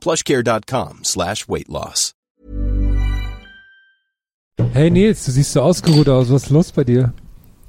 [0.00, 2.12] plushcare.com slash weight loss.
[4.72, 6.30] Hey Nils, du siehst so ausgeruht aus.
[6.30, 7.12] Was ist los bei dir?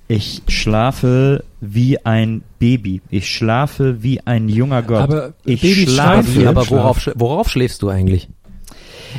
[0.08, 3.02] Ich schlafe wie ein Baby.
[3.10, 5.00] Ich schlafe wie ein junger Gott.
[5.02, 6.30] Aber ich Baby schlafe.
[6.32, 6.48] schlafen.
[6.48, 8.28] aber worauf, worauf schläfst du eigentlich?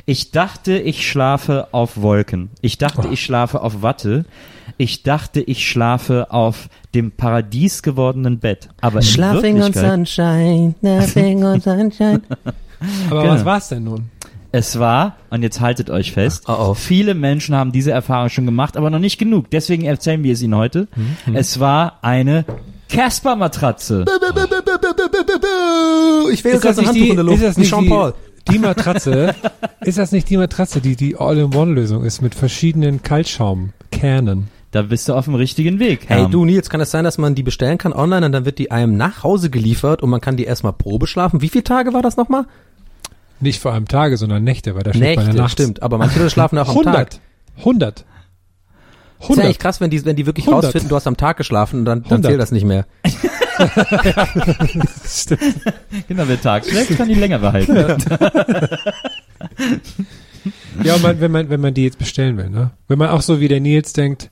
[0.06, 2.50] Ich dachte, ich schlafe auf Wolken.
[2.60, 4.24] Ich dachte, ich schlafe auf Watte.
[4.78, 8.68] Ich dachte, ich schlafe auf dem Paradies gewordenen Bett.
[8.80, 12.22] Aber in Wirklichkeit, Sunshine, nothing on sunshine.
[13.10, 13.34] Aber Genau.
[13.34, 14.10] was war's denn nun?
[14.54, 16.74] es war, und jetzt haltet euch fest, Oh, oh.
[16.74, 19.48] viele Menschen haben diese Erfahrung schon gemacht, aber noch nicht genug.
[19.50, 20.88] Deswegen erzählen wir es Ihnen heute.
[21.26, 21.34] Mhm.
[21.36, 22.44] Es war eine
[22.90, 24.04] Casper-Matratze.
[26.32, 27.38] Ich will Ist das, jetzt nicht Handtuch die, in der Luft.
[27.38, 28.14] ist das nicht Jean die, Paul.
[28.50, 29.34] die Matratze?
[29.80, 34.48] ist das nicht die Matratze, die die All-in-One-Lösung ist mit verschiedenen Kaltschaumkernen?
[34.70, 36.04] Da bist du auf dem richtigen Weg.
[36.08, 36.30] Hey Herm.
[36.30, 38.70] du Nils, kann es sein, dass man die bestellen kann online und dann wird die
[38.70, 41.42] einem nach Hause geliefert und man kann die erstmal Probe schlafen?
[41.42, 42.46] Wie viele Tage war das nochmal?
[43.42, 45.52] Nicht vor einem Tage, sondern Nächte, weil da schläft man ja Nächte, nachts.
[45.52, 45.82] stimmt.
[45.82, 47.10] Aber manche Leute schlafen auch am Tag.
[47.58, 47.58] 100.
[47.58, 47.98] 100.
[47.98, 48.04] Ist
[49.28, 49.58] ja eigentlich 100.
[49.58, 50.64] krass, wenn die, wenn die wirklich 100.
[50.64, 52.30] rausfinden, du hast am Tag geschlafen und dann, dann 100.
[52.30, 52.86] zählt das nicht mehr.
[55.06, 55.40] Stimmt.
[56.08, 57.76] Genau, wer tags schläft, kann die länger behalten.
[60.82, 62.70] Ja, und man, wenn man, wenn man die jetzt bestellen will, ne?
[62.88, 64.30] Wenn man auch so wie der Nils denkt,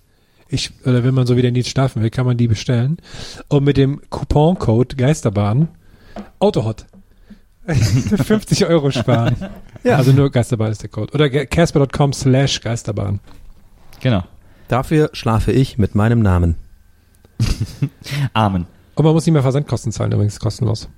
[0.49, 2.97] ich, oder wenn man so wie der Nils schlafen will, kann man die bestellen.
[3.49, 5.69] Und mit dem Couponcode Geisterbahn
[6.41, 6.87] Autohot
[7.67, 9.37] 50 Euro sparen.
[9.85, 9.97] ja.
[9.97, 11.13] Also nur Geisterbahn ist der Code.
[11.13, 13.21] Oder casper.com slash Geisterbahn.
[14.01, 14.25] Genau.
[14.69, 16.57] Dafür schlafe ich mit meinem Namen.
[18.33, 18.67] Amen.
[18.95, 20.89] Und man muss nicht mehr Versandkosten zahlen, übrigens kostenlos.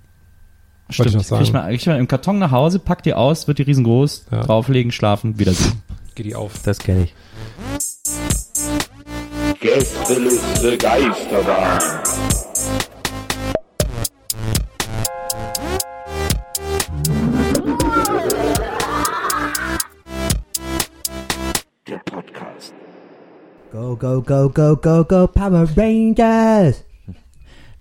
[0.97, 1.43] Wollte ich noch sagen.
[1.43, 4.43] Kriegt man, kriegt man im Karton nach Hause, packt die aus, wird die riesengroß, Ja.
[4.43, 5.81] drauflegen, schlafen, wiedersehen.
[6.15, 6.53] Geht die auf.
[6.65, 7.15] Das kenne ich.
[9.61, 11.79] Gästeliste Geisterbahn.
[23.72, 26.84] Go, go, go, go, go, go, Power Rangers!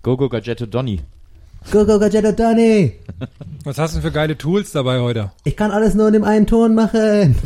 [0.00, 1.02] Go, go, Gadgetto Donny.
[1.70, 2.92] Go, go, Gadgetto Donny!
[3.64, 5.30] Was hast du denn für geile Tools dabei heute?
[5.44, 7.36] Ich kann alles nur in dem einen Ton machen.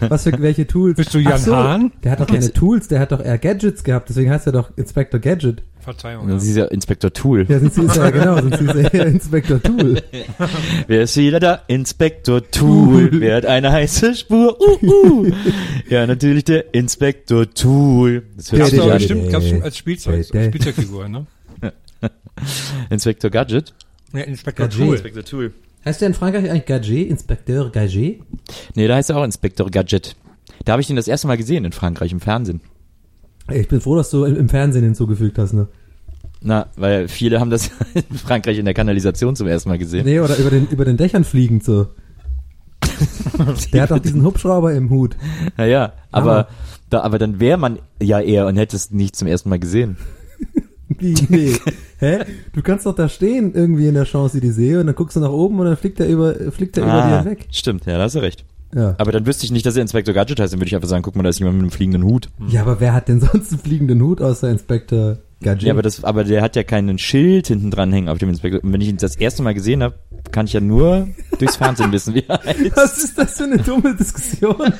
[0.00, 0.96] Was für welche Tools?
[0.96, 1.92] Bist du Jan Ach so, Hahn?
[2.02, 4.70] Der hat doch keine Tools, der hat doch eher Gadgets gehabt, deswegen heißt er doch
[4.76, 5.62] Inspector Gadget.
[5.80, 6.26] Verzeihung.
[6.26, 7.46] Das ist ja Inspektor Tool.
[7.48, 10.02] Ja, sonst ist er ja genau, sonst ist er eher Inspector Tool.
[10.88, 11.60] Wer ist wieder da?
[11.68, 13.08] Inspektor Tool.
[13.12, 14.60] Wer hat eine heiße Spur?
[14.60, 15.30] Uh, uh.
[15.88, 18.24] ja, natürlich der Inspektor Tool.
[18.36, 18.90] Das hört sich an.
[18.90, 20.24] bestimmt gab's schon als Spielzeug.
[20.26, 21.26] Spielzeugfigur, ne?
[22.90, 23.74] Inspektor Gadget.
[24.12, 24.80] Ja, Inspektor Gadget.
[24.84, 24.94] Tool.
[24.94, 25.52] Inspektor Tool.
[25.84, 27.08] Heißt der in Frankreich eigentlich Gadget?
[27.08, 28.20] Inspecteur Gadget?
[28.74, 30.16] Nee, da heißt er auch Inspektor Gadget.
[30.64, 32.60] Da habe ich den das erste Mal gesehen in Frankreich im Fernsehen.
[33.52, 35.68] Ich bin froh, dass du im Fernsehen hinzugefügt hast, ne?
[36.40, 40.04] Na, weil viele haben das in Frankreich in der Kanalisation zum ersten Mal gesehen.
[40.04, 41.86] Nee, oder über den, über den Dächern fliegend so.
[43.72, 45.16] Der hat doch diesen Hubschrauber im Hut.
[45.56, 46.48] Naja, aber, Hammer.
[46.90, 49.96] da, aber dann wäre man ja eher und hätte es nicht zum ersten Mal gesehen.
[50.98, 51.14] Wie?
[51.28, 51.52] Nee.
[51.98, 52.18] Hä?
[52.52, 55.58] Du kannst doch da stehen irgendwie in der Champs-Élysées und dann guckst du nach oben
[55.60, 57.46] und dann fliegt er über, fliegt er über Ah, dir weg.
[57.50, 58.44] Stimmt, ja, da hast du recht.
[58.74, 58.94] Ja.
[58.98, 61.02] Aber dann wüsste ich nicht, dass er Inspektor Gadget heißt, dann würde ich einfach sagen,
[61.02, 62.28] guck mal, da ist jemand mit einem fliegenden Hut.
[62.48, 65.64] ja, aber wer hat denn sonst einen fliegenden Hut außer Inspektor Gadget?
[65.64, 68.64] Ja, aber das, aber der hat ja keinen Schild hinten dran hängen auf dem Inspektor.
[68.64, 69.96] Und wenn ich ihn das erste Mal gesehen habe,
[70.32, 72.76] kann ich ja nur durchs Fernsehen wissen, wie er heißt.
[72.76, 74.72] Was ist das für eine dumme Diskussion?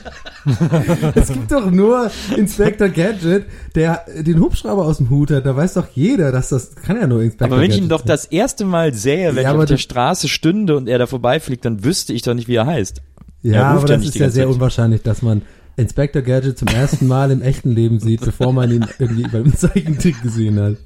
[1.14, 3.44] es gibt doch nur Inspector Gadget,
[3.74, 5.44] der den Hubschrauber aus dem Hut hat.
[5.46, 7.92] Da weiß doch jeder, dass das kann ja nur Inspector Aber wenn ich ihn Gadget
[7.92, 8.06] doch sein.
[8.08, 11.64] das erste Mal sähe, wenn Ja, ich auf der Straße stünde und er da vorbeifliegt,
[11.64, 13.02] dann wüsste ich doch nicht, wie er heißt.
[13.42, 15.42] Ja, er aber ja das nicht ist ja sehr unwahrscheinlich, dass man
[15.76, 20.22] Inspector Gadget zum ersten Mal im echten Leben sieht, bevor man ihn irgendwie beim Zeichentrick
[20.22, 20.76] gesehen hat.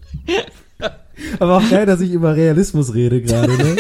[1.39, 3.77] Aber auch geil, dass ich über Realismus rede gerade, ne?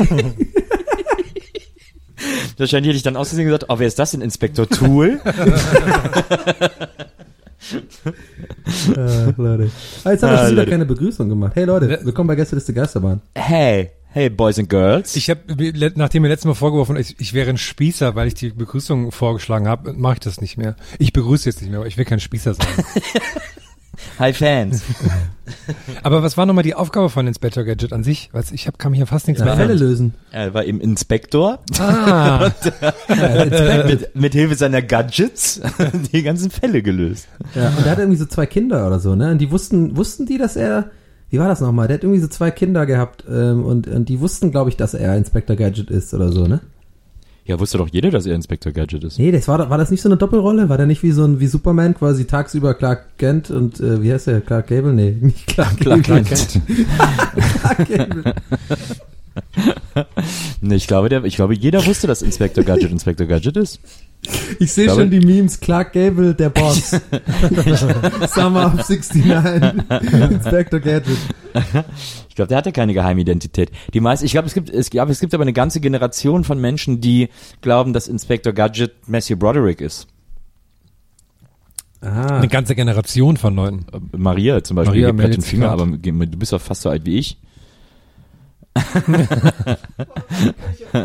[2.58, 4.20] Wahrscheinlich hätte ich dann aus Versehen gesagt, oh, wer ist das denn?
[4.20, 5.18] Inspektor Tool?
[8.96, 9.70] Äh, Leute.
[10.04, 11.52] Ah, jetzt haben wir Ah, schon wieder keine Begrüßung gemacht.
[11.54, 13.20] Hey Leute, willkommen bei Gästeliste Geisterbahn.
[13.34, 15.16] hey, hey, Boys and Girls.
[15.16, 15.40] Ich habe,
[15.94, 19.68] nachdem mir letztes Mal vorgeworfen, ich, ich wäre ein Spießer, weil ich die Begrüßung vorgeschlagen
[19.68, 20.76] habe, mache ich das nicht mehr.
[20.98, 22.66] Ich begrüße jetzt nicht mehr, aber ich will kein Spießer sein.
[24.18, 24.82] Hi Fans.
[26.02, 28.30] aber was war nochmal die Aufgabe von Inspector Gadget an sich?
[28.32, 30.14] Weil ich hab, kann mich ja fast nichts Ja, mehr Fälle lösen.
[30.30, 32.50] Er war im Inspektor Ah,
[33.86, 35.60] mit, mit Hilfe seiner Gadgets
[36.12, 37.28] die ganzen Fälle gelöst.
[37.54, 39.32] Ja, und er hat irgendwie so zwei Kinder oder so, ne?
[39.32, 40.90] Und die wussten, wussten die, dass er,
[41.30, 41.88] wie war das nochmal?
[41.88, 44.94] Der hat irgendwie so zwei Kinder gehabt ähm, und, und die wussten, glaube ich, dass
[44.94, 46.60] er Inspector Gadget ist oder so, ne?
[47.50, 49.18] Ja, wusste doch jeder, dass er Inspektor Gadget ist.
[49.18, 50.68] Nee, das war, war das nicht so eine Doppelrolle?
[50.68, 54.12] War der nicht wie so ein, wie Superman quasi tagsüber Clark Kent und, äh, wie
[54.12, 54.40] heißt der?
[54.40, 54.92] Clark Gable?
[54.92, 56.22] Nee, nicht Clark, Clark Gable.
[56.22, 56.60] Kent.
[57.60, 58.34] Clark Gable.
[60.60, 63.80] Nee, ich glaube, der, ich glaube, jeder wusste, dass Inspektor Gadget Inspektor Gadget ist.
[64.58, 66.90] Ich sehe glaube- schon die Memes, Clark Gable, der Boss.
[68.34, 69.24] Summer of 69,
[70.30, 71.16] Inspector Gadget.
[72.28, 73.70] Ich glaube, der hatte keine Geheimidentität.
[73.94, 76.60] Die meisten, ich glaube, es gibt, es, ja, es gibt aber eine ganze Generation von
[76.60, 77.28] Menschen, die
[77.62, 80.06] glauben, dass Inspektor Gadget Matthew Broderick ist.
[82.02, 83.86] Ah, eine ganze Generation von Leuten.
[83.92, 85.80] Äh, Maria zum Beispiel, Maria gibt meldet den Finger, grad.
[85.80, 87.38] aber du bist doch fast so alt wie ich.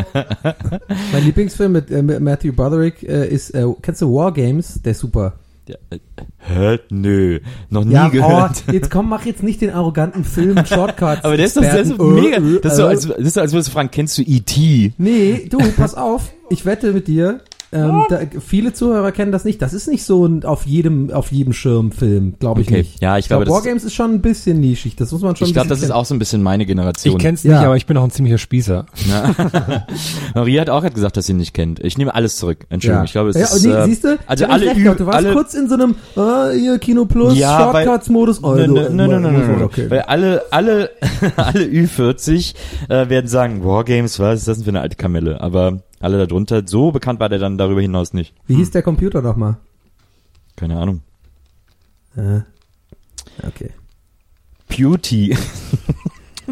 [1.12, 4.82] mein Lieblingsfilm mit, äh, mit Matthew Broderick äh, ist, äh, kennst du War Games?
[4.84, 5.34] Der ist super.
[5.68, 5.98] Ja, äh,
[6.38, 6.80] hä?
[6.90, 7.40] Nö,
[7.70, 8.64] noch nie Ja, gehört.
[8.68, 11.24] oh, jetzt komm, mach jetzt nicht den arroganten Film Shortcuts.
[11.24, 12.38] aber der ist doch der ist mega.
[12.38, 14.22] Äh, Das ist so, äh, als, das ist so, als würdest du fragen, kennst du
[14.22, 14.94] E.T.?
[14.98, 16.32] Nee, du, pass auf.
[16.50, 17.40] Ich wette mit dir.
[17.76, 19.62] Ähm, da, viele Zuhörer kennen das nicht.
[19.62, 23.02] Das ist nicht so ein auf jedem auf jedem Schirm Film, glaube ich Okay, nicht.
[23.02, 24.96] ja, ich glaube, glaub, das ist- Wargames ist schon ein bisschen nischig.
[24.96, 25.48] Das muss man schon.
[25.48, 27.16] Ich glaube, das bisschen ist auch so ein bisschen meine Generation.
[27.18, 27.52] Ich kenn's Ja.
[27.58, 28.86] nicht, aber ich bin auch ein ziemlicher Spießer.
[30.34, 31.80] Maria hat auch gerade gesagt, dass sie ihn nicht kennt.
[31.84, 32.66] Ich nehme alles zurück.
[32.70, 33.06] Entschuldigung, Ja.
[33.06, 33.66] ich glaube, es ja, ist.
[33.66, 34.18] nee, äh, siehst du?
[34.26, 35.00] also Ich alle, recht.
[35.00, 38.44] Du warst alle kurz in so einem ah, hier Kino Plus Ja, Shortcuts Modus.
[38.44, 39.64] Oh, Nein, du- nein, nein, nein, nein.
[39.64, 39.90] okay.
[39.90, 40.90] Weil alle, alle,
[41.36, 42.54] alle Ü40
[42.90, 45.42] äh, werden sagen, Wargames, was ist das denn für eine alte Kamelle?
[45.42, 48.34] Aber alle darunter, so bekannt war der dann darüber hinaus nicht.
[48.48, 49.58] Wie hieß der Computer nochmal?
[50.56, 51.02] Keine Ahnung.
[52.16, 52.40] Äh,
[53.48, 53.72] okay.
[54.68, 55.36] Beauty.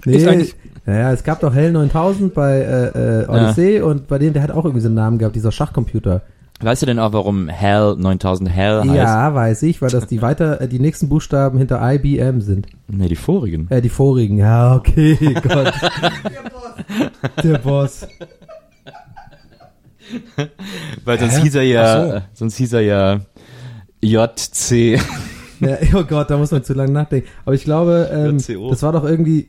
[0.06, 0.56] Nee, Ist eigentlich-
[0.88, 4.50] ja, es gab doch Hell 9000 bei äh, äh, Odyssey und bei dem, der hat
[4.50, 6.24] auch irgendwie so einen Namen gehabt, dieser Schachcomputer.
[6.60, 8.92] Weißt du denn auch, warum Hell 9000 Hell heißt?
[8.96, 12.66] Ja, weiß ich, weil das die weiter, äh, die nächsten Buchstaben hinter IBM sind.
[12.88, 13.68] Nee, die vorigen.
[13.70, 14.40] Äh, die vorigen.
[14.40, 15.16] Ja, okay,
[15.48, 15.74] Gott.
[17.44, 18.08] Der Boss.
[21.06, 21.42] Weil sonst Hä?
[21.42, 22.22] hieß er ja, so.
[22.34, 23.20] sonst hieß er ja
[24.02, 25.00] JC.
[25.60, 27.30] Ja, oh Gott, da muss man zu lange nachdenken.
[27.46, 28.38] Aber ich glaube, ähm,
[28.70, 29.48] das war doch irgendwie,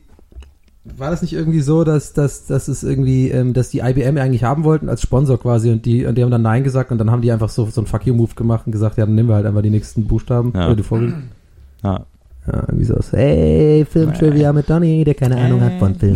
[0.85, 4.45] war das nicht irgendwie so, dass, dass, dass es irgendwie, ähm, dass die IBM eigentlich
[4.45, 7.11] haben wollten als Sponsor quasi und die, und die haben dann Nein gesagt und dann
[7.11, 9.27] haben die einfach so, so einen Fuck you Move gemacht und gesagt, ja, dann nehmen
[9.27, 10.67] wir halt einfach die nächsten Buchstaben Ja.
[10.67, 11.31] oder die vorigen.
[11.83, 12.05] Ja.
[12.47, 12.95] Ja, irgendwie so.
[13.11, 16.15] Hey, Filmtrivia mit Donny, der keine Ahnung hat von Film.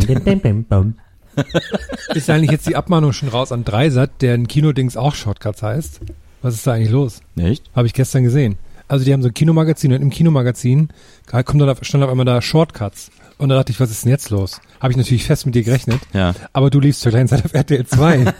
[2.16, 6.00] Ist eigentlich jetzt die Abmahnung schon raus an Dreisat, deren Kinodings auch Shortcuts heißt?
[6.42, 7.22] Was ist da eigentlich los?
[7.36, 7.64] Nicht?
[7.76, 8.58] Habe ich gestern gesehen.
[8.88, 10.90] Also die haben so ein Kinomagazin und im Kinomagazin
[11.28, 13.12] kommt dann auf, stand auf einmal da Shortcuts.
[13.38, 14.60] Und da dachte ich, was ist denn jetzt los?
[14.82, 16.00] Habe ich natürlich fest mit dir gerechnet.
[16.14, 16.34] Ja.
[16.52, 18.20] Aber du liefst zur gleichen Zeit auf RTL 2.
[18.20, 18.34] und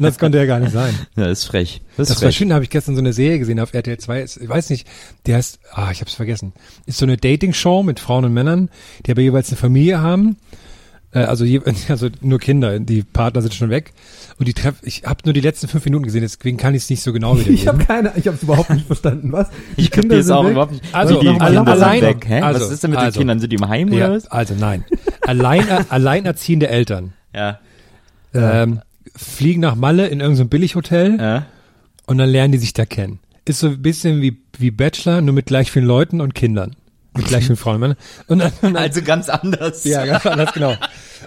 [0.00, 0.92] das konnte ja gar nicht sein.
[1.16, 1.82] Ja, ist frech.
[1.96, 2.36] Das ist Das war frech.
[2.36, 4.22] schön, da habe ich gestern so eine Serie gesehen auf RTL 2.
[4.22, 4.88] Ist- Ich weiß nicht,
[5.26, 6.52] die heißt, ah, ich habe es vergessen.
[6.86, 8.70] Ist so eine Dating-Show mit Frauen und Männern,
[9.06, 10.36] die aber jeweils eine Familie haben.
[11.16, 13.92] Äh, Also, je, also nur Kinder, die Partner sind schon weg.
[14.38, 16.90] Und die treffen, ich habe nur die letzten fünf Minuten gesehen, deswegen kann ich es
[16.90, 17.54] nicht so genau wiedergeben.
[17.56, 19.32] Ich habe keine, ich habe es überhaupt nicht verstanden.
[19.32, 19.48] Was?
[19.76, 20.52] Die Ich es sind auch weg?
[20.52, 20.84] überhaupt nicht.
[20.92, 22.24] Also, die alle- Kinder sind allein- weg.
[22.28, 22.40] Hä?
[22.42, 23.18] also, was ist denn mit den also.
[23.18, 23.40] Kindern?
[23.40, 24.26] Sind die im Heim ja, oder was?
[24.28, 24.84] also nein.
[25.22, 27.58] Allein, alleinerziehende Eltern Ja.
[28.34, 28.80] ähm,
[29.16, 31.46] fliegen nach Malle in irgendein Billighotel ja.
[32.06, 33.18] und dann lernen die sich da kennen.
[33.46, 36.76] Ist so ein bisschen wie, wie Bachelor, nur mit gleich vielen Leuten und Kindern.
[37.16, 37.96] Mit gleich vielen Frauen und Männern.
[38.26, 39.84] Und und dann Also ganz anders.
[39.84, 40.76] Ja, ganz anders, genau.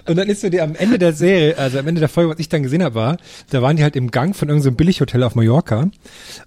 [0.07, 2.39] Und dann ist so die am Ende der Serie, also am Ende der Folge, was
[2.39, 3.17] ich dann gesehen habe, war,
[3.49, 5.89] da waren die halt im Gang von irgendeinem Billighotel auf Mallorca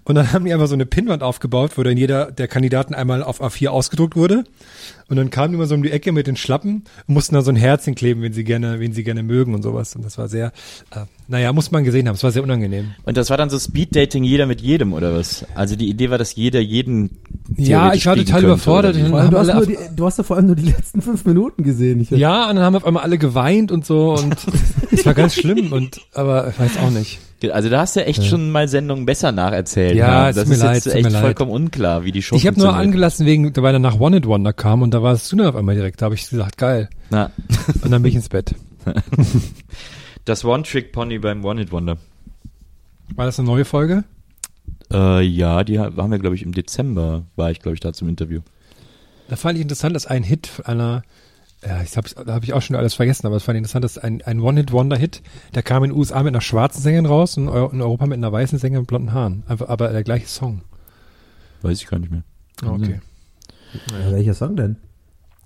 [0.03, 3.23] und dann haben die einfach so eine Pinnwand aufgebaut, wo dann jeder der Kandidaten einmal
[3.23, 4.43] auf A4 ausgedruckt wurde
[5.07, 7.41] und dann kamen die immer so um die Ecke mit den Schlappen und mussten da
[7.41, 10.17] so ein Herzchen kleben, wenn sie gerne, wen sie gerne mögen und sowas und das
[10.17, 10.51] war sehr,
[10.91, 12.91] äh, naja, muss man gesehen haben, es war sehr unangenehm.
[13.05, 15.45] Und das war dann so Speed-Dating jeder mit jedem, oder was?
[15.55, 17.11] Also die Idee war, dass jeder jeden
[17.55, 18.95] Ja, ich war total könnte, überfordert.
[18.95, 22.01] du, hast die, du hast ja vor allem nur die letzten fünf Minuten gesehen.
[22.01, 24.35] Ich, Ja, und dann haben auf einmal alle geweint und so und
[24.91, 27.19] es war ganz schlimm und, aber ich weiß auch nicht.
[27.51, 29.95] Also da hast du echt schon mal Sendungen besser nacherzählt.
[29.95, 30.29] Ja, ne?
[30.29, 31.21] es das tut mir ist leid, jetzt tut mir echt leid.
[31.21, 34.53] vollkommen unklar, wie die Show Ich habe nur angelassen wegen, weil danach One It Wonder
[34.53, 36.01] kam und da war es zu auf einmal direkt.
[36.01, 36.89] Da habe ich gesagt, geil.
[37.09, 37.31] Na,
[37.81, 38.55] Und dann bin ich ins Bett.
[40.25, 41.97] Das One-Trick-Pony beim One-Hit-Wonder.
[43.15, 44.05] War das eine neue Folge?
[44.89, 47.91] Äh, ja, die ha- waren wir, glaube ich, im Dezember, war ich, glaube ich, da
[47.91, 48.39] zum Interview.
[49.27, 51.03] Da fand ich interessant, dass ein Hit einer,
[51.65, 53.85] ja, ich hab, da habe ich auch schon alles vergessen, aber es fand ich interessant,
[53.85, 55.21] dass ein, ein One-Hit-Wonder-Hit,
[55.55, 58.31] der kam in den USA mit einer schwarzen Sängerin raus und in Europa mit einer
[58.31, 59.43] weißen Sängerin mit blonden Haaren.
[59.47, 60.61] Einfach, aber der gleiche Song.
[61.61, 62.23] Weiß ich gar nicht mehr.
[62.63, 62.99] Ah, Okay.
[63.91, 64.75] Ja, welcher Song denn?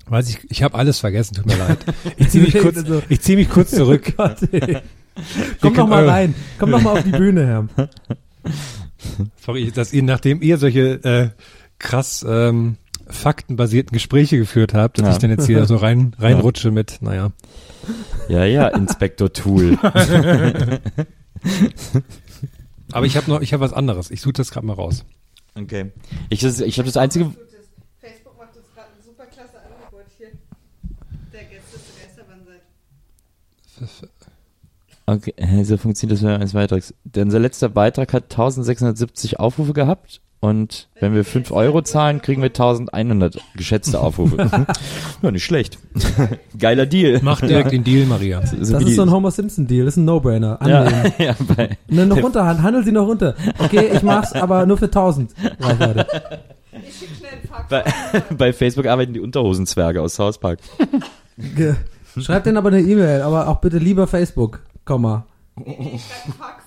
[0.07, 1.77] Weiß ich, ich habe alles vergessen, tut mir leid.
[2.17, 2.77] Ich ziehe mich kurz,
[3.09, 4.13] ich zieh mich kurz zurück.
[4.17, 4.61] Gott, ey.
[4.61, 4.81] Wir
[5.61, 6.35] Komm doch mal rein.
[6.59, 7.67] Komm doch mal auf die Bühne, Herr.
[9.45, 11.29] Sorry, dass ihr, nachdem ihr solche äh,
[11.79, 12.77] krass ähm,
[13.09, 15.11] faktenbasierten Gespräche geführt habt, dass Ja.
[15.13, 17.31] ich dann jetzt hier so rein reinrutsche mit, naja.
[18.29, 19.77] Ja, ja, Inspector Tool.
[22.91, 24.11] Aber ich habe noch, ich habe was anderes.
[24.11, 25.03] Ich suche das gerade mal raus.
[25.55, 25.91] Okay.
[26.29, 27.25] Ich, das- ich habe das einzige,
[27.99, 30.27] Facebook macht uns gerade ein super klasse Angebot hier.
[31.33, 34.09] Der Gäste Geisterbahn seid.
[35.05, 36.93] Okay, so funktioniert das während eines Beitrags.
[37.03, 42.41] Denn unser letzter Beitrag hat 1670 Aufrufe gehabt und wenn wir 5 Euro zahlen, kriegen
[42.41, 44.37] wir 1100 geschätzte Aufrufe.
[45.21, 45.79] ja, nicht schlecht.
[46.59, 47.19] Geiler Deal.
[47.23, 48.41] Mach direkt den Deal, Maria.
[48.41, 50.61] Das wie ist so ein Homer Simpson Deal, das ist ein No-Brainer.
[50.61, 51.13] Annehmen.
[51.17, 53.35] ja, ja, bei, Ne, noch runter, handel sie noch runter.
[53.57, 55.33] Okay, ich mach's, aber nur für 1000.
[55.59, 56.05] Reichweite.
[56.87, 57.69] Ich schick schnell einen Fax.
[57.69, 60.59] bei, bei Facebook arbeiten die Unterhosenzwerge aus South Park.
[62.19, 65.25] Schreibt denen aber eine E-Mail, aber auch bitte lieber Facebook, Komma.
[65.65, 66.66] Ich schreibe einen Fax.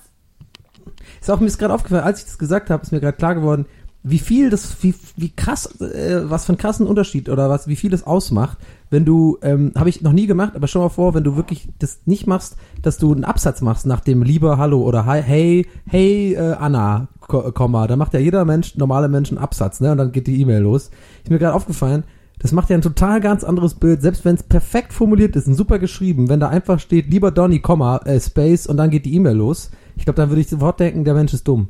[1.21, 3.67] Ist auch mir gerade aufgefallen, als ich das gesagt habe, ist mir gerade klar geworden,
[4.03, 7.77] wie viel das, wie, wie krass, äh, was für einen krassen Unterschied oder was, wie
[7.77, 8.57] viel das ausmacht,
[8.89, 11.69] wenn du, ähm, habe ich noch nie gemacht, aber schon mal vor, wenn du wirklich
[11.79, 15.67] das nicht machst, dass du einen Absatz machst nach dem lieber Hallo oder Hi, hey,
[15.87, 19.93] hey, äh, Anna, Ko- Komma, da macht ja jeder Mensch, normale Mensch einen Absatz, ne,
[19.93, 20.91] und dann geht die E-Mail los.
[21.23, 22.05] Ist mir gerade aufgefallen,
[22.39, 25.57] das macht ja ein total ganz anderes Bild, selbst wenn es perfekt formuliert ist und
[25.57, 29.15] super geschrieben, wenn da einfach steht, lieber Donny, Komma, äh, Space und dann geht die
[29.15, 29.71] E-Mail los.
[30.01, 31.69] Ich glaube, dann würde ich sofort denken, der Mensch ist dumm.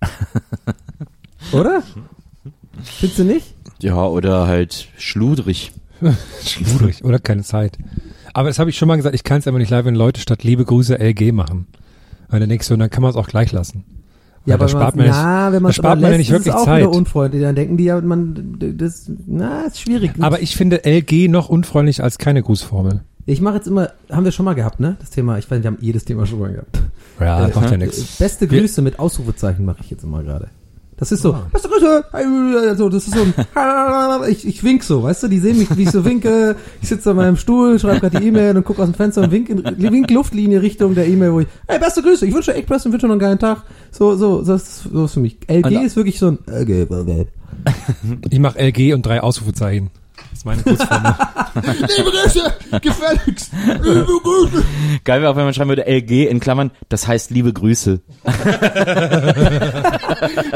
[1.52, 1.84] Oder?
[2.82, 3.54] Findest du nicht?
[3.80, 5.70] Ja, oder halt schludrig.
[6.42, 7.04] Schwierig.
[7.04, 7.78] Oder keine Zeit.
[8.34, 10.20] Aber das habe ich schon mal gesagt, ich kann es einfach nicht live, wenn Leute
[10.20, 11.68] statt liebe Grüße LG machen.
[12.28, 13.84] Weil dann denkst du, dann kann man es auch gleich lassen.
[14.44, 16.54] Weil da spart man, ja, ja, wenn man spart man ja nicht ist es wirklich
[16.56, 16.80] auch Zeit.
[16.80, 17.42] wieder unfreundlich.
[17.42, 20.14] Dann denken die ja, man, das, na, ist schwierig.
[20.18, 23.02] Aber ich finde LG noch unfreundlicher als keine Grußformel.
[23.26, 24.96] ich mache jetzt immer, haben wir schon mal gehabt, ne?
[24.98, 26.80] Das Thema, ich weiß, wir haben jedes Thema schon mal gehabt.
[27.20, 28.16] Ja, Äh, das macht ja äh, nichts.
[28.18, 30.48] Beste Grüße mit Ausrufezeichen mache ich jetzt immer gerade.
[30.98, 33.32] Das ist so, beste Grüße, also das ist so ein,
[34.30, 37.10] ich, ich wink so, weißt du, die sehen mich, wie ich so winke, ich sitze
[37.10, 39.62] an meinem Stuhl, schreibe gerade die E-Mail und gucke aus dem Fenster und wink, in,
[39.64, 43.06] wink Luftlinie Richtung der E-Mail, wo ich, hey, beste Grüße, ich wünsche echt beste, wünsche
[43.06, 43.62] noch einen geilen Tag.
[43.92, 45.36] So, so, so ist, so für mich.
[45.48, 47.26] LG Also- ist wirklich so ein, okay, okay.
[48.30, 49.90] Ich mache LG und drei Ausrufezeichen.
[50.38, 51.14] Das ist meine Grußformel.
[51.96, 53.50] Liebe Grüße, gefälligst,
[53.82, 54.64] liebe Grüße.
[55.02, 58.00] Geil wäre auch, wenn man schreiben würde, LG in Klammern, das heißt liebe Grüße.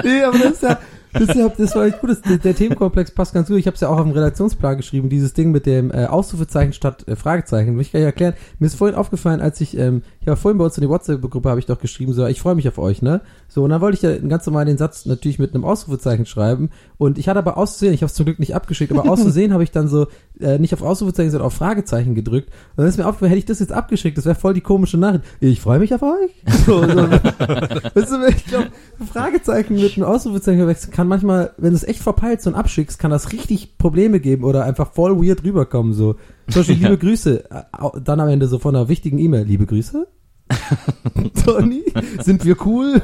[0.05, 0.79] Nee, aber das ist ja,
[1.13, 2.11] das, ist ja, das war echt gut.
[2.11, 3.59] Das, der Themenkomplex passt ganz gut.
[3.59, 6.73] Ich habe es ja auch auf dem Redaktionsplan geschrieben, dieses Ding mit dem äh, Ausrufezeichen
[6.73, 7.75] statt äh, Fragezeichen.
[7.75, 8.35] Will ich gar nicht erklären.
[8.59, 11.61] Mir ist vorhin aufgefallen, als ich, ähm, war vorhin bei uns in die WhatsApp-Gruppe, habe
[11.61, 13.21] ich doch geschrieben, so, ich freue mich auf euch, ne?
[13.49, 16.71] So, und dann wollte ich ja ganz normal den Satz natürlich mit einem Ausrufezeichen schreiben.
[16.99, 19.63] Und ich hatte aber auszusehen, ich habe es zum Glück nicht abgeschickt, aber auszusehen habe
[19.63, 20.07] ich dann so
[20.41, 22.49] äh, nicht auf Ausrufezeichen, sondern auf Fragezeichen gedrückt.
[22.49, 24.97] Und dann ist mir aufgefallen, hätte ich das jetzt abgeschickt, das wäre voll die komische
[24.97, 25.25] Nachricht.
[25.41, 26.31] Ich freue mich auf euch.
[26.65, 26.97] So, so.
[26.97, 28.69] Weißt du, ich glaube,
[29.13, 33.01] Fragezeichen mit einem Ausrufezeichen wechseln kann manchmal, wenn du es echt verpeilt so und abschickst,
[33.01, 35.93] kann das richtig Probleme geben oder einfach voll weird rüberkommen.
[35.93, 36.15] So.
[36.51, 37.63] Zum Beispiel, liebe Grüße, äh,
[38.03, 40.07] dann am Ende so von einer wichtigen E-Mail, liebe Grüße.
[41.45, 41.83] Tony,
[42.21, 43.01] sind wir cool?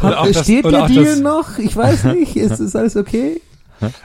[0.00, 1.58] Hab, das- steht oder der Deal das- noch?
[1.58, 2.36] Ich weiß nicht.
[2.36, 3.40] Ist, ist alles okay?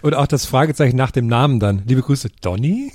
[0.01, 1.84] Oder auch das Fragezeichen nach dem Namen dann.
[1.86, 2.92] Liebe Grüße, Donny?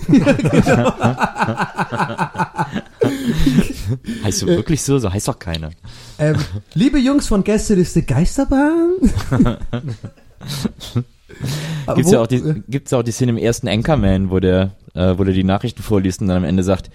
[4.25, 4.99] Heißt du wirklich so?
[4.99, 5.71] So heißt doch keiner.
[6.19, 6.37] Ähm,
[6.75, 8.91] liebe Jungs von Gästeliste Geisterbahn.
[11.95, 14.73] Gibt's wo- ja auch die, gibt's ja auch die Szene im ersten Anchorman, wo der,
[14.95, 16.91] äh, wo der die Nachrichten vorliest und dann am Ende sagt,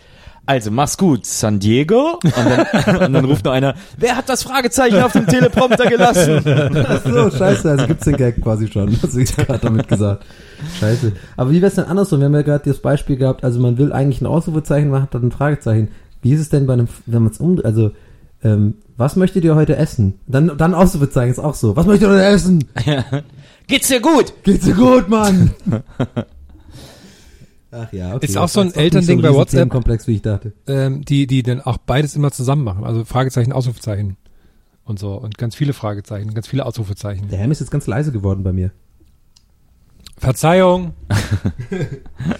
[0.45, 2.17] also mach's gut, San Diego.
[2.23, 6.41] Und dann, und dann ruft noch einer, wer hat das Fragezeichen auf dem Teleprompter gelassen?
[6.87, 10.25] Ach so, scheiße, also gibt's den Gag quasi schon, was ich gerade damit gesagt.
[10.79, 11.11] Scheiße.
[11.37, 12.19] Aber wie wär's denn andersrum?
[12.19, 15.23] Wir haben ja gerade das Beispiel gehabt, also man will eigentlich ein Ausrufezeichen machen, dann
[15.27, 15.89] ein Fragezeichen.
[16.21, 17.91] Wie ist es denn bei einem, wenn man es um, also,
[18.43, 20.19] ähm, was möchtet ihr heute essen?
[20.27, 21.75] Dann, dann Ausrufezeichen ist auch so.
[21.75, 22.65] Was möchtet ihr heute essen?
[23.69, 24.33] Geht's dir gut?
[24.43, 25.51] Geht's dir gut, Mann?
[27.71, 28.25] Ach ja, okay.
[28.25, 29.59] Ist auch so ein Elternding ein bei WhatsApp.
[29.59, 30.53] Themenkomplex, wie ich dachte.
[30.65, 32.83] Ähm, die, die dann auch beides immer zusammen machen.
[32.83, 34.17] Also Fragezeichen, Ausrufezeichen.
[34.85, 35.13] Und so.
[35.13, 37.29] Und ganz viele Fragezeichen, ganz viele Ausrufezeichen.
[37.29, 38.71] Der Helm ist jetzt ganz leise geworden bei mir.
[40.17, 40.93] Verzeihung.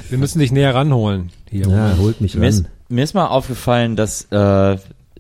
[0.10, 1.30] Wir müssen dich näher ranholen.
[1.48, 1.68] Hier.
[1.68, 4.78] Ja, holt mich Mir ist, mir ist mal aufgefallen, dass äh,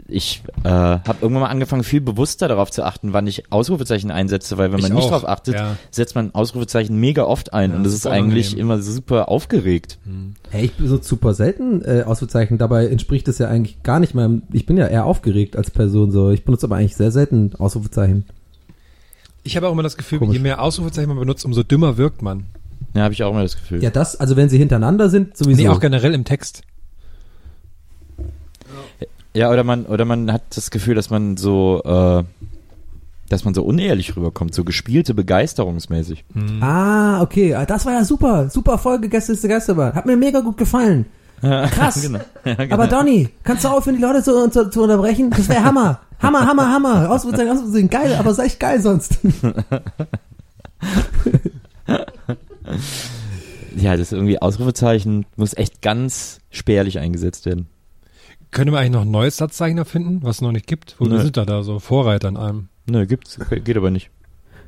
[0.08, 4.58] ich äh, habe irgendwann mal angefangen, viel bewusster darauf zu achten, wann ich Ausrufezeichen einsetze,
[4.58, 5.78] weil wenn man Ich nicht auch, darauf achtet, ja.
[5.92, 10.00] setzt man Ausrufezeichen mega oft ein und das ist eigentlich immer super aufgeregt.
[10.50, 12.58] Hey, ich bin so super selten äh, Ausrufezeichen.
[12.58, 14.44] Dabei entspricht es ja eigentlich gar nicht meinem.
[14.52, 16.32] Ich bin ja eher aufgeregt als Person so.
[16.32, 18.26] Ich benutze aber eigentlich sehr selten Ausrufezeichen.
[19.44, 20.36] Ich habe auch immer das Gefühl, Komisch.
[20.36, 22.46] je mehr Ausrufezeichen man benutzt, umso dümmer wirkt man.
[22.94, 23.84] Ja, habe ich auch immer das Gefühl.
[23.84, 25.62] Ja, das, also wenn sie hintereinander sind, sowieso.
[25.62, 26.64] Nee, auch generell im Text.
[29.34, 32.24] Ja, oder man, oder man hat das Gefühl, dass man so, äh,
[33.30, 36.26] dass man so unehrlich rüberkommt, so gespielte begeisterungsmäßig.
[36.62, 37.54] Ah, okay.
[37.54, 38.50] Ah, Das war ja super.
[38.50, 39.94] Super Folge Gäste ist der Geisterbahn.
[39.94, 41.06] Hat mir mega gut gefallen.
[41.42, 42.02] Krass.
[42.02, 42.20] Genau.
[42.44, 42.74] Ja, genau.
[42.74, 45.30] Aber Donny, kannst du aufhören, die Leute zu, zu, zu unterbrechen?
[45.30, 46.00] Das wäre Hammer.
[46.22, 47.10] Hammer, Hammer, Hammer.
[47.12, 47.90] Ausrufezeichen, Ausrufezeichen.
[47.90, 49.20] Geil, aber ist echt geil sonst.
[53.78, 57.68] ja, das ist irgendwie Ausrufezeichen muss echt ganz spärlich eingesetzt werden.
[58.52, 60.96] Können wir eigentlich noch ein neues Satzzeichen erfinden, was es noch nicht gibt?
[61.00, 62.70] Wo sind da da so Vorreiter in allem?
[62.88, 64.10] Nö, gibt's, geht aber nicht.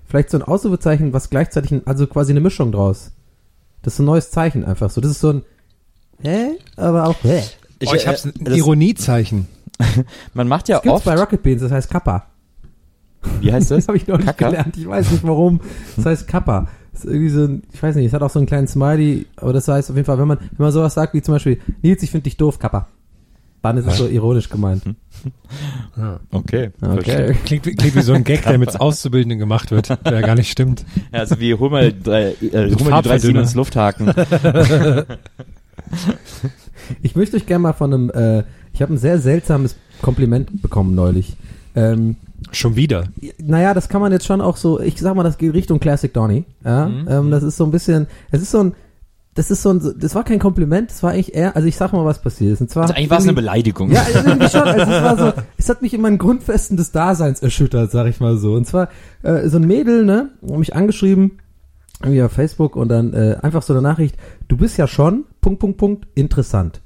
[0.05, 3.11] Vielleicht so ein Ausrufezeichen, was gleichzeitig, ein- also quasi eine Mischung draus.
[3.81, 5.01] Das ist so ein neues Zeichen einfach so.
[5.01, 5.43] Das ist so ein,
[6.21, 6.51] hä?
[6.75, 7.41] Aber auch, hä?
[7.88, 9.47] oh, ich hab's äh, ein das- Ironiezeichen.
[10.35, 12.27] Man macht ja Das gibt's oft, bei Rocket Beans, das heißt Kappa.
[13.39, 13.77] wie heißt das?
[13.85, 14.50] Das habe ich noch nicht Kaka?
[14.50, 14.77] gelernt.
[14.77, 15.59] Ich weiß nicht warum.
[15.95, 16.67] Das heißt Kappa.
[16.91, 19.25] Das ist irgendwie so ein, ich weiß nicht, es hat auch so einen kleinen Smiley,
[19.38, 21.59] aber das heißt auf jeden Fall, wenn man, wenn man sowas sagt wie zum Beispiel,
[21.81, 22.88] Nils, ich finde dich doof, Kappa.
[23.61, 24.83] Dann ist es so ironisch gemeint.
[26.31, 26.71] Okay.
[26.81, 27.35] Okay.
[27.45, 30.35] Klingt, wie- klingt wie so ein Gag, der mit Auszubildenden gemacht wird, der ja gar
[30.35, 30.83] nicht stimmt.
[31.13, 33.19] Ja, also wie hol mal, drei, äh, hol mal die drei.
[33.19, 34.11] Siemens Lufthaken.
[37.03, 40.95] Ich möchte euch gerne mal von einem, äh, ich habe ein sehr seltsames Kompliment bekommen
[40.95, 41.35] neulich.
[41.75, 42.15] Ähm,
[42.51, 43.05] Schon wieder.
[43.37, 46.11] naja, das kann man jetzt schon auch so, ich sag mal, das geht Richtung Classic
[46.13, 46.45] Donny.
[46.65, 46.87] Ja?
[46.87, 48.73] Ähm, das ist so ein bisschen, es ist so ein,
[49.33, 51.93] das ist so ein, das war kein Kompliment, das war eigentlich eher, also ich sag
[51.93, 52.61] mal, was passiert ist.
[52.61, 53.91] Und zwar Also eigentlich war es eine Beleidigung.
[53.91, 54.61] Ja, also irgendwie schon.
[54.61, 58.19] Also es war so, es hat mich in meinen Grundfesten des Daseins erschüttert, sag ich
[58.19, 58.53] mal so.
[58.53, 58.89] Und zwar
[59.24, 61.39] äh, so ein Mädel, ne, hat mich angeschrieben,
[62.01, 64.17] irgendwie auf Facebook und dann äh, einfach so eine Nachricht,
[64.50, 66.81] du bist ja schon, Punkt, Punkt, Punkt, interessant.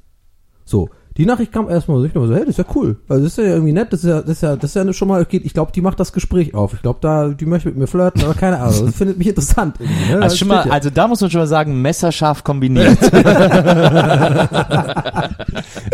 [0.65, 0.89] So.
[1.17, 2.97] Die Nachricht kam erstmal so, ich dachte so, hey, das ist ja cool.
[3.07, 4.91] Also das ist ja irgendwie nett, das ist ja, das ist ja, das ist ja
[4.91, 6.73] schon mal, okay, ich glaube, die macht das Gespräch auf.
[6.73, 8.87] Ich glaube, da, die möchte mit mir flirten, aber keine Ahnung.
[8.87, 9.77] Das findet mich interessant.
[10.09, 10.15] Ne?
[10.15, 10.73] Also Das schon mal, stimmt ja.
[10.73, 12.97] also da muss man schon mal sagen, messerscharf kombiniert.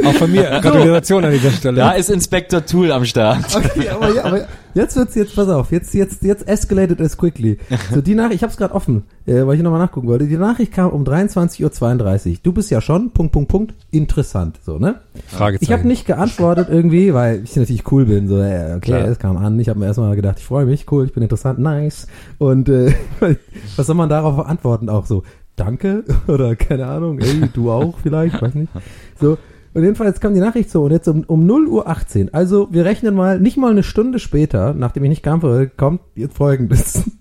[0.06, 0.60] Auch von mir.
[0.60, 1.78] Gratulation an dieser Stelle.
[1.78, 3.46] da ist Inspector Tool am Start.
[3.56, 7.58] Okay, aber, ja, aber jetzt wird's jetzt, pass auf, jetzt, jetzt, jetzt escalated es quickly.
[7.94, 10.28] So, die Nachricht, ich hab's gerade offen, äh, weil ich nochmal nachgucken wollte.
[10.28, 12.38] Die Nachricht kam um 23.32 Uhr.
[12.44, 14.96] Du bist ja schon, Punkt, Punkt, Punkt, interessant, so, ne?
[15.28, 15.64] Fragezeichen.
[15.64, 19.08] Ich habe nicht geantwortet irgendwie, weil ich natürlich cool bin, so, äh, okay, Klar.
[19.08, 19.60] es kam an.
[19.60, 22.08] Ich habe mir erstmal gedacht, ich freue mich, cool, ich bin interessant, nice.
[22.38, 22.94] Und äh,
[23.76, 25.24] was soll man darauf antworten auch so?
[25.56, 28.72] Danke oder keine Ahnung, ey, du auch vielleicht, weiß nicht.
[29.20, 29.38] So,
[29.74, 32.34] und jedenfalls kam die Nachricht so und jetzt um, um 0 Uhr 18.
[32.34, 36.38] Also wir rechnen mal, nicht mal eine Stunde später, nachdem ich nicht geantwortet kommt jetzt
[36.38, 37.04] folgendes.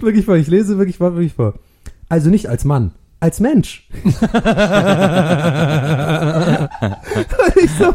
[0.00, 1.54] kommt wirklich vor, ich lese wirklich, wirklich vor.
[2.08, 3.88] Also nicht als Mann, als Mensch.
[4.04, 4.10] ich,
[7.78, 7.94] so,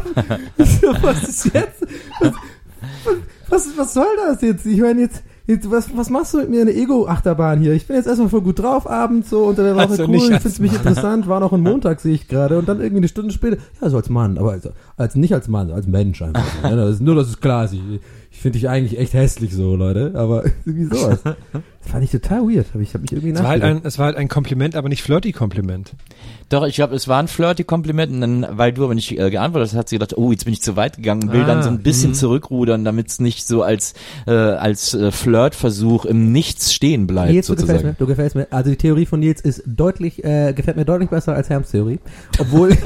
[0.56, 1.86] ich so, was ist jetzt?
[2.20, 2.32] Was,
[3.48, 4.66] was, was soll das jetzt?
[4.66, 7.72] Ich meine, jetzt, jetzt was, was machst du mit mir in der Ego-Achterbahn hier?
[7.72, 10.32] Ich bin jetzt erstmal voll gut drauf, abends so unter der Woche Also cool, ich
[10.32, 13.08] als find's mich interessant, war noch ein Montag, sehe ich gerade, und dann irgendwie eine
[13.08, 16.44] Stunde später, ja, so als Mann, aber also, als nicht als Mann, als Mensch einfach.
[16.62, 16.76] So, ne?
[16.76, 17.74] das ist, nur, dass es klar ist.
[17.74, 17.82] Ich,
[18.30, 21.20] ich finde dich eigentlich echt hässlich so, Leute, aber irgendwie sowas.
[21.86, 24.06] Fand ich total weird, hab ich, hab mich irgendwie es war, halt ein, es war
[24.06, 25.94] halt ein Kompliment, aber nicht Flirty-Kompliment.
[26.48, 29.30] Doch, ich glaube, es war ein flirty Kompliment und dann, weil du aber nicht äh,
[29.30, 31.46] geantwortet hast, hat sie gedacht, oh, jetzt bin ich zu weit gegangen und will Ah,
[31.46, 33.94] dann so ein bisschen zurückrudern, damit es nicht so als,
[34.28, 37.96] äh, als äh, Flirtversuch im Nichts stehen bleibt, Nils, du gefällst mir, sozusagen.
[37.98, 38.46] du gefällst mir.
[38.50, 41.98] Also die Theorie von Nils ist deutlich, äh, gefällt mir deutlich besser als Herms Theorie.
[42.38, 42.70] Obwohl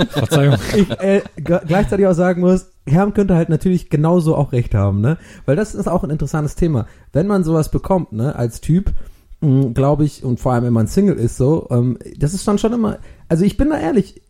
[0.75, 5.19] ich äh, gleichzeitig auch sagen muss, Herm könnte halt natürlich genauso auch recht haben, ne?
[5.45, 6.87] Weil das ist auch ein interessantes Thema.
[7.13, 8.90] Wenn man sowas bekommt, ne, als Typ,
[9.41, 12.73] glaube ich, und vor allem, wenn man Single ist, so, ähm, das ist dann schon
[12.73, 12.99] immer,
[13.29, 14.23] also ich bin da ehrlich,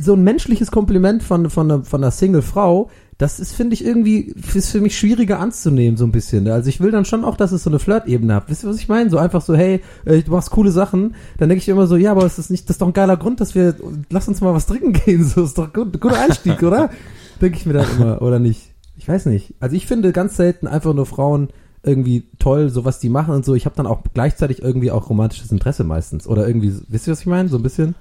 [0.00, 4.34] so ein menschliches Kompliment von, von, einer, von einer Single-Frau, das ist, finde ich, irgendwie,
[4.54, 6.44] ist für mich schwieriger anzunehmen, so ein bisschen.
[6.44, 6.52] ne?
[6.52, 8.50] Also ich will dann schon auch, dass es so eine Flirt-Ebene hat.
[8.50, 9.08] Wisst ihr, was ich meine?
[9.08, 11.14] So einfach so, hey, äh, du machst coole Sachen.
[11.38, 13.16] Dann denke ich immer so, ja, aber ist das nicht, das ist doch ein geiler
[13.16, 13.74] Grund, dass wir,
[14.10, 15.24] lass uns mal was trinken gehen.
[15.24, 16.90] So ist doch gut, guter Einstieg, oder?
[17.40, 18.72] Denke ich mir dann immer, oder nicht?
[18.96, 19.54] Ich weiß nicht.
[19.60, 21.48] Also ich finde ganz selten einfach nur Frauen
[21.86, 23.54] irgendwie toll, so was die machen und so.
[23.54, 26.26] Ich habe dann auch gleichzeitig irgendwie auch romantisches Interesse meistens.
[26.26, 27.48] Oder irgendwie, wisst ihr, was ich meine?
[27.48, 27.94] So ein bisschen.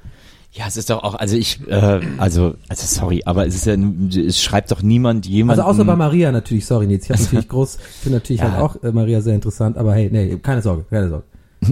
[0.52, 3.76] Ja, es ist doch auch, also ich, äh, also, also sorry, aber es ist ja,
[4.26, 5.60] es schreibt doch niemand jemand.
[5.60, 8.52] Also außer bei Maria natürlich, sorry Nils, ich habe natürlich groß, finde natürlich Ja.
[8.52, 11.26] halt auch äh, Maria sehr interessant, aber hey, nee, keine Sorge, keine Sorge.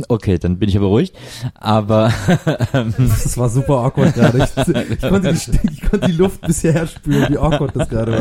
[0.08, 1.16] Okay, dann bin ich ja beruhigt.
[1.56, 2.12] Aber
[2.72, 4.38] Das war super awkward gerade.
[4.40, 8.14] Ich, ich, konnte die, ich konnte die Luft bisher spüren, wie awkward das gerade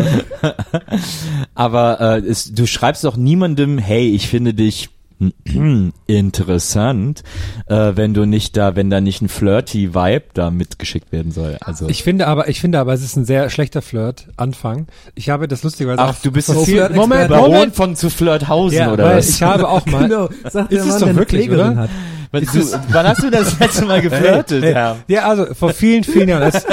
[0.43, 0.55] war.
[1.55, 4.91] Aber äh, es, du schreibst doch niemandem, hey, ich finde dich
[6.07, 7.23] interessant,
[7.67, 11.57] äh, wenn du nicht da, wenn da nicht ein flirty Vibe da mitgeschickt werden soll.
[11.61, 14.87] Also Ich finde aber, ich finde aber, es ist ein sehr schlechter Flirt, Anfang.
[15.15, 17.77] Ich habe das lustigerweise Ach, du bist so Flirt- Moment, Baron Moment.
[17.77, 19.29] von zu Flirthausen Ja, oder was?
[19.29, 21.77] ich habe auch mal, Genau, sagt Ist der es Mann, doch der eine wirklich, oder?
[21.77, 21.91] hat.
[22.33, 24.64] Wann, du, wann hast du das letzte Mal geflirtet?
[24.64, 24.97] Ja.
[25.07, 26.66] ja, also vor vielen, vielen Jahren, als,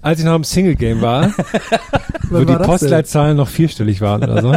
[0.00, 1.34] als ich noch im Single-Game war,
[2.30, 2.66] wo die war denn?
[2.66, 4.54] Postleitzahlen noch vierstellig waren oder so.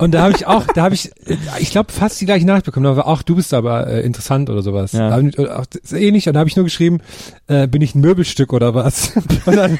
[0.00, 2.66] Und da habe ich auch, da habe ich, äh, ich glaube, fast die gleiche Nachricht
[2.66, 2.84] bekommen.
[2.84, 4.92] Da war auch, du bist aber äh, interessant oder sowas.
[4.92, 5.20] Ja.
[5.20, 6.26] Da auch, ist ähnlich.
[6.28, 7.00] Und da habe ich nur geschrieben,
[7.46, 9.12] äh, bin ich ein Möbelstück oder was?
[9.46, 9.78] Und dann,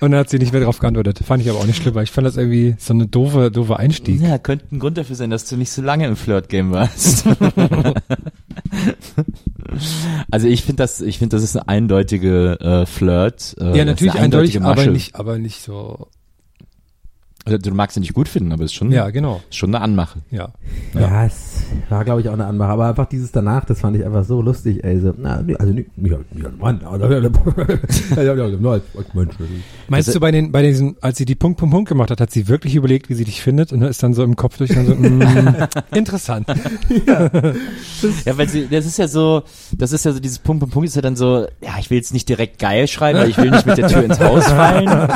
[0.00, 1.20] und dann hat sie nicht mehr darauf geantwortet.
[1.24, 3.76] Fand ich aber auch nicht schlimm, weil ich fand das irgendwie so eine doofe, doofe
[3.78, 4.20] Einstieg.
[4.20, 7.26] ja, könnte ein Grund dafür sein, dass du nicht so lange im Flirt-Game warst.
[10.30, 13.56] also ich finde das, ich finde das ist eine eindeutige äh, Flirt.
[13.60, 16.08] Äh, Ja, natürlich eindeutig, eindeutige aber nicht, aber nicht so.
[17.54, 19.40] Also, du magst sie nicht gut finden, aber es ist schon, Ja, genau.
[19.48, 20.20] ist schon eine Anmache.
[20.30, 20.50] Ja.
[20.94, 22.70] Ja, es war, glaube ich, auch eine Anmache.
[22.70, 25.00] Aber einfach dieses danach, das fand ich einfach so lustig, ey.
[25.00, 25.74] So, na, also
[26.58, 26.80] Mann,
[28.16, 28.46] ja, ja,
[29.14, 29.34] Mensch.
[29.88, 32.30] Meinst du bei den, bei diesen, als sie die Punkt, Punkt, Punkt gemacht hat, hat
[32.30, 34.86] sie wirklich überlegt, wie sie dich findet und ist dann so im Kopf durch dann
[34.86, 35.22] so, mm,
[35.94, 36.46] interessant.
[38.24, 39.42] Ja, weil sie, das ist ja so,
[39.76, 41.98] das ist ja so, dieses Punkt, Punkt, Punkt ist ja dann so, ja, ich will
[41.98, 45.08] jetzt nicht direkt geil schreiben, weil ich will nicht mit der Tür ins Haus fallen.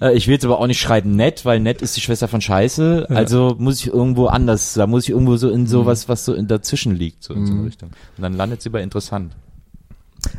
[0.00, 2.40] Äh, Ich will jetzt aber auch nicht schreiben nett, weil nett ist die Schwester von
[2.40, 3.06] Scheiße.
[3.10, 6.46] Also muss ich irgendwo anders, da muss ich irgendwo so in sowas, was so in
[6.46, 7.90] dazwischen liegt, so in so eine Richtung.
[8.16, 9.32] Und dann landet sie bei interessant.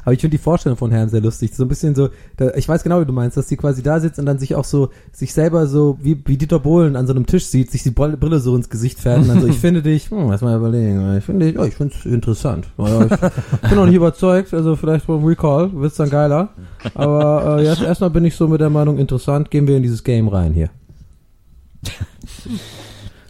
[0.04, 1.54] Aber ich finde die Vorstellung von Herrn sehr lustig.
[1.54, 4.00] So ein bisschen so, da, ich weiß genau, wie du meinst, dass sie quasi da
[4.00, 7.14] sitzt und dann sich auch so, sich selber so, wie, wie Dieter Bohlen an so
[7.14, 9.82] einem Tisch sieht, sich die Brille, so ins Gesicht fährt und dann so, ich finde
[9.82, 12.68] dich, hm, lass mal überlegen, ich finde dich, ja, ich finde es interessant.
[12.78, 13.10] Ja, ich
[13.70, 16.50] bin noch nicht überzeugt, also vielleicht beim Recall wird's dann geiler.
[16.94, 20.04] Aber äh, jetzt erstmal bin ich so mit der Meinung, interessant, gehen wir in dieses
[20.04, 20.70] Game rein hier.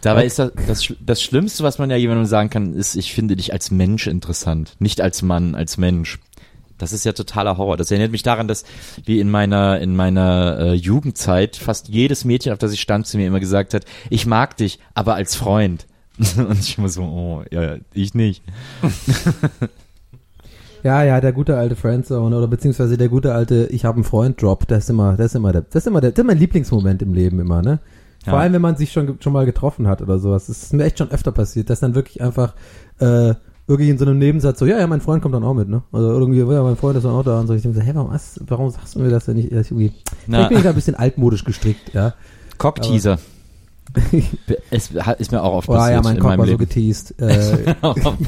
[0.00, 3.36] Dabei ist das, das, das Schlimmste, was man ja jemandem sagen kann, ist, ich finde
[3.36, 4.76] dich als Mensch interessant.
[4.78, 6.18] Nicht als Mann, als Mensch.
[6.78, 7.76] Das ist ja totaler Horror.
[7.76, 8.64] Das erinnert mich daran, dass
[9.04, 13.16] wie in meiner in meiner äh, Jugendzeit fast jedes Mädchen, auf das ich stand, zu
[13.18, 15.86] mir immer gesagt hat, ich mag dich, aber als Freund.
[16.36, 18.42] Und ich immer so, oh, ja, ich nicht.
[20.84, 24.40] Ja, ja, der gute alte Friendzone oder beziehungsweise der gute alte Ich habe einen Freund
[24.40, 26.38] Drop, das ist immer, das ist immer der, das ist immer der, das ist mein
[26.38, 27.80] Lieblingsmoment im Leben immer, ne?
[28.24, 28.38] Vor Ja.
[28.40, 30.46] allem, wenn man sich schon, schon mal getroffen hat oder sowas.
[30.46, 32.54] Das ist mir echt schon öfter passiert, dass dann wirklich einfach,
[33.00, 33.34] äh,
[33.68, 35.82] wirklich in so einem Nebensatz so, ja, ja, mein Freund kommt dann auch mit, ne?
[35.92, 37.54] Oder irgendwie, ja, mein Freund ist dann auch da und so.
[37.54, 39.52] Ich denke so, hä, warum, was, warum sagst du mir das denn nicht?
[39.52, 39.92] Ich irgendwie,
[40.26, 40.36] Na.
[40.38, 42.14] vielleicht bin ich da ein bisschen altmodisch gestrickt, ja.
[42.58, 43.18] Cockteaser.
[44.70, 46.60] es ist mir auch oft Oh passiert ja, mein in Kopf meinem war so Leben.
[46.66, 47.14] geteased.
[47.20, 47.26] Äh,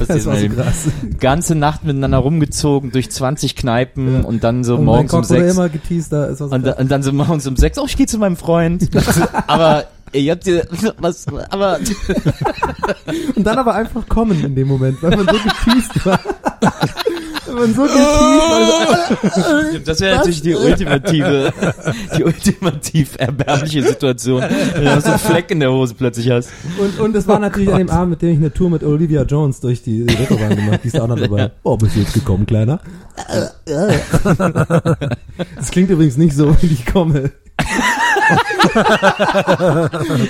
[0.07, 0.87] das war so krass.
[1.19, 4.21] Ganze Nacht miteinander rumgezogen durch 20 Kneipen Ja.
[4.21, 5.53] und dann so Und morgens um sechs.
[5.53, 7.95] immer geteased, da ist was Und, da- und dann so morgens um sechs, oh, ich
[7.95, 8.89] gehe zu meinem Freund.
[9.47, 11.79] aber ihr habt ihr, was, aber,
[13.35, 16.19] Und dann aber einfach kommen in dem Moment, weil man so geteased war.
[17.47, 18.03] Wenn man so geteased
[19.73, 19.79] war.
[19.85, 21.53] das wäre natürlich die ultimative,
[22.17, 26.49] die ultimativ erbärmliche Situation, wenn du so einen Fleck in der Hose plötzlich hast.
[26.77, 29.23] Und, und es war natürlich an dem Abend, mit dem ich eine Tour mit Olivia
[29.23, 31.51] Jones durch die, Reeperbahn gemacht Die ist auch noch dabei.
[31.63, 32.79] Oh, bist du jetzt gekommen, Kleiner?
[35.55, 37.31] Das klingt übrigens nicht so, wenn ich komme.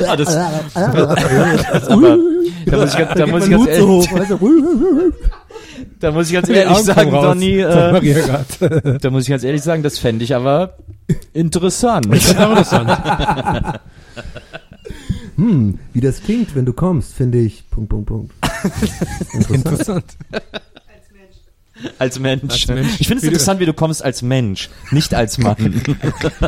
[0.07, 0.35] Ah, das,
[1.87, 2.17] aber,
[2.65, 4.29] da muss ich, ganz- da muss ich ganz hoch, ehrlich,
[5.99, 7.23] da muss ich ganz ehrlich sagen, raus.
[7.23, 10.77] Donny, äh, da muss ich ganz ehrlich sagen, das fände ich aber
[11.33, 12.07] interessant.
[15.37, 17.67] Hm, wie das klingt, wenn du kommst, finde ich.
[17.71, 18.31] Punkt, Punkt, Punkt.
[19.33, 19.55] Interessant.
[19.65, 20.05] Interessant.
[21.99, 22.43] Als Mensch.
[22.51, 22.99] Als Mensch.
[22.99, 25.55] Ich finde es interessant, wie du kommst als Mensch, nicht als Mann.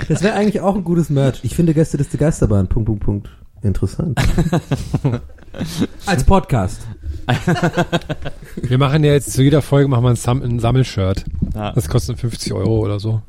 [0.07, 1.39] Das wäre eigentlich auch ein gutes Merch.
[1.43, 2.67] Ich finde Gäste des Geisterbahn.
[2.67, 3.29] Punkt, Punkt, Punkt.
[3.61, 4.19] Interessant.
[6.05, 6.81] Als Podcast.
[8.55, 11.23] Wir machen ja jetzt zu jeder Folge machen wir ein, Sam ein Sammelshirt.
[11.55, 11.71] Ja.
[11.71, 13.21] Das kostet 50 Euro oder so.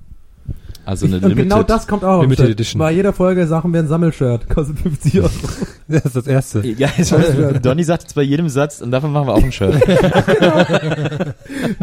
[0.87, 1.70] Also eine Und genau Limited.
[1.70, 2.23] das kommt auch.
[2.23, 2.51] Limited.
[2.51, 2.79] Edition.
[2.79, 4.49] Bei jeder Folge sagen wir ein Sammelshirt.
[4.51, 5.31] Kostet 50 Euro.
[5.87, 6.66] Das ist das erste.
[6.66, 7.14] Ja, jetzt,
[7.62, 9.75] Donny sagt jetzt bei jedem Satz und davon machen wir auch ein Shirt.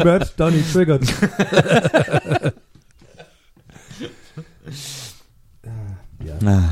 [0.04, 1.02] Merch, Donny, triggered.
[6.44, 6.62] Ah.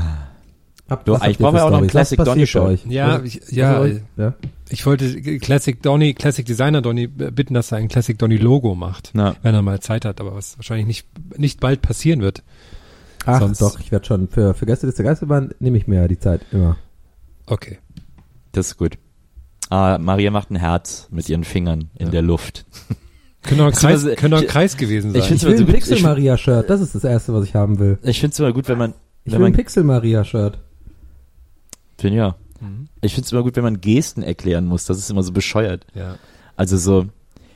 [0.89, 1.81] Habt- Du, was habt ich brauche ja auch noch?
[1.81, 2.63] Was Classic Donny Shirt.
[2.63, 2.85] euch?
[2.85, 4.01] Ja, ich, ja, euch?
[4.17, 4.33] ja.
[4.71, 9.11] Ich wollte Classic Donny, Classic Designer Donny bitten, dass er ein Classic Donny Logo macht,
[9.13, 9.35] Na.
[9.43, 11.07] wenn er mal Zeit hat, aber was wahrscheinlich nicht,
[11.37, 12.43] nicht bald passieren wird.
[13.25, 14.27] Ach Sonst- doch, ich werde schon.
[14.29, 16.77] Für, für Gäste des Geisterbahn nehme ich mir ja die Zeit immer.
[17.45, 17.77] Okay.
[18.53, 18.97] Das ist gut.
[19.69, 22.65] Ah, Maria macht ein Herz mit ihren Fingern in der Luft.
[23.43, 25.21] Könnte auch ein Kreis, könnte auch ein ich- Kreis gewesen sein.
[25.21, 26.69] ich find's Ich will Also ein gut, Pixel ich- Maria Shirt.
[26.69, 27.97] Das ist das erste, was ich haben will.
[28.03, 30.59] Ich finde es immer gut, wenn man, Ich wenn will ein man, Pixel Maria Shirt.
[31.97, 32.35] Find ja.
[32.61, 32.87] Mhm.
[33.01, 34.85] Ich finde es immer gut, wenn man Gesten erklären muss.
[34.85, 35.85] Das ist immer so bescheuert.
[35.93, 36.15] ja.
[36.55, 37.05] Also so.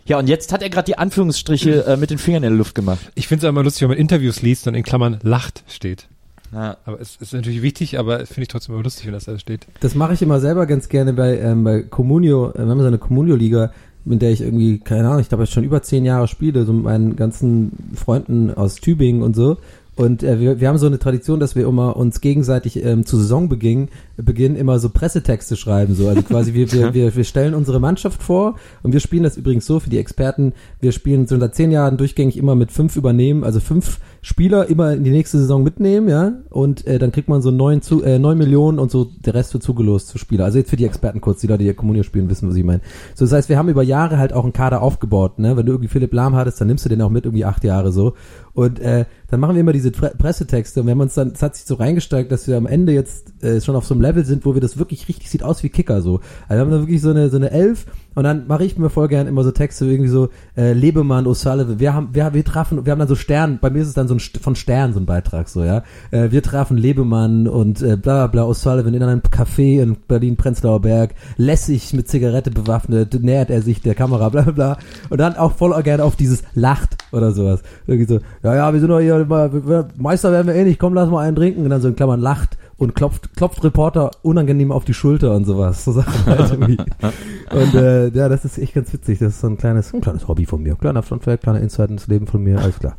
[0.07, 2.75] Ja, und jetzt hat er gerade die Anführungsstriche äh, mit den Fingern in der Luft
[2.75, 2.99] gemacht.
[3.15, 6.07] Ich finde es immer lustig, wenn man Interviews liest und in Klammern lacht steht.
[6.53, 6.77] Ja.
[6.85, 9.67] Aber es ist natürlich wichtig, aber finde ich trotzdem immer lustig, wenn das da steht.
[9.79, 12.51] Das mache ich immer selber ganz gerne bei, ähm, bei Comunio.
[12.51, 13.71] Äh, Wir haben so eine Comunio-Liga,
[14.05, 16.73] mit der ich irgendwie, keine Ahnung, ich glaube, jetzt schon über zehn Jahre spiele, so
[16.73, 19.57] mit meinen ganzen Freunden aus Tübingen und so.
[19.95, 23.17] Und äh, wir, wir haben so eine Tradition, dass wir immer uns gegenseitig ähm, zu
[23.17, 25.95] Saisonbeginn Beginn immer so Pressetexte schreiben.
[25.95, 26.09] So.
[26.09, 29.65] Also quasi wir, wir, wir, wir stellen unsere Mannschaft vor und wir spielen das übrigens
[29.65, 30.53] so für die Experten.
[30.81, 34.93] Wir spielen so seit zehn Jahren durchgängig immer mit fünf übernehmen, also fünf Spieler immer
[34.93, 36.33] in die nächste Saison mitnehmen, ja.
[36.49, 39.53] Und äh, dann kriegt man so neun, zu, äh, neun Millionen und so der Rest
[39.53, 40.45] wird zugelost zu Spieler.
[40.45, 42.63] Also jetzt für die Experten kurz, die Leute, die hier Communio spielen, wissen, was ich
[42.63, 42.81] meine.
[43.13, 45.55] So, das heißt, wir haben über Jahre halt auch einen Kader aufgebaut, ne?
[45.55, 47.91] Wenn du irgendwie Philipp Lahm hattest, dann nimmst du den auch mit irgendwie acht Jahre
[47.91, 48.15] so.
[48.53, 51.43] Und äh, dann machen wir immer diese Pre Pressetexte und wir haben uns dann, es
[51.43, 54.25] hat sich so reingesteigt, dass wir am Ende jetzt äh, schon auf so einem Level
[54.25, 56.19] sind, wo wir das wirklich richtig sieht aus wie Kicker so.
[56.47, 58.89] Also wir haben da wirklich so eine so eine Elf und dann mache ich mir
[58.89, 61.79] voll gern immer so Texte irgendwie so äh, Lebemann, O'Sullivan.
[61.79, 63.59] Wir haben wir, wir trafen, wir haben dann so Stern.
[63.61, 65.83] Bei mir ist es dann so ein von Stern so ein Beitrag so ja.
[66.11, 70.37] Äh, wir trafen Lebemann und äh, bla bla bla O'Sullivan in einem Café in Berlin
[70.37, 71.13] Prenzlauer Berg.
[71.37, 74.77] Lässig mit Zigarette bewaffnet nähert er sich der Kamera bla bla bla
[75.09, 77.61] und dann auch voll gerne auf dieses lacht oder sowas.
[77.85, 79.25] Irgendwie so ja ja wir sind doch hier
[79.97, 80.79] Meister werden wir eh nicht.
[80.79, 84.11] Komm lass mal einen trinken und dann so in Klammern lacht und klopft, klopft Reporter
[84.21, 85.85] unangenehm auf die Schulter und sowas.
[85.85, 86.77] So Sachen halt irgendwie.
[87.51, 89.19] Und äh, ja, das ist echt ganz witzig.
[89.19, 90.75] Das ist so ein kleines, ein kleines Hobby von mir.
[90.75, 92.97] Kleiner Funfact, kleiner Insight ins Leben von mir, alles klar.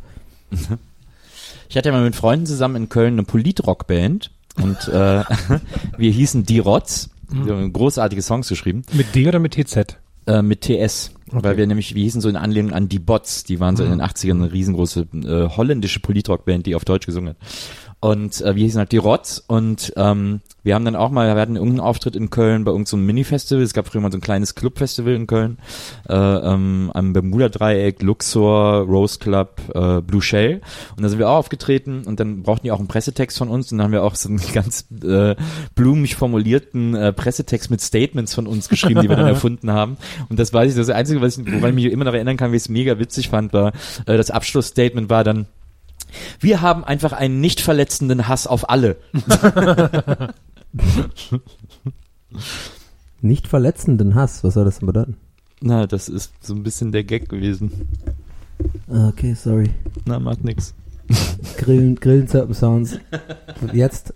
[1.68, 4.30] Ich hatte ja mal mit Freunden zusammen in Köln eine Politrock-Band
[4.62, 5.24] und äh,
[5.98, 7.10] wir hießen Die Rotz.
[7.28, 8.82] Wir haben großartige Songs geschrieben.
[8.92, 9.98] Mit D oder mit TZ?
[10.26, 11.10] Äh, mit TS.
[11.32, 13.42] Weil wir nämlich, wir hießen so in Anlehnung an die Bots.
[13.42, 17.30] Die waren so in den 80ern eine riesengroße äh, holländische Politrock-Band, die auf Deutsch gesungen
[17.30, 17.36] hat.
[18.06, 21.40] Und äh, wir hießen halt die Rotz und ähm, wir haben dann auch mal, wir
[21.40, 23.64] hatten irgendeinen Auftritt in Köln bei irgendeinem so Mini-Festival.
[23.64, 25.58] Es gab früher mal so ein kleines Club-Festival in Köln.
[26.08, 30.60] Äh, ähm, am Bermuda-Dreieck, Luxor, Rose Club, äh, Blue Shell.
[30.96, 33.72] Und da sind wir auch aufgetreten und dann brauchten die auch einen Pressetext von uns
[33.72, 35.34] und dann haben wir auch so einen ganz äh,
[35.74, 39.96] blumig formulierten äh, Pressetext mit Statements von uns geschrieben, die wir dann erfunden haben.
[40.28, 42.52] Und das weiß ich, das Einzige, was ich, woran ich mich immer noch erinnern kann,
[42.52, 43.72] wie ich es mega witzig fand, war,
[44.06, 45.46] äh, das Abschlussstatement war dann,
[46.40, 48.96] wir haben einfach einen nicht verletzenden Hass auf alle.
[53.22, 55.16] Nicht verletzenden Hass, was soll das denn bedeuten?
[55.60, 57.70] Na, das ist so ein bisschen der Gag gewesen.
[58.88, 59.70] Ah, Okay, sorry.
[60.04, 60.74] Na, macht nix.
[61.56, 62.98] Grillen, Grillen, Zirpen, Sounds.
[63.72, 64.12] Jetzt.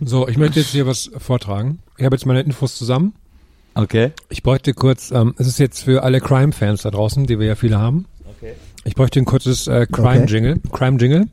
[0.00, 1.78] So, ich möchte jetzt hier was vortragen.
[1.96, 3.14] Ich habe jetzt meine Infos zusammen.
[3.74, 4.12] Okay.
[4.28, 7.54] Ich bräuchte kurz, ähm, es ist jetzt für alle Crime-Fans da draußen, die wir ja
[7.54, 8.06] viele haben.
[8.38, 8.54] Okay.
[8.84, 10.60] Ich bräuchte ein kurzes äh, Crime-Jingle.
[10.72, 11.26] Crime-Jingle.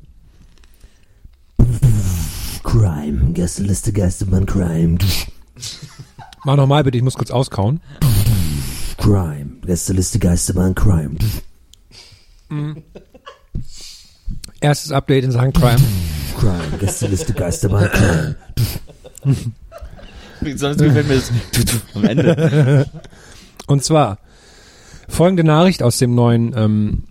[2.63, 4.97] Crime, Gästeliste, Geistermann, Crime.
[6.45, 7.79] Mach nochmal bitte, ich muss kurz auskauen.
[8.97, 11.15] Crime, Gästeliste, Geistermann, Crime.
[14.59, 15.77] Erstes Update in Sachen Crime.
[16.39, 18.35] Crime, Gästeliste, Geistermann, Crime.
[20.57, 21.31] Sonst gefällt mir das
[21.93, 22.89] am Ende.
[23.67, 24.17] Und zwar
[25.07, 27.03] folgende Nachricht aus dem neuen ähm,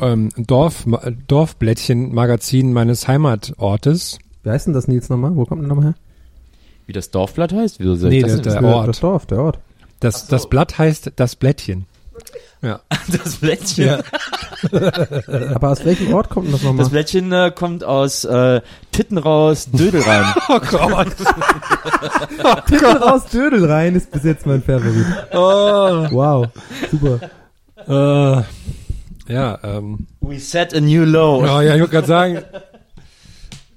[0.00, 0.84] ähm, Dorf,
[1.28, 4.18] Dorfblättchen-Magazin meines Heimatortes.
[4.42, 5.34] Wie heißt denn das Nils nochmal?
[5.36, 5.94] Wo kommt denn nochmal her?
[6.86, 7.80] Wie das Dorfblatt heißt?
[7.80, 8.64] Wieso soll Nee, ich das der- der?
[8.74, 8.88] Ort.
[8.88, 9.58] Das Dorf, der Ort.
[10.00, 11.86] Das, das Blatt heißt das Blättchen.
[12.62, 12.80] Ja.
[13.24, 13.86] Das Blättchen.
[13.86, 14.00] Ja.
[15.54, 16.82] Aber aus welchem Ort kommt denn das nochmal?
[16.82, 20.24] Das Blättchen äh, kommt aus äh, Titten raus, Dödel rein.
[20.48, 21.08] Oh Gott.
[22.66, 25.06] Titel raus, Dödel rein ist bis jetzt mein Favorit.
[25.32, 26.06] Oh.
[26.10, 26.48] Wow,
[26.90, 27.20] super.
[27.86, 30.06] Äh, ja, ähm.
[30.20, 31.42] We set a new low.
[31.42, 32.42] Oh, ja, ich wollte gerade sagen.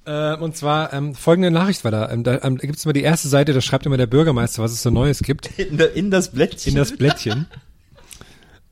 [0.05, 2.09] Äh, und zwar ähm, folgende Nachricht war da.
[2.09, 4.71] Ähm, da ähm, gibt es mal die erste Seite, da schreibt immer der Bürgermeister, was
[4.71, 6.71] es so Neues gibt In, in das Blättchen.
[6.73, 7.45] in das Blättchen.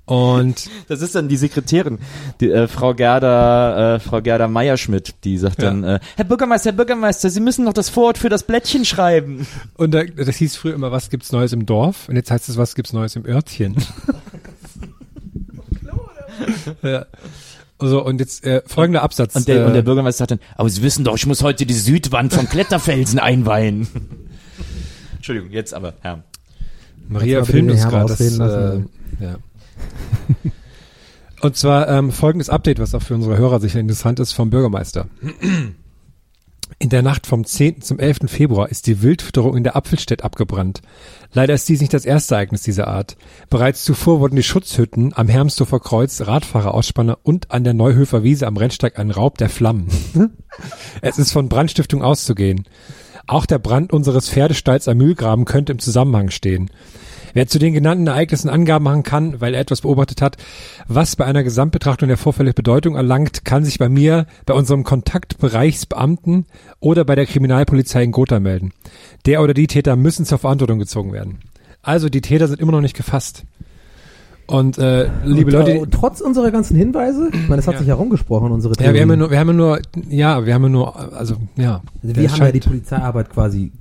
[0.07, 1.99] Und Das ist dann die Sekretärin,
[2.39, 5.65] die, äh, Frau Gerda, äh, Frau Gerda Meierschmidt, die sagt Ja.
[5.69, 9.45] dann, äh, Herr Bürgermeister, Herr Bürgermeister, Sie müssen noch das Vorwort für das Blättchen schreiben.
[9.75, 12.07] Und da, das hieß früher immer, was gibt's Neues im Dorf?
[12.07, 13.75] Und jetzt heißt es, was gibt's Neues im Örtchen?
[16.81, 17.05] ja.
[17.79, 19.35] Also, und jetzt äh, folgender Absatz.
[19.35, 21.65] Und der, äh, und der Bürgermeister sagt dann, aber Sie wissen doch, ich muss heute
[21.65, 23.87] die Südwand vom Kletterfelsen einweihen.
[25.17, 26.23] Entschuldigung, jetzt aber, Herr.
[27.09, 28.13] Maria filmt uns gerade.
[29.19, 29.35] Äh, ja.
[31.41, 35.07] Und zwar ähm, folgendes Update, was auch für unsere Hörer sicher interessant ist, vom Bürgermeister.
[36.79, 37.81] In der Nacht vom 10.
[37.81, 38.19] zum 11.
[38.27, 40.81] Februar ist die Wildfütterung in der Apfelstedt abgebrannt.
[41.33, 43.17] Leider ist dies nicht das erste Ereignis dieser Art.
[43.49, 48.57] Bereits zuvor wurden die Schutzhütten am Hermsdorfer Kreuz, Radfahrerauspanner und an der Neuhöfer Wiese am
[48.57, 49.87] Rennsteig ein Raub der Flammen.
[51.01, 52.65] es ist von Brandstiftung auszugehen.
[53.27, 56.69] Auch der Brand unseres Pferdestalls am Mühlgraben könnte im Zusammenhang stehen.
[57.33, 60.37] Wer zu den genannten Ereignissen Angaben machen kann, weil er etwas beobachtet hat,
[60.87, 66.45] was bei einer Gesamtbetrachtung der Vorfälle Bedeutung erlangt, kann sich bei mir, bei unserem Kontaktbereichsbeamten
[66.79, 68.73] oder bei der Kriminalpolizei in Gotha melden.
[69.25, 71.39] Der oder die Täter müssen zur Verantwortung gezogen werden.
[71.81, 73.43] Also die Täter sind immer noch nicht gefasst.
[74.47, 77.79] Und äh, liebe und, Leute, äh, trotz unserer ganzen Hinweise, ich meine, es hat Ja.
[77.79, 80.63] sich herumgesprochen, unsere ja, wir haben ja nur, wir haben ja nur, ja, wir haben
[80.63, 81.81] ja nur, also ja.
[82.01, 83.73] also wir haben ja die Polizeiarbeit quasi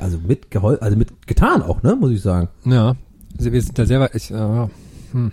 [0.00, 2.48] also mitgehol also mit getan auch, ne, muss ich sagen.
[2.64, 2.94] Ja,
[3.38, 4.66] also wir sind da selber, ich, äh,
[5.12, 5.32] hm,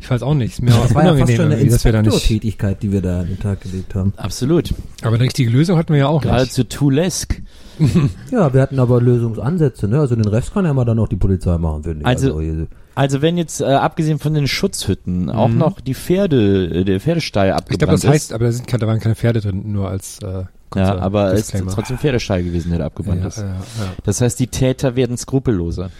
[0.00, 2.02] ich weiß auch nicht, mir Das war ja fast schon eine irgendwie, dass wir da
[2.02, 4.12] nicht, Inspektortätigkeit, die wir da an den Tag gelegt haben.
[4.16, 4.72] Absolut.
[5.02, 6.30] aber eine richtige Lösung hatten wir ja auch nicht.
[6.30, 7.42] Geradezu Toulesk.
[8.30, 10.00] Ja, wir hatten aber Lösungsansätze, ne?
[10.00, 12.06] Also den Rest kann ja mal dann auch die Polizei machen, finde ich.
[12.06, 16.84] Also- hier- Also wenn jetzt, äh, abgesehen von den Schutzhütten, auch noch die Pferde, äh,
[16.84, 18.10] der Pferdestall Ich abgebrannt glaube, das ist.
[18.10, 20.44] heißt, aber da, sind, keine- da waren keine Pferde drin, nur als äh,
[20.76, 23.38] ja, aber es ist trotzdem Pferdestall gewesen, der da abgebrannt ja, ist.
[23.38, 23.56] ja, ja.
[24.04, 25.90] Das heißt, die Täter werden skrupelloser.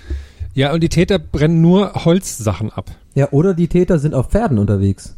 [0.55, 2.91] ja, und die Täter brennen nur Holzsachen ab.
[3.15, 5.17] Ja, oder die Täter sind auf Pferden unterwegs.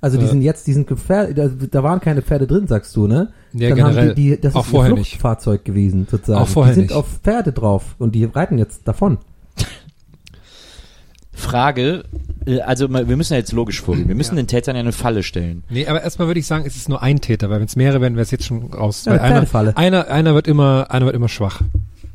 [0.00, 0.30] Also die Ja.
[0.30, 3.32] sind jetzt, die sind gefährdet, da, da waren keine Pferde drin, sagst du, ne?
[3.52, 4.08] Ja, Dann generell.
[4.10, 5.08] haben die, die das Auch ist ihr vorher nicht.
[5.10, 6.42] Fluchtfahrzeug gewesen, sozusagen.
[6.42, 6.96] Auch vorher die sind nicht.
[6.96, 9.18] auf Pferde drauf und die reiten jetzt davon.
[11.36, 12.04] Frage,
[12.46, 14.08] äh, also wir müssen ja jetzt logisch vorgehen.
[14.08, 15.62] Wir müssen den Tätern ja eine Falle stellen.
[15.68, 18.00] Nee, aber erstmal würde ich sagen, es ist nur ein Täter, weil wenn es mehrere
[18.00, 19.04] werden, wäre es jetzt schon raus.
[19.04, 19.76] Ja, weil eine einer, Pferdefalle.
[19.76, 21.60] einer, einer wird immer, einer wird immer schwach,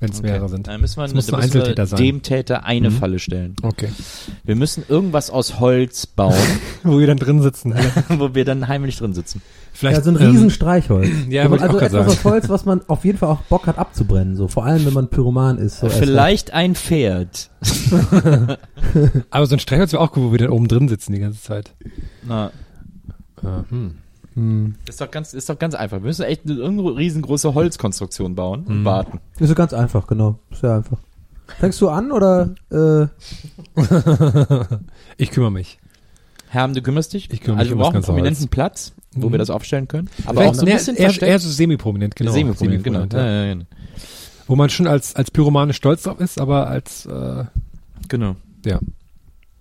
[0.01, 0.67] wenn es mehrere sind.
[0.67, 1.99] Dann müssen wir, Es muss dann nur müssen wir Einzeltäter sein.
[1.99, 3.55] dem Täter eine Falle stellen.
[3.61, 3.89] Okay.
[4.43, 6.35] Wir müssen irgendwas aus Holz bauen,
[6.83, 7.73] Wo wir dann drin sitzen.
[8.09, 9.41] wo wir dann heimlich drin sitzen.
[9.73, 11.07] Vielleicht, ja, so ein ähm, riesen Streichholz.
[11.29, 12.07] ja, man- wollte ich also etwas sagen.
[12.09, 14.93] aus Holz, was man auf jeden Fall auch Bock hat abzubrennen, so vor allem wenn
[14.93, 15.79] man Pyroman ist.
[15.79, 17.49] So Vielleicht ein Pferd.
[19.29, 21.41] Aber so ein Streichholz wäre auch gut, wo wir dann oben drin sitzen die ganze
[21.41, 21.73] Zeit.
[22.27, 22.51] Na,
[23.43, 23.95] Äh, hm.
[24.88, 25.98] Ist doch ganz, ist doch ganz einfach.
[25.98, 29.20] Wir müssen echt eine riesengroße Holzkonstruktion bauen und warten.
[29.39, 30.39] Ist so ganz einfach, genau.
[30.54, 30.98] Sehr einfach.
[31.60, 33.08] Fängst du an oder äh,
[35.17, 35.80] Ich kümmere mich.
[36.50, 37.30] Herm, du kümmerst dich?
[37.32, 38.50] Ich kümmere mich also wir brauchen einen prominenten Holz.
[38.52, 39.32] Platz, wo Mhm.
[39.34, 40.10] wir das aufstellen können.
[40.26, 41.30] Aber Vielleicht auch so ein bisschen eher, versteckt.
[41.30, 42.32] eher so semi-prominent, genau.
[42.32, 43.00] Semi-prominent, genau.
[43.12, 43.26] Ja.
[43.26, 43.62] Ja, ja, ja.
[44.48, 47.46] Wo man schon als, als Pyromane stolz drauf ist, aber als, äh,
[48.10, 48.36] Genau.
[48.65, 48.80] ja.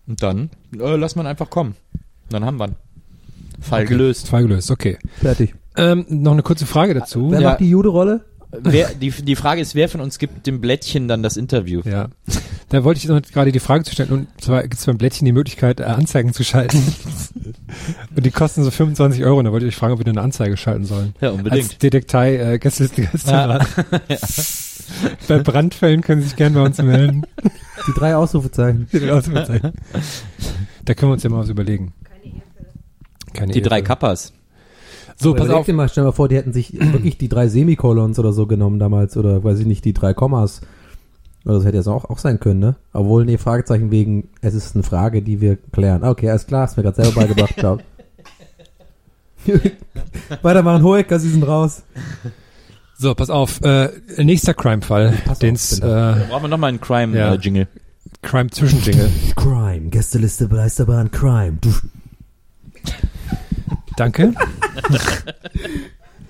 [0.09, 1.77] Und dann äh, lass man einfach kommen.
[2.31, 2.77] Dann haben wir ihn.
[3.61, 3.88] Fall Okay.
[3.88, 4.29] gelöst.
[4.29, 4.99] Fall gelöst, okay.
[5.20, 5.55] fertig?
[5.77, 7.31] Ähm, noch eine kurze Frage dazu.
[7.31, 7.49] Wer Ja.
[7.51, 8.25] macht die Jude-Rolle?
[8.53, 11.83] Wer, die, die Frage ist, wer von uns gibt dem Blättchen dann das Interview?
[11.85, 12.09] Ja.
[12.68, 14.11] Da wollte ich noch gerade die Frage zu stellen.
[14.11, 16.79] Und zwar gibt es beim Blättchen die Möglichkeit, äh, Anzeigen zu schalten.
[18.16, 19.38] und die kosten so 25 Euro.
[19.38, 21.14] Und da wollte ich euch fragen, ob wir eine Anzeige schalten sollen.
[21.20, 21.81] Ja, Als unbedingt.
[21.83, 23.66] Detektei, äh, Gästeliste Gästerat.
[25.29, 27.23] Bei Brandfällen können Sie sich gerne bei uns melden.
[27.87, 28.88] Die drei Ausrufezeichen.
[28.90, 31.92] da können wir uns ja mal was überlegen.
[33.33, 33.87] Keine Die drei Ehefälle.
[33.87, 34.33] Kappas.
[35.16, 35.66] So, pass auf.
[35.66, 38.47] dir mal, stell dir mal vor, die hätten sich wirklich die drei Semikolons oder so
[38.47, 40.62] genommen damals oder weiß ich nicht, die drei Kommas.
[41.45, 42.77] Oder das hätte jetzt auch, auch sein können, ne?
[42.93, 46.05] Obwohl, nee, Fragezeichen wegen, es ist eine Frage, die wir klären.
[46.05, 47.83] Okay, alles klar, hast mir gerade selber beigebracht, glaub.
[50.43, 51.83] Weitermachen, Hohecker, sie sind raus.
[52.99, 53.62] So, pass auf.
[53.62, 53.88] Äh,
[54.19, 55.81] nächster Crime-Fall, Pass auf, den's äh,
[56.29, 57.31] Brauchen wir nochmal einen Ja.
[57.31, 57.69] Crime-Jingle.
[58.23, 59.11] Crime-Zwischenjingle.
[59.37, 61.57] Crime, Gästeliste Geisterbahn, Crime.
[61.61, 61.71] Du,
[64.01, 64.33] Danke.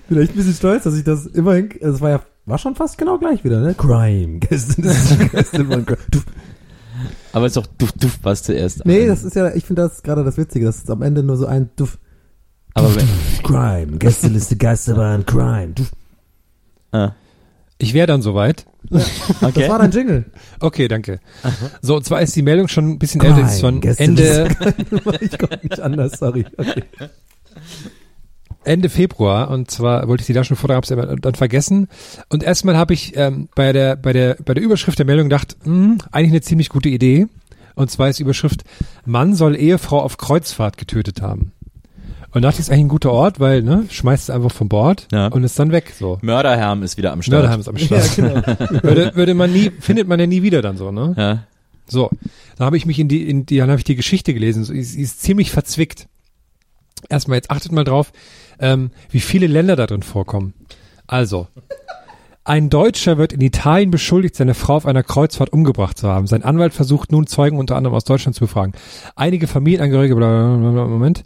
[0.09, 2.97] bin echt ein bisschen stolz, dass ich das immerhin, das war ja, war schon fast
[2.97, 3.73] genau gleich wieder, ne?
[3.75, 5.99] Crime, Gästeliste Geisterbahn, Crime.
[6.09, 6.19] Du,
[7.31, 8.85] Aber es ist doch duft, duft, was zuerst.
[8.85, 9.07] nee, ein.
[9.07, 11.45] das ist ja, ich finde das gerade das Witzige, dass es am Ende nur so
[11.45, 11.97] ein Duft.
[12.73, 13.07] Aber wenn,
[13.43, 15.73] Crime, Gästeliste Geisterbahn, Crime.
[15.73, 15.85] Du,
[16.91, 17.13] ah,
[17.77, 18.65] Ich wäre dann soweit.
[18.89, 19.61] okay.
[19.61, 20.25] Das war dein Jingle.
[20.59, 21.21] Okay, danke.
[21.81, 23.45] So, und zwar ist die Meldung schon ein bisschen älter.
[23.45, 24.49] Ist von Ende,
[25.21, 26.45] ich komme nicht anders, sorry.
[26.57, 26.83] Okay.
[28.63, 29.49] Ende Februar.
[29.49, 31.87] Und zwar wollte ich die da schon vorher, hab's aber dann vergessen.
[32.29, 35.57] Und erstmal habe ich ähm, bei der bei der bei der Überschrift der Meldung gedacht,
[35.63, 37.27] hm, eigentlich eine ziemlich gute Idee.
[37.75, 38.63] Und zwar ist die Überschrift:
[39.05, 41.53] Mann soll Ehefrau auf Kreuzfahrt getötet haben.
[42.33, 45.05] Und dachte ich, ist eigentlich ein guter Ort, weil ne, schmeißt es einfach vom Bord
[45.11, 45.27] Ja.
[45.27, 45.91] und ist dann weg.
[45.99, 46.17] So.
[46.21, 47.41] Mörderherm ist wieder am Start.
[47.41, 48.15] Mörderheim ist am Start.
[48.15, 48.35] genau.
[48.83, 51.13] würde, würde man nie, findet man ja nie wieder dann so, ne?
[51.17, 51.43] Ja.
[51.87, 52.09] So,
[52.57, 54.63] da habe ich mich in die, in die, dann habe ich die Geschichte gelesen.
[54.63, 56.07] So, sie ist ziemlich verzwickt.
[57.09, 58.11] Erstmal, jetzt achtet mal drauf,
[58.59, 60.53] ähm, wie viele Länder da drin vorkommen.
[61.07, 61.47] Also,
[62.43, 66.25] ein Deutscher wird in Italien beschuldigt, seine Frau auf einer Kreuzfahrt umgebracht zu haben.
[66.27, 68.73] Sein Anwalt versucht nun Zeugen unter anderem aus Deutschland zu befragen.
[69.15, 71.23] Einige Familienangehörige, bla, bla, bla, Moment.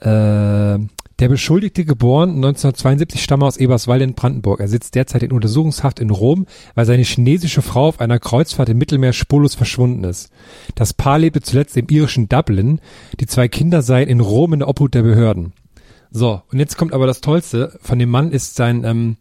[0.00, 0.78] Äh,
[1.22, 4.58] Der Beschuldigte, geboren 1972, stamme aus Eberswalde in Brandenburg.
[4.58, 8.78] Er sitzt derzeit in Untersuchungshaft in Rom, weil seine chinesische Frau auf einer Kreuzfahrt im
[8.78, 10.32] Mittelmeer spurlos verschwunden ist.
[10.74, 12.80] Das Paar lebte zuletzt im irischen Dublin.
[13.20, 15.52] Die zwei Kinder seien in Rom in der Obhut der Behörden.
[16.10, 17.78] So, und jetzt kommt aber das Tollste.
[17.80, 19.16] Von dem Mann ist sein, ähm,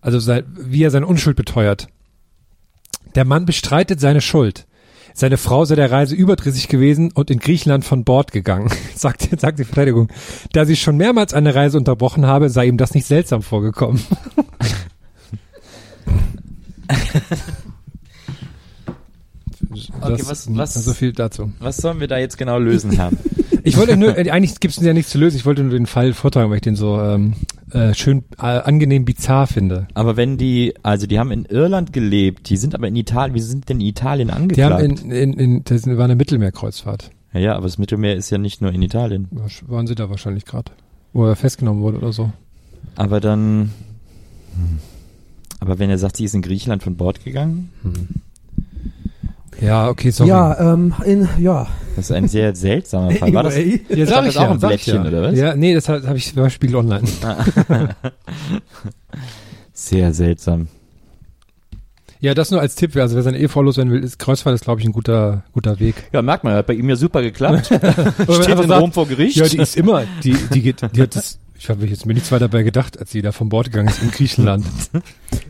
[0.00, 1.88] also sein, wie er seine Unschuld beteuert.
[3.14, 4.66] Der Mann bestreitet seine Schuld.
[5.20, 9.58] Seine Frau sei der Reise überdrüssig gewesen und in Griechenland von Bord gegangen, sagt, sagt
[9.58, 10.08] die Verteidigung.
[10.54, 14.00] Da sie schon mehrmals eine Reise unterbrochen habe, sei ihm das nicht seltsam vorgekommen.
[20.00, 21.52] Okay, was- was- So viel dazu.
[21.60, 23.10] Was sollen wir da jetzt genau lösen, Herr?
[23.62, 25.84] Ich wollte nur, äh, eigentlich gibt es ja nichts zu lösen, ich wollte nur den
[25.84, 27.34] Fall vortragen, weil ich den so ähm,
[27.72, 29.86] äh, schön äh, angenehm bizarr finde.
[29.94, 33.40] aber wenn die, also die haben in Irland gelebt, die sind aber in Italien, wie
[33.40, 34.74] sind denn in Italien Die angeklagt?
[34.74, 37.10] haben in, in, in das war eine Mittelmeerkreuzfahrt.
[37.32, 39.28] ja, ja, aber das Mittelmeer ist ja nicht nur in Italien.
[39.66, 40.72] Waren sie da wahrscheinlich gerade.
[41.12, 42.32] Wo er festgenommen wurde oder so.
[42.96, 43.70] Aber dann,
[44.54, 44.78] hm.
[45.60, 47.70] aber wenn er sagt, sie ist in Griechenland von Bord gegangen,
[49.60, 50.30] Ja, okay, sorry.
[50.30, 51.66] Ja, ähm, in, ja.
[51.96, 53.32] das ist ein sehr seltsamer Fall.
[53.32, 53.80] War das, Anyway.
[53.88, 55.38] ja, sag das auch ein sag ich Blättchen, oder was?
[55.38, 57.02] Ja, nee, das habe hab ich bei Spiegel Online.
[59.72, 60.68] sehr seltsam.
[62.20, 62.94] Ja, das nur als Tipp.
[62.96, 65.94] Also wer seine Ehefrau loswerden will, ist Kreuzfahrt ist, glaube ich, ein guter, guter Weg.
[66.12, 67.66] Ja, merkt man, hat bei ihm ja super geklappt.
[67.66, 69.36] Steht Steht in Rom vor Gericht.
[69.36, 72.32] Ja, die ist immer, die, die geht, die hat das, ich habe jetzt mir nichts
[72.32, 74.64] weiter dabei gedacht, als sie da von Bord gegangen ist in Griechenland.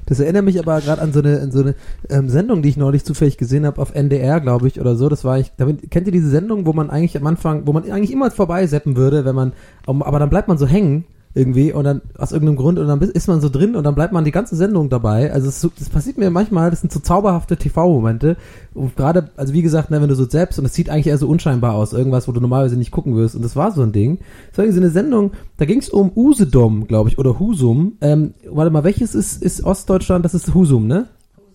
[0.07, 1.77] Das erinnert mich aber gerade an so eine, an so eine
[2.09, 5.09] ähm, Sendung, die ich neulich zufällig gesehen habe auf NDR, glaube ich, oder so.
[5.09, 7.89] Das war ich, damit, kennt ihr diese Sendung, wo man eigentlich am Anfang, wo man
[7.89, 9.53] eigentlich immer vorbeiseppen würde, wenn man,
[9.87, 13.29] aber dann bleibt man so hängen irgendwie und dann aus irgendeinem Grund und dann ist
[13.29, 15.33] man so drin und dann bleibt man die ganze Sendung dabei.
[15.33, 18.37] Also es, das passiert mir manchmal, das sind so zauberhafte TV-Momente
[18.75, 21.19] und gerade, also wie gesagt, ne, wenn du so selbst und es sieht eigentlich eher
[21.19, 23.93] so unscheinbar aus, irgendwas, wo du normalerweise nicht gucken wirst und das war so ein
[23.93, 24.19] Ding.
[24.49, 27.93] Das war irgendwie so eine Sendung, da ging es um Usedom, glaube ich, oder Husum.
[28.01, 30.25] Ähm, warte mal, welches ist, ist Ostdeutschland?
[30.25, 31.07] Das ist Husum, ne?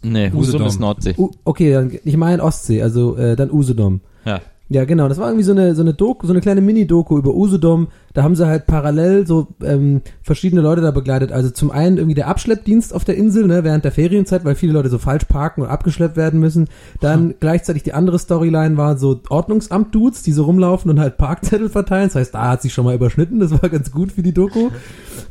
[0.04, 0.68] Nee, Husum Usedom.
[0.68, 1.16] ist Nordsee.
[1.18, 4.00] U okay, dann, ich meine Ostsee, also äh, dann Usedom.
[4.24, 4.40] Ja.
[4.68, 5.08] Ja, genau.
[5.08, 7.88] Das war irgendwie so eine so eine Doku, so eine kleine Mini-Doku über Usedom.
[8.16, 11.32] Da haben sie halt parallel so ähm, verschiedene Leute da begleitet.
[11.32, 14.74] Also zum einen irgendwie der Abschleppdienst auf der Insel, ne, während der Ferienzeit, weil viele
[14.74, 16.68] Leute so falsch parken und abgeschleppt werden müssen.
[17.02, 22.08] Dann gleichzeitig die andere Storyline war so Ordnungsamt-Dudes, die so rumlaufen und halt Parkzettel verteilen.
[22.08, 23.40] Das heißt, da hat sich schon mal überschnitten.
[23.40, 24.70] Das war ganz gut für die Doku.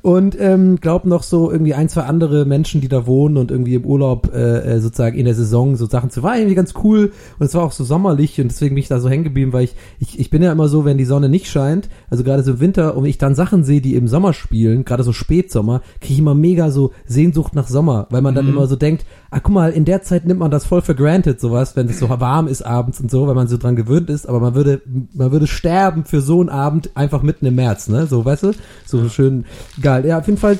[0.02, 3.74] Und ähm, glaub noch so irgendwie ein, zwei andere Menschen, die da wohnen und irgendwie
[3.74, 7.12] im Urlaub äh, äh, sozusagen in der Saison so Sachen zu war irgendwie ganz cool
[7.38, 9.64] und es war auch so sommerlich und deswegen bin ich da so hängen geblieben, weil
[9.64, 12.52] ich, ich ich bin ja immer so, wenn die Sonne nicht scheint, also gerade so
[12.52, 16.14] im Winter und ich dann Sachen sehe, die im Sommer spielen, gerade so Spätsommer, kriege
[16.14, 19.54] ich immer mega so Sehnsucht nach Sommer, weil man dann immer so denkt, ah guck
[19.54, 22.48] mal, in der Zeit nimmt man das voll für granted sowas, wenn es so warm
[22.48, 25.46] ist abends und so, weil man so dran gewöhnt ist, aber man würde man würde
[25.46, 28.06] sterben für so einen Abend einfach mitten im März, ne?
[28.06, 28.52] So, weißt du?
[28.84, 29.44] So schön
[29.80, 30.04] geil.
[30.06, 30.58] Ja, auf jeden Fall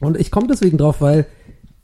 [0.00, 1.26] und ich komme deswegen drauf, weil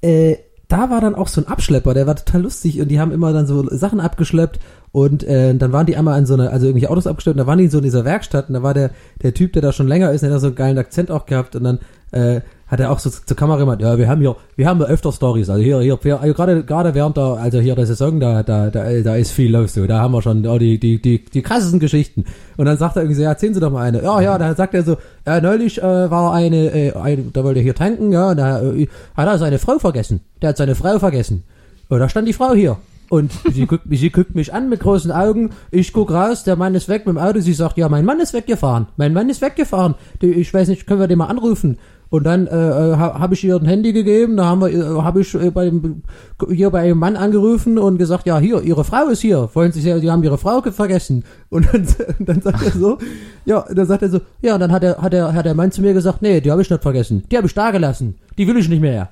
[0.00, 0.36] äh,
[0.68, 3.32] da war dann auch so ein Abschlepper, der war total lustig und die haben immer
[3.32, 4.60] dann so Sachen abgeschleppt
[4.94, 7.48] und äh, dann waren die einmal an so einer, also irgendwie Autos abgeschleppt und da
[7.48, 8.90] waren die so in dieser Werkstatt und da war der,
[9.24, 11.56] der Typ, der da schon länger ist, der hat so einen geilen Akzent auch gehabt
[11.56, 11.80] und dann
[12.12, 14.86] äh, hat er auch so zur Kamera gemacht, ja, wir haben hier, wir haben ja
[14.86, 18.20] öfter Stories, also hier, hier, hier also gerade, gerade während der, also hier der Saison,
[18.20, 21.02] da, da, da, da ist viel los, so, da haben wir schon oh, die, die,
[21.02, 22.24] die, die krassesten Geschichten.
[22.56, 24.00] Und dann sagt er irgendwie so, ja, erzählen Sie doch mal eine.
[24.00, 27.58] Ja, ja, da sagt er so, ja, neulich äh, war eine, äh, eine, da wollte
[27.58, 28.86] er hier tanken, ja, da äh,
[29.16, 30.20] hat er seine Frau vergessen.
[30.40, 31.42] Der hat seine Frau vergessen.
[31.88, 32.76] Und da stand die Frau hier.
[33.10, 35.50] Und sie guckt, sie guckt mich an mit großen Augen.
[35.70, 37.40] Ich guck raus, der Mann ist weg mit dem Auto.
[37.40, 38.86] Sie sagt, ja, mein Mann ist weggefahren.
[38.96, 39.94] Mein Mann ist weggefahren.
[40.20, 41.78] Ich weiß nicht, können wir den mal anrufen?
[42.10, 44.36] Und dann äh, äh, ha, habe ich ihr ein Handy gegeben.
[44.36, 46.02] Da haben wir, äh, habe ich äh, bei dem,
[46.48, 49.48] hier bei dem Mann angerufen und gesagt, ja, hier, ihre Frau ist hier.
[49.52, 51.24] Wollen Sie, Sie haben Ihre Frau ge- vergessen.
[51.50, 51.86] Und dann,
[52.20, 52.98] dann sagt er so,
[53.46, 55.72] ja, dann sagt er so, ja, und dann hat der, hat der, hat der Mann
[55.72, 57.24] zu mir gesagt, nee, die habe ich nicht vergessen.
[57.32, 58.14] Die habe ich da gelassen.
[58.38, 59.08] Die will ich nicht mehr.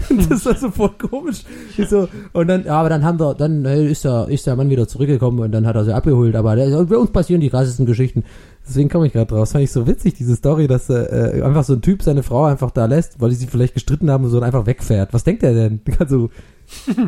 [0.28, 1.44] das war so voll komisch.
[1.88, 4.70] So, und dann, ja, aber dann haben wir, dann äh, ist der, ist der Mann
[4.70, 6.34] wieder zurückgekommen und dann hat er sie abgeholt.
[6.36, 8.24] Aber der, bei uns passieren die krassesten Geschichten.
[8.66, 9.40] Deswegen komme ich gerade drauf.
[9.40, 12.44] Das fand ich so witzig, diese Story, dass äh, einfach so ein Typ seine Frau
[12.44, 15.12] einfach da lässt, weil die sich vielleicht gestritten haben und so und einfach wegfährt.
[15.12, 15.80] Was denkt er denn?
[15.98, 16.30] Also,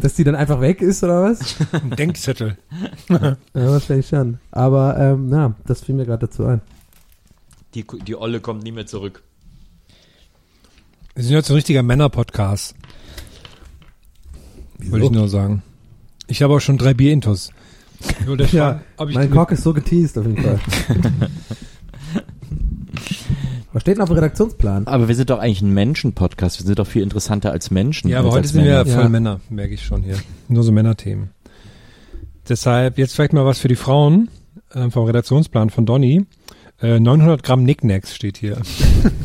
[0.01, 1.57] dass die dann einfach weg ist oder was?
[1.72, 2.57] Ein Denkzettel.
[3.09, 4.39] Ja, wahrscheinlich schon.
[4.51, 6.61] Aber, ähm, na, das fiel mir gerade dazu ein.
[7.74, 9.22] Die, die Olle kommt nie mehr zurück.
[11.15, 12.75] Wir sind jetzt ein richtiger Männer-Podcast.
[14.79, 15.62] Wollte ich nur sagen.
[16.27, 17.51] Ich habe auch schon drei Bier-Intos.
[18.53, 20.59] Ja, mein Cock ist so geteased auf jeden Fall.
[23.73, 24.87] Was steht denn auf dem Redaktionsplan?
[24.87, 26.59] Aber wir sind doch eigentlich ein Menschen-Podcast.
[26.61, 28.09] Wir sind doch viel interessanter als Menschen.
[28.11, 28.87] Ja, aber heute sind wir Männer.
[28.87, 29.09] voll Ja.
[29.09, 30.19] Männer, merke ich schon hier.
[30.49, 31.31] Nur so Männerthemen.
[32.49, 34.29] Deshalb jetzt vielleicht mal was für die Frauen
[34.75, 36.27] ähm, vom Redaktionsplan von Donny.
[36.83, 38.61] Äh, 900 Gramm Knickknacks steht hier.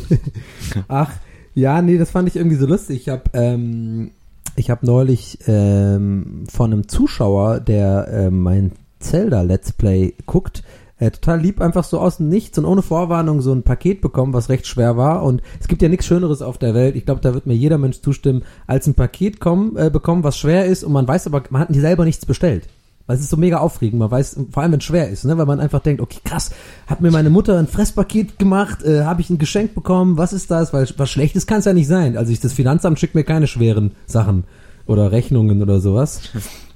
[0.88, 1.10] Ach,
[1.54, 3.02] ja, nee, das fand ich irgendwie so lustig.
[3.02, 4.10] Ich habe ähm,
[4.56, 10.62] ich habe neulich ähm, von einem Zuschauer, der ähm, mein Zelda Let's Play guckt,
[10.98, 14.34] äh, total lieb einfach so aus dem Nichts und ohne Vorwarnung so ein Paket bekommen,
[14.34, 15.22] was recht schwer war.
[15.22, 16.94] Und es gibt ja nichts Schöneres auf der Welt.
[16.94, 20.38] Ich glaube, da wird mir jeder Mensch zustimmen, als ein Paket kommen, äh, bekommen, was
[20.38, 22.68] schwer ist und man weiß aber, man hat selber nichts bestellt.
[23.10, 23.98] Weil es ist so mega aufregend.
[23.98, 25.36] Man weiß, vor allem wenn es schwer ist, ne?
[25.36, 26.52] weil man einfach denkt, okay, krass,
[26.86, 30.52] hat mir meine Mutter ein Fresspaket gemacht, äh, habe ich ein Geschenk bekommen, was ist
[30.52, 30.72] das?
[30.72, 32.16] Weil was Schlechtes kann es ja nicht sein.
[32.16, 34.44] Also ich, das Finanzamt schickt mir keine schweren Sachen
[34.86, 36.20] oder Rechnungen oder sowas.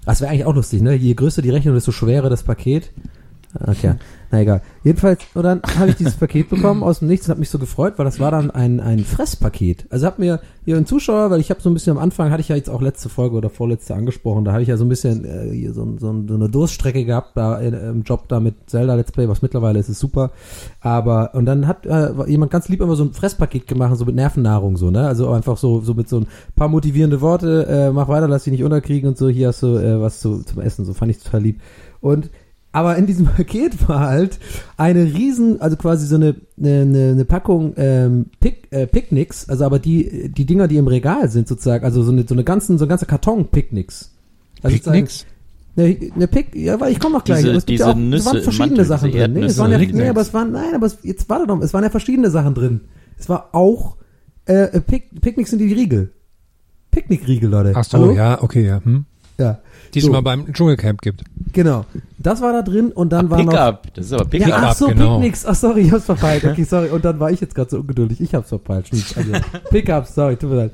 [0.04, 0.94] Das wäre eigentlich auch lustig, ne?
[0.94, 2.90] Je größer die Rechnung, desto schwerer das Paket.
[3.60, 3.94] Okay,
[4.32, 4.62] na egal.
[4.82, 7.58] Jedenfalls, und dann habe ich dieses Paket bekommen aus dem Nichts und habe mich so
[7.58, 9.86] gefreut, weil das war dann ein, ein Fresspaket.
[9.90, 12.40] Also hat mir hier ein Zuschauer, weil ich habe so ein bisschen am Anfang, hatte
[12.40, 14.88] ich ja jetzt auch letzte Folge oder vorletzte angesprochen, da habe ich ja so ein
[14.88, 18.94] bisschen äh, hier so, so, so eine Durststrecke gehabt da im Job da mit Zelda
[18.96, 20.32] Let's Play, was mittlerweile ist, ist super.
[20.80, 24.16] Aber, und dann hat äh, jemand ganz lieb immer so ein Fresspaket gemacht, so mit
[24.16, 25.06] Nervennahrung so, ne?
[25.06, 26.26] Also einfach so, so mit so ein
[26.56, 29.76] paar motivierende Worte, äh, mach weiter, lass dich nicht unterkriegen und so, hier hast du
[29.76, 31.60] äh, was zu, zum Essen, so fand ich total lieb.
[32.00, 32.30] Und
[32.74, 34.38] aber in diesem Paket war halt
[34.76, 39.78] eine riesen, also quasi so eine, eine, eine Packung ähm, Pick, äh, Picknicks, also aber
[39.78, 42.84] die, die Dinger, die im Regal sind sozusagen, also so eine, so eine ganzen, so
[42.84, 44.10] ein ganzer Karton Picknicks.
[44.62, 45.24] Also Picknicks?
[45.76, 47.38] Eine, eine Pick, ja, weil ich komme noch gleich.
[47.40, 49.32] Diese- aber es gibt diese ja auch, es Nüsse waren verschiedene Mantel, Sachen drin.
[49.32, 51.72] Nee, es waren ja, nee, aber es waren, nein, aber es, jetzt warte doch, es
[51.72, 52.80] waren ja verschiedene Sachen drin.
[53.18, 53.96] Es war auch,
[54.46, 56.12] äh, Pick, Picknicks sind die Riegel.
[56.90, 57.72] Picknickriegel, Leute.
[57.74, 58.12] Ach so, Hallo?
[58.12, 58.80] ja, okay, ja.
[58.84, 59.04] Hm.
[59.38, 59.58] Ja.
[59.92, 60.12] Die es So.
[60.12, 61.22] mal beim Dschungelcamp gibt.
[61.52, 61.84] Genau.
[62.18, 63.94] Das war da drin und dann war noch, Pickup.
[63.94, 64.48] Das ist aber Pickup.
[64.48, 65.16] ja, ach so, genau.
[65.18, 65.46] Picknicks.
[65.46, 66.44] Ach, sorry, ich hab's verpeilt.
[66.50, 66.88] Okay, sorry.
[66.88, 68.20] Und dann war ich jetzt gerade so ungeduldig.
[68.20, 68.90] Ich hab's verpeilt.
[68.92, 69.32] Also,
[69.70, 70.70] Pickups, sorry, tut mir leid.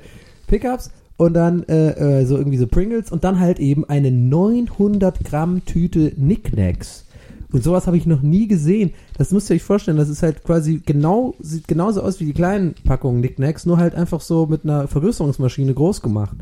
[0.46, 5.22] Pickups und dann äh, äh, so irgendwie so Pringles und dann halt eben eine 900
[5.24, 7.04] Gramm Tüte Knickknacks.
[7.52, 8.92] Und sowas habe ich noch nie gesehen.
[9.18, 9.96] Das müsst ihr euch vorstellen.
[9.96, 13.94] Das ist halt quasi genau, sieht genauso aus wie die kleinen Packungen Knickknacks, nur halt
[13.94, 16.36] einfach so mit einer Vergrößerungsmaschine groß gemacht.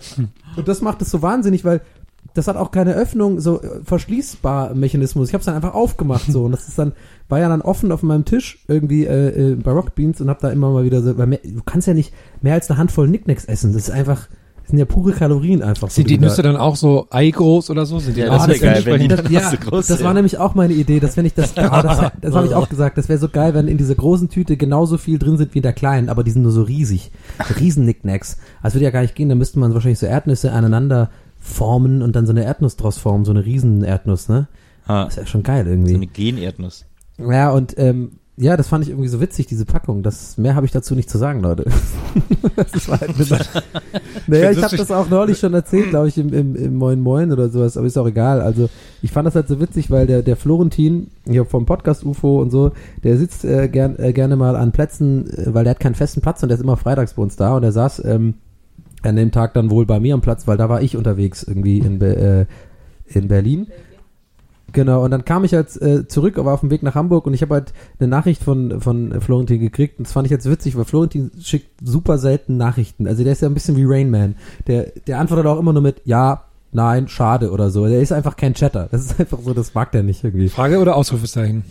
[0.56, 1.82] Und das macht es so wahnsinnig, weil
[2.36, 5.28] das hat auch keine Öffnung, so äh, verschließbar Mechanismus.
[5.28, 6.92] Ich habe es dann einfach aufgemacht so und das ist dann
[7.28, 10.40] war ja dann offen auf meinem Tisch irgendwie äh, äh, bei Rock Beans und habe
[10.42, 13.08] da immer mal wieder so, weil mehr, du kannst ja nicht mehr als eine Handvoll
[13.08, 13.72] Knickknacks essen.
[13.72, 14.28] Das ist einfach,
[14.68, 15.88] sind ja pure Kalorien einfach.
[15.90, 17.98] so, Sind die da- Nüsse dann auch so eigroß oder so?
[18.00, 20.02] Sind die Ja, auch das wär so geil, wenn die dann ja, so groß das
[20.02, 22.68] war nämlich auch meine Idee, dass wenn ich das, ah, das, das habe ich auch
[22.68, 25.58] gesagt, das wäre so geil, wenn in dieser großen Tüte genauso viel drin sind wie
[25.58, 27.10] in der kleinen, aber die sind nur so riesig,
[27.60, 28.38] riesen Knickknacks.
[28.62, 32.16] Also würde ja gar nicht gehen, dann müsste man wahrscheinlich so Erdnüsse aneinander formen und
[32.16, 34.48] dann so eine Erdnuss draus formen, so eine riesen Erdnuss, ne?
[34.88, 35.94] Ha, Das ist ja schon geil so irgendwie.
[35.94, 36.84] eine Generdnuss.
[37.18, 40.02] Ja, und ähm, ja, das fand ich irgendwie so witzig, diese Packung.
[40.02, 41.64] Das mehr habe ich dazu nicht zu sagen, Leute.
[42.56, 43.30] das war halt mit,
[44.26, 47.32] naja, ich habe das auch neulich schon erzählt, glaube ich, im, im, im Moin Moin
[47.32, 48.42] oder sowas, aber ist auch egal.
[48.42, 48.68] Also
[49.00, 52.50] ich fand das halt so witzig, weil der, der Florentin, hier vom Podcast UFO und
[52.50, 52.72] so,
[53.02, 56.20] der sitzt äh, gern, äh, gerne mal an Plätzen, äh, weil der hat keinen festen
[56.20, 58.34] Platz und der ist immer freitags bei uns da und er saß ähm,
[59.02, 61.78] an dem Tag dann wohl bei mir am Platz, weil da war ich unterwegs irgendwie
[61.78, 63.68] in, Be äh, in Berlin.
[64.72, 67.34] Genau, und dann kam ich halt äh, zurück, aber auf dem Weg nach Hamburg und
[67.34, 70.76] ich habe halt eine Nachricht von, von Florentin gekriegt und das fand ich jetzt witzig,
[70.76, 73.06] weil Florentin schickt super selten Nachrichten.
[73.06, 74.34] Also der ist ja ein bisschen wie Rain Man.
[74.66, 77.86] Der, der antwortet auch immer nur mit Ja, nein, schade oder so.
[77.86, 78.88] Der ist einfach kein Chatter.
[78.90, 80.48] Das ist einfach so, das mag der nicht irgendwie.
[80.48, 81.64] Frage oder Ausrufezeichen?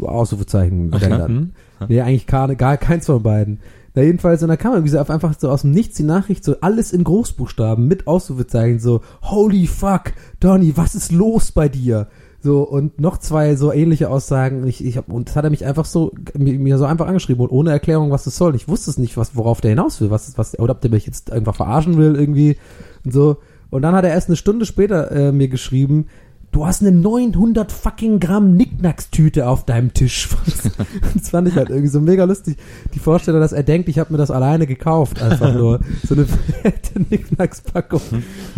[0.00, 0.92] Ausrufezeichen.
[0.92, 1.04] Okay.
[1.04, 1.28] wenn dann.
[1.28, 1.50] Hm.
[1.88, 3.58] Nee, eigentlich gar, gar keins von beiden.
[3.94, 6.56] Na jedenfalls, und dann kam irgendwie so einfach so aus dem Nichts die Nachricht, so
[6.60, 12.08] alles in Großbuchstaben mit Ausrufezeichen, so, holy fuck, Donny, was ist los bei dir?
[12.40, 14.66] So, und noch zwei so ähnliche Aussagen.
[14.66, 17.42] Ich, ich hab, und das hat er mich einfach so, mir, mir so einfach angeschrieben
[17.44, 18.56] und ohne Erklärung, was das soll.
[18.56, 21.06] Ich wusste es nicht, was, worauf der hinaus will, was, was, oder ob der mich
[21.06, 22.56] jetzt einfach verarschen will irgendwie
[23.04, 23.36] und so.
[23.70, 26.06] Und dann hat er erst eine Stunde später äh, mir geschrieben,
[26.52, 30.28] du hast eine 900 fucking Gramm Nicknacks-Tüte auf deinem Tisch.
[31.14, 32.56] das fand ich halt irgendwie so mega lustig.
[32.94, 35.80] Die Vorstellung, dass er denkt, ich habe mir das alleine gekauft, einfach nur.
[36.06, 38.02] So eine fette Nicknacks-Packung.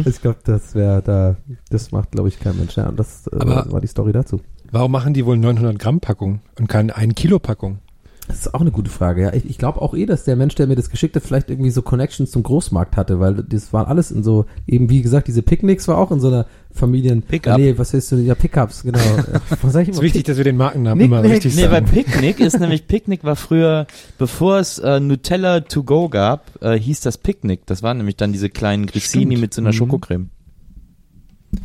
[0.05, 1.37] Ich glaube, das wäre da,
[1.71, 2.77] das macht, glaube ich, kein Mensch.
[2.77, 4.41] Ja, und das äh, war die Story dazu.
[4.71, 7.79] Warum machen die wohl 900 Gramm Packung und keine 1 Kilo Packung?
[8.27, 9.21] Das ist auch eine gute Frage.
[9.23, 11.51] Ja, ich, ich glaube auch eh, dass der Mensch, der mir das geschickt hat, vielleicht
[11.51, 15.29] irgendwie so Connections zum Großmarkt hatte, weil das waren alles in so, eben wie gesagt,
[15.29, 17.21] diese Picknicks war auch in so einer Familien.
[17.23, 17.59] Pickup.
[17.59, 18.17] Nee, was heißt du?
[18.17, 18.99] Ja, Pickups, genau.
[19.63, 20.03] Was sag ich Es ist immer?
[20.07, 21.87] wichtig, dass wir den Markennamen Nick- immer Nick- richtig Nee, weil sagen.
[21.87, 23.87] Picknick ist nämlich, Picknick war früher,
[24.19, 27.67] bevor es äh, Nutella to go gab, äh, hieß das Picknick.
[27.67, 29.41] Das waren nämlich dann diese kleinen Grissini Stimmt.
[29.43, 29.75] mit so einer Mhm.
[29.75, 30.31] Schokocreme.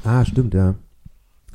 [0.04, 0.76] Ah, stimmt, ja.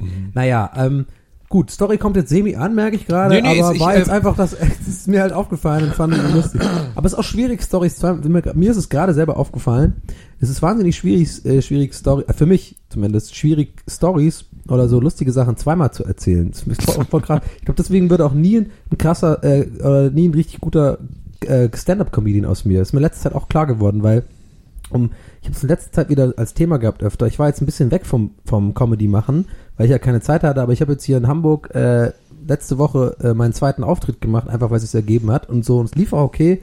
[0.00, 0.30] Mhm.
[0.34, 1.07] Naja, ähm,
[1.55, 4.00] gut, Story kommt jetzt semi an, merke ich gerade, Nee, nee, aber ist- war ich,
[4.00, 6.61] jetzt äh, einfach das, es ist mir halt aufgefallen und fand ich lustig.
[6.96, 10.02] Aber es ist auch schwierig, Stories zu mir, mir ist es gerade selber aufgefallen.
[10.40, 14.98] Es ist wahnsinnig schwierig, äh, schwierig Story, äh, für mich zumindest, schwierig Stories oder so
[14.98, 16.50] lustige Sachen zweimal zu erzählen.
[16.50, 17.40] Das ist voll, voll krass.
[17.59, 20.98] Ich glaube, deswegen wird auch nie ein, ein krasser, äh, oder nie ein richtig guter
[21.46, 22.82] äh, Stand-up-Comedian aus mir.
[22.82, 24.24] Ist mir letzte Zeit auch klar geworden, weil
[24.91, 25.11] um,
[25.41, 27.26] ich habe es in letzter Zeit wieder als Thema gehabt öfter.
[27.26, 30.43] Ich war jetzt ein bisschen weg vom, vom Comedy machen, weil ich ja keine Zeit
[30.43, 32.12] hatte, aber ich habe jetzt hier in Hamburg äh,
[32.47, 35.78] letzte Woche äh, meinen zweiten Auftritt gemacht, einfach weil es sich ergeben hat und so
[35.78, 36.61] und es lief auch okay.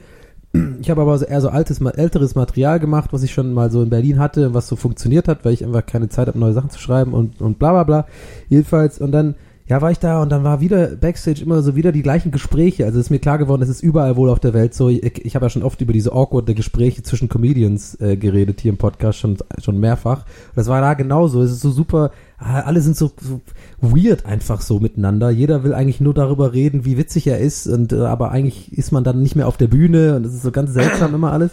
[0.80, 3.88] Ich habe aber eher so altes, älteres Material gemacht, was ich schon mal so in
[3.88, 6.78] Berlin hatte, was so funktioniert hat, weil ich einfach keine Zeit habe, neue Sachen zu
[6.78, 8.06] schreiben und, und bla bla bla.
[8.50, 9.34] Jedenfalls, und dann,
[9.68, 12.84] ja, war ich da und dann war wieder Backstage immer so wieder die gleichen Gespräche.
[12.84, 14.88] Also ist mir klar geworden, es ist überall wohl auf der Welt so.
[14.88, 18.70] Ich, ich habe ja schon oft über diese awkward Gespräche zwischen Comedians äh, geredet hier
[18.70, 20.24] im Podcast schon, schon mehrfach.
[20.24, 21.42] Und das war da genauso.
[21.42, 23.40] Es ist so super, ah, alle sind so, so
[23.80, 25.30] weird einfach so miteinander.
[25.30, 28.90] Jeder will eigentlich nur darüber reden, wie witzig er ist und äh, aber eigentlich ist
[28.90, 31.52] man dann nicht mehr auf der Bühne und das ist so ganz seltsam immer alles.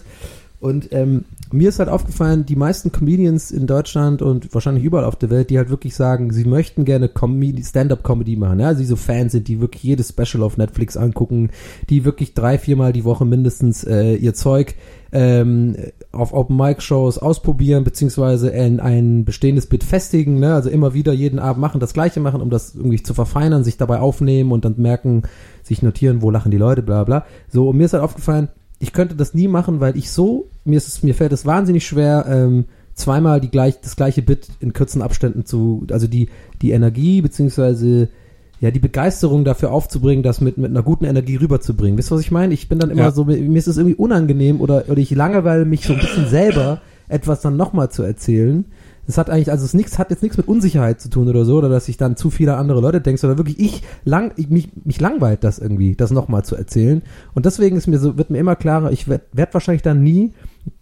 [0.60, 5.16] Und ähm, mir ist halt aufgefallen, die meisten Comedians in Deutschland und wahrscheinlich überall auf
[5.16, 8.86] der Welt, die halt wirklich sagen, sie möchten gerne Comedy, Stand-up-Comedy machen, ja, also die
[8.86, 11.50] so Fans sind, die wirklich jedes Special auf Netflix angucken,
[11.90, 14.76] die wirklich drei, viermal die Woche mindestens äh, ihr Zeug
[15.12, 15.76] ähm,
[16.12, 20.54] auf Open-Mic-Shows ausprobieren, beziehungsweise in ein bestehendes Bit festigen, ne?
[20.54, 23.78] also immer wieder jeden Abend machen, das Gleiche machen, um das irgendwie zu verfeinern, sich
[23.78, 25.24] dabei aufnehmen und dann merken,
[25.64, 27.26] sich notieren, wo lachen die Leute, bla bla.
[27.48, 30.78] So, und mir ist halt aufgefallen, ich könnte das nie machen, weil ich so, mir
[30.78, 34.74] ist es, mir fällt es wahnsinnig schwer, ähm, zweimal die gleich, das gleiche Bit in
[34.74, 36.30] kurzen Abständen zu, also die,
[36.62, 38.10] die Energie, beziehungsweise
[38.62, 41.98] ja, die Begeisterung dafür aufzubringen, das mit, mit einer guten Energie rüberzubringen.
[41.98, 42.54] Wisst ihr, was ich meine?
[42.54, 43.12] Ich bin dann immer Ja.
[43.12, 46.82] so, mir ist es irgendwie unangenehm oder, oder ich langweile mich so ein bisschen selber,
[47.08, 48.66] etwas dann nochmal zu erzählen.
[49.08, 51.58] Das hat eigentlich, also es nichts, hat jetzt nichts mit Unsicherheit zu tun oder so,
[51.58, 54.70] oder dass ich dann zu viele andere Leute denke, sondern wirklich ich lang, ich, mich,
[54.84, 57.02] mich langweilt das irgendwie, das nochmal zu erzählen.
[57.34, 60.34] Und deswegen ist mir so, wird mir immer klarer, ich werde werd wahrscheinlich dann nie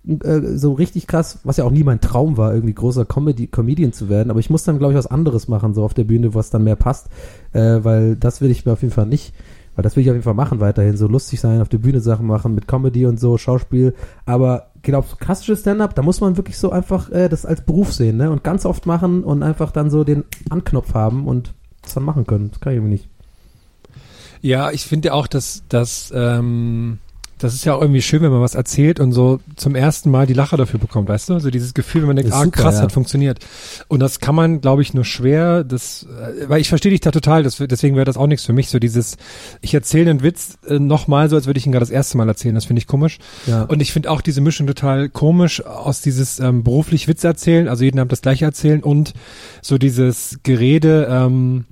[0.08, 3.94] äh, so richtig krass, was ja auch nie mein Traum war, irgendwie großer Comedy, Comedian
[3.94, 6.34] zu werden, aber ich muss dann, glaube ich, was anderes machen, so auf der Bühne,
[6.34, 7.08] was dann mehr passt,
[7.54, 9.34] äh, weil das will ich mir auf jeden Fall nicht,
[9.76, 12.00] weil das will ich auf jeden Fall machen weiterhin, so lustig sein, auf der Bühne
[12.00, 13.94] Sachen machen, mit Comedy und so, Schauspiel,
[14.26, 17.94] aber genau, so klassisches Stand-up, da muss man wirklich so einfach äh, das als Beruf
[17.94, 21.94] sehen, ne, und ganz oft machen und einfach dann so den Anknopf haben und das
[21.94, 23.10] dann machen können, das kann ich irgendwie nicht.
[24.42, 27.00] Ja, ich finde auch, dass, dass ähm,
[27.38, 30.26] das ist ja auch irgendwie schön, wenn man was erzählt und so zum ersten Mal
[30.26, 31.40] die Lache dafür bekommt, weißt du?
[31.40, 32.82] So dieses Gefühl, wenn man denkt, ah, super, krass, ja.
[32.82, 33.40] hat funktioniert.
[33.88, 37.12] Und das kann man, glaube ich, nur schwer, das, äh, weil ich verstehe dich da
[37.12, 39.18] total, das, deswegen wäre das auch nichts für mich, so dieses,
[39.62, 42.28] ich erzähle einen Witz äh, nochmal so, als würde ich ihn gerade das erste Mal
[42.28, 43.20] erzählen, das finde ich komisch.
[43.46, 43.64] Ja.
[43.64, 47.84] Und ich finde auch diese Mischung total komisch aus dieses ähm, beruflich Witz erzählen, also
[47.84, 49.14] jeden Abend das gleiche erzählen und
[49.62, 51.66] so dieses Gerede, ähm,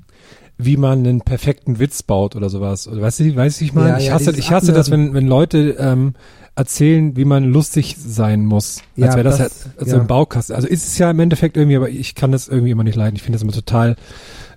[0.57, 2.87] wie man einen perfekten Witz baut oder sowas.
[2.87, 4.89] Oder weißt du, weißt du, ich meine, Ja, ich ja, hasse, dieses ich hasse das,
[4.91, 6.13] wenn, wenn Leute ähm,
[6.55, 8.81] erzählen, wie man lustig sein muss.
[8.95, 10.01] Ja, als wäre das, das- halt also ja.
[10.01, 10.55] im Baukasten.
[10.55, 13.15] Also ist es ja im Endeffekt irgendwie, aber ich kann das irgendwie immer nicht leiden.
[13.15, 13.95] Ich finde das immer total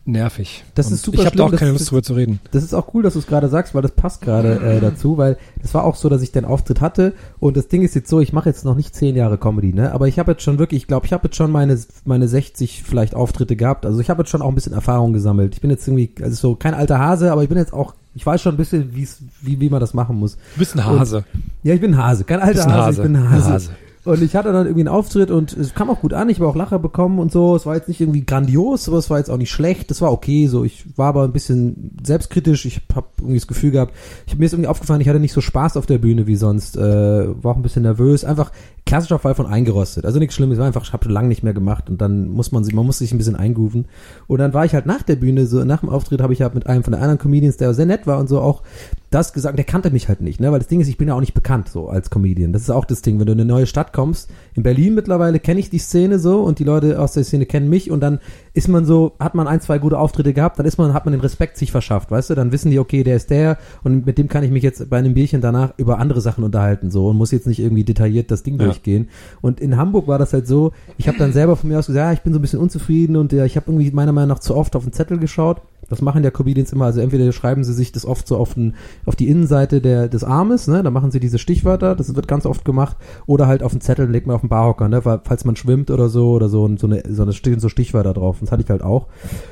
[0.08, 0.64] nervig.
[0.74, 2.40] Das Und ist super Ich habe da auch keine das- Lust drüber zu reden.
[2.50, 5.18] Das ist auch cool, dass du es gerade sagst, weil das passt gerade äh, dazu,
[5.18, 8.08] weil es war auch so, dass ich den Auftritt hatte und das Ding ist jetzt
[8.10, 9.92] so, ich mache jetzt noch nicht zehn Jahre Comedy, ne?
[9.92, 12.82] Aber ich habe jetzt schon wirklich, ich glaube, ich habe jetzt schon meine meine 60
[12.82, 13.86] vielleicht Auftritte gehabt.
[13.86, 15.54] Also ich habe jetzt schon auch ein bisschen Erfahrung gesammelt.
[15.54, 18.24] Ich bin jetzt irgendwie, also so kein alter Hase, aber ich bin jetzt auch, ich
[18.26, 20.36] weiß schon ein bisschen, wie's, wie wie man das machen muss.
[20.54, 21.24] Du bist ein Hase.
[21.62, 23.02] Ja, ich bin ein Hase, kein alter Hase, Hase.
[23.02, 23.70] ich bin ein Ein Hase.
[24.04, 26.28] Und ich hatte dann irgendwie einen Auftritt und es kam auch gut an.
[26.28, 27.56] Ich habe auch Lacher bekommen und so.
[27.56, 29.90] Es war jetzt nicht irgendwie grandios, aber es war jetzt auch nicht schlecht.
[29.90, 30.46] Das war okay.
[30.46, 32.64] So, ich war aber ein bisschen selbstkritisch.
[32.64, 33.94] Ich habe irgendwie das Gefühl gehabt,
[34.26, 36.76] ich, mir ist irgendwie aufgefallen, ich hatte nicht so Spaß auf der Bühne wie sonst.
[36.76, 38.24] Äh, war auch ein bisschen nervös.
[38.24, 38.52] Einfach
[38.88, 40.06] klassischer Fall von eingerostet.
[40.06, 40.58] Also nichts Schlimmes.
[40.58, 42.98] War einfach, ich habe lange nicht mehr gemacht und dann muss man sich, man muss
[42.98, 43.84] sich ein bisschen eingrooven.
[44.26, 46.54] Und dann war ich halt nach der Bühne, so nach dem Auftritt habe ich halt
[46.54, 48.62] mit einem von den anderen Comedians, der sehr nett war und so auch
[49.10, 51.14] das gesagt, der kannte mich halt nicht, ne, weil das Ding ist, ich bin ja
[51.14, 52.52] auch nicht bekannt so als Comedian.
[52.52, 54.30] Das ist auch das Ding, wenn du in eine neue Stadt kommst.
[54.54, 57.70] In Berlin mittlerweile kenne ich die Szene so und die Leute aus der Szene kennen
[57.70, 58.20] mich und dann
[58.58, 61.12] ist man so, hat man ein, zwei gute Auftritte gehabt, dann ist man, hat man
[61.12, 64.18] den Respekt sich verschafft, weißt du, dann wissen die, okay, der ist der und mit
[64.18, 67.16] dem kann ich mich jetzt bei einem Bierchen danach über andere Sachen unterhalten so und
[67.16, 68.64] muss jetzt nicht irgendwie detailliert das Ding Ja.
[68.64, 69.08] durchgehen.
[69.42, 72.04] Und in Hamburg war das halt so, ich habe dann selber von mir aus gesagt,
[72.04, 74.40] ja, ich bin so ein bisschen unzufrieden und ja, ich habe irgendwie meiner Meinung nach
[74.40, 75.62] zu oft auf den Zettel geschaut.
[75.88, 78.74] Das machen ja Comedians immer, also entweder schreiben sie sich das oft so auf, den,
[79.06, 82.44] auf die Innenseite der, des Armes, ne, da machen sie diese Stichwörter, das wird ganz
[82.44, 85.56] oft gemacht, oder halt auf den Zettel legt man auf den Barhocker, ne, falls man
[85.56, 88.62] schwimmt oder so, oder so, und so eine, so eine so Stichwörter drauf, das hatte
[88.62, 89.06] ich halt auch.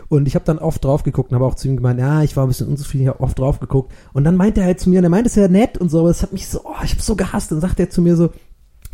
[0.08, 2.36] Und ich habe dann oft drauf geguckt und habe auch zu ihm gemeint, ja, ich
[2.36, 3.92] war ein bisschen unzufrieden, ich habe oft drauf geguckt.
[4.12, 6.00] Und dann meinte er halt zu mir, und er meinte es ja nett und so,
[6.00, 8.16] aber es hat mich so, oh, ich habe so gehasst, und sagt er zu mir
[8.16, 8.30] so,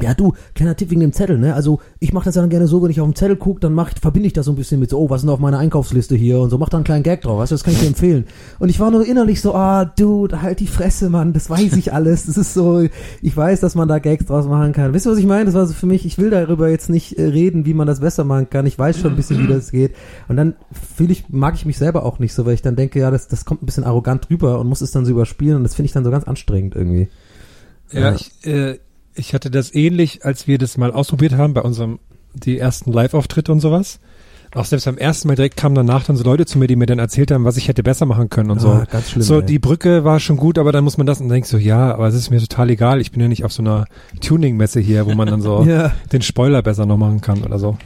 [0.00, 1.54] ja du, kleiner Tipp wegen dem Zettel, ne?
[1.54, 3.92] Also ich mache das dann gerne so, wenn ich auf den Zettel gucke, dann mach,
[3.92, 5.58] ich- verbinde ich das so ein bisschen mit so, oh, was ist denn auf meiner
[5.58, 7.80] Einkaufsliste hier und so, mach da einen kleinen Gag drauf, weißt du, das kann ich
[7.80, 8.24] dir empfehlen.
[8.58, 11.92] Und ich war nur innerlich so, ah, dude, halt die Fresse, Mann, das weiß ich
[11.92, 12.26] alles.
[12.26, 12.86] Das ist so,
[13.20, 14.92] ich weiß, dass man da Gags draus machen kann.
[14.94, 15.44] Wisst ihr, was ich meine?
[15.44, 18.00] Das war so für mich, ich will darüber jetzt nicht äh, reden, wie man das
[18.00, 18.66] besser machen kann.
[18.66, 19.94] Ich weiß schon ein bisschen, wie das geht.
[20.28, 20.54] Und dann
[20.96, 23.28] fühle ich, mag ich mich selber auch nicht so, weil ich dann denke, ja, das,
[23.28, 25.86] das kommt ein bisschen arrogant rüber und muss es dann so überspielen und das finde
[25.86, 27.08] ich dann so ganz anstrengend irgendwie.
[27.92, 28.14] Ja, Ja.
[28.14, 28.78] ich, äh,
[29.14, 31.98] ich hatte das ähnlich, als wir das mal ausprobiert haben bei unserem,
[32.34, 33.98] die ersten Live-Auftritte und sowas.
[34.54, 36.84] Auch selbst beim ersten Mal direkt kamen danach dann so Leute zu mir, die mir
[36.84, 38.68] dann erzählt haben, was ich hätte besser machen können und so.
[38.68, 39.46] Ah, ganz schlimm, so, ey.
[39.46, 42.06] die Brücke war schon gut, aber dann muss man das und denkst du, ja, aber
[42.08, 43.00] es ist mir total egal.
[43.00, 43.86] Ich bin ja nicht auf so einer
[44.20, 45.92] Tuning-Messe hier, wo man dann so Ja.
[46.12, 47.78] den Spoiler besser noch machen kann oder so.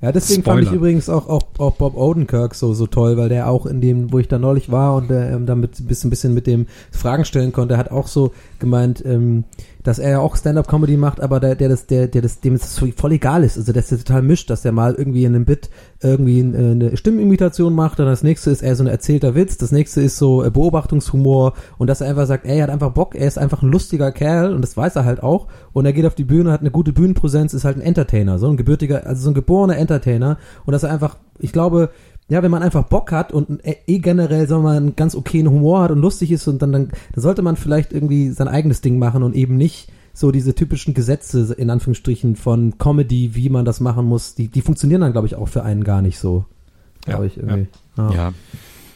[0.00, 0.80] Ja, deswegen fand ich Spoiler.
[0.80, 4.18] übrigens auch, auch, auch Bob Odenkirk so, so toll, weil der auch in dem, wo
[4.18, 7.52] ich da neulich war und der ähm, damit ein bisschen, bisschen mit dem Fragen stellen
[7.52, 9.44] konnte, hat auch so gemeint, ähm,
[9.82, 12.78] dass er ja auch Stand-up-Comedy macht, aber der, der das, der, der das, dem es
[12.96, 15.70] voll egal ist, also dass der total mischt, dass der mal irgendwie in einem Bit
[16.00, 19.72] irgendwie äh, eine Stimmenimitation macht, dann das nächste ist eher so ein erzählter Witz, das
[19.72, 23.14] nächste ist so äh, Beobachtungshumor und dass er einfach sagt, ey, er hat einfach Bock,
[23.14, 25.48] er ist einfach ein lustiger Kerl und das weiß er halt auch.
[25.72, 28.48] Und er geht auf die Bühne, hat eine gute Bühnenpräsenz, ist halt ein Entertainer, so
[28.48, 30.38] ein gebürtiger, also so ein geborener Entertainer.
[30.64, 31.90] Und dass er einfach, ich glaube,
[32.32, 35.14] ja, wenn man einfach Bock hat und eh eh generell, sagen wir mal, einen ganz
[35.14, 38.48] okayen Humor hat und lustig ist und dann, dann, dann sollte man vielleicht irgendwie sein
[38.48, 43.50] eigenes Ding machen und eben nicht so diese typischen Gesetze, in Anführungsstrichen, von Comedy, wie
[43.50, 46.18] man das machen muss, die, die funktionieren dann, glaube ich, auch für einen gar nicht
[46.18, 46.46] so.
[47.04, 47.66] Glaube Ja, ich irgendwie.
[47.98, 48.12] Ja.
[48.12, 48.32] Ja.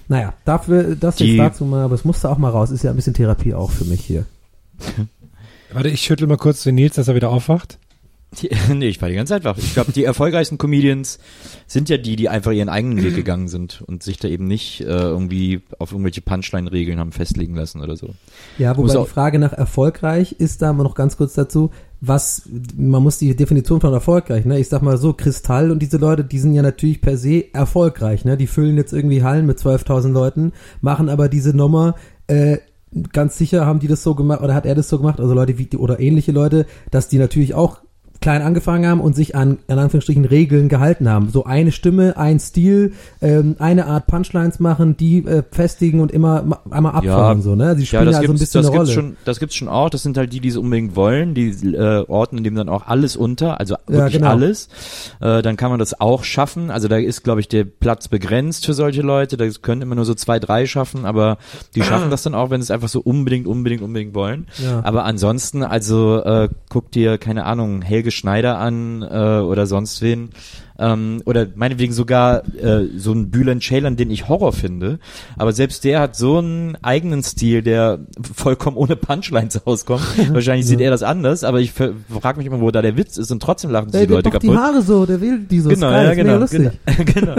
[0.08, 2.90] Naja, dafür, das Die- jetzt dazu mal, aber es musste auch mal raus, ist ja
[2.90, 4.24] ein bisschen Therapie auch für mich hier.
[5.74, 7.78] Warte, ich schüttel mal kurz den Nils, dass er wieder aufwacht.
[8.42, 9.58] Die, nee, ich war die ganze Zeit wach.
[9.58, 11.18] Ich glaube, die erfolgreichsten Comedians
[11.66, 14.80] sind ja die, die einfach ihren eigenen Weg gegangen sind und sich da eben nicht
[14.80, 18.10] äh, irgendwie auf irgendwelche Punchline-Regeln haben festlegen lassen oder so.
[18.58, 21.70] Ja, wobei die Frage nach erfolgreich ist da mal noch ganz kurz dazu,
[22.00, 22.42] was,
[22.76, 24.58] man muss die Definition von erfolgreich, ne?
[24.58, 28.24] Ich sag mal so, Kristall und diese Leute, die sind ja natürlich per se erfolgreich,
[28.24, 28.36] ne?
[28.36, 31.94] Die füllen jetzt irgendwie Hallen mit 12.000 Leuten, machen aber diese Nummer,
[32.26, 32.58] äh,
[33.12, 35.58] ganz sicher haben die das so gemacht, oder hat er das so gemacht, also Leute
[35.58, 37.78] wie, die- oder ähnliche Leute, dass die natürlich auch
[38.26, 41.28] klein angefangen haben und sich an, in Anführungsstrichen, Regeln gehalten haben.
[41.30, 46.42] So eine Stimme, ein Stil, ähm, eine Art Punchlines machen, die äh, festigen und immer
[46.42, 47.76] ma- einmal abfahren, so, ne?
[47.76, 48.90] Sie Ja, spielen das also ein bisschen das eine Rolle.
[48.92, 49.90] schon, das gibt's schon auch.
[49.90, 51.34] Das sind halt die, die es unbedingt wollen.
[51.34, 54.30] Die äh, ordnen dem dann auch alles unter, also wirklich genau.
[54.30, 54.68] alles.
[55.20, 56.72] Äh, dann kann man das auch schaffen.
[56.72, 59.36] Also da ist, glaube ich, der Platz begrenzt für solche Leute.
[59.36, 61.38] Da können immer nur so zwei, drei schaffen, aber
[61.76, 64.48] die schaffen das dann auch, wenn sie es einfach so unbedingt, unbedingt, unbedingt wollen.
[64.64, 64.80] Ja.
[64.84, 70.30] Aber ansonsten, also äh, guck dir keine Ahnung Helge Schneider an äh, oder sonst wen.
[70.78, 74.98] Ähm, oder meinetwegen sogar äh, so ein Bülent Ceylan, den ich Horror finde.
[75.38, 78.00] Aber selbst der hat so einen eigenen Stil, der
[78.34, 80.02] vollkommen ohne Punchlines auskommt.
[80.34, 83.30] Wahrscheinlich sieht er das anders, aber ich frage mich immer, wo da der Witz ist
[83.30, 84.62] und trotzdem lachen Ey, die der Leute macht die kaputt.
[84.62, 85.70] Haare so, der will die so.
[85.70, 86.70] Genau, ja, genau, genau,
[87.14, 87.36] genau.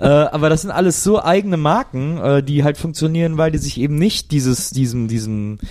[0.00, 3.78] äh, aber das sind alles so eigene Marken, äh, die halt funktionieren, weil die sich
[3.78, 5.62] eben nicht dieses, diesem, diesem, diese,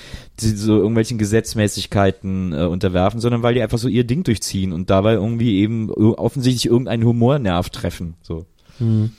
[0.42, 5.14] so irgendwelchen Gesetzmäßigkeiten äh, unterwerfen, sondern weil die einfach so ihr Ding durchziehen und dabei
[5.14, 8.16] irgendwie eben offensichtlich irgendeinen Humornerv treffen.
[8.22, 8.46] So.
[8.78, 9.12] Hm.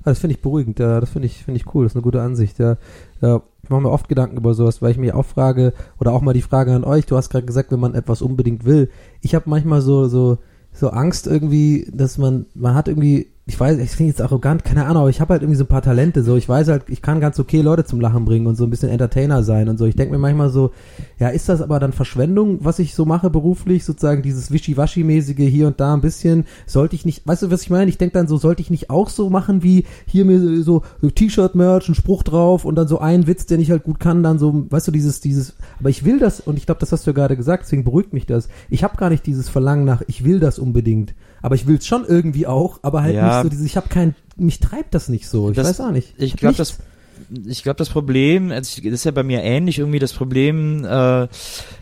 [0.00, 2.02] Ah, Das finde ich beruhigend, ja, das finde ich, finde ich cool, das ist eine
[2.02, 2.76] gute Ansicht, ja.
[3.20, 6.22] ja ich mache mir oft Gedanken über sowas, weil ich mich auch frage, oder auch
[6.22, 8.90] mal die Frage an euch, du hast gerade gesagt, wenn man etwas unbedingt will.
[9.20, 10.38] Ich habe manchmal so, so,
[10.72, 14.84] so Angst irgendwie, dass man, man hat irgendwie, ich weiß, ich klinge jetzt arrogant, keine
[14.84, 17.00] Ahnung, aber ich habe halt irgendwie so ein paar Talente, so, ich weiß halt, ich
[17.00, 19.86] kann ganz okay Leute zum Lachen bringen und so ein bisschen Entertainer sein und so.
[19.86, 20.72] Ich denke mir manchmal so,
[21.18, 25.66] ja, ist das aber dann Verschwendung, was ich so mache beruflich, sozusagen dieses Wischiwaschi-mäßige hier
[25.66, 27.88] und da ein bisschen, sollte ich nicht, weißt du, was ich meine?
[27.88, 31.88] Ich denke dann so, sollte ich nicht auch so machen wie hier mir so, T-Shirt-Merch,
[31.88, 34.66] ein Spruch drauf und dann so ein Witz, den ich halt gut kann, dann so,
[34.68, 37.14] weißt du, dieses, dieses, aber ich will das und ich glaube, das hast du ja
[37.14, 38.50] gerade gesagt, deswegen beruhigt mich das.
[38.68, 41.86] Ich habe gar nicht dieses Verlangen nach, ich will das unbedingt, aber ich will es
[41.86, 43.26] schon irgendwie auch, aber halt Ja.
[43.34, 45.90] nicht so dieses, ich habe kein, mich treibt das nicht so, ich Das- weiß auch
[45.90, 46.14] nicht.
[46.18, 46.78] Ich hab glaube, das
[47.46, 50.84] ich glaube, das Problem, also ich, das ist ja bei mir ähnlich irgendwie das Problem
[50.84, 51.28] äh,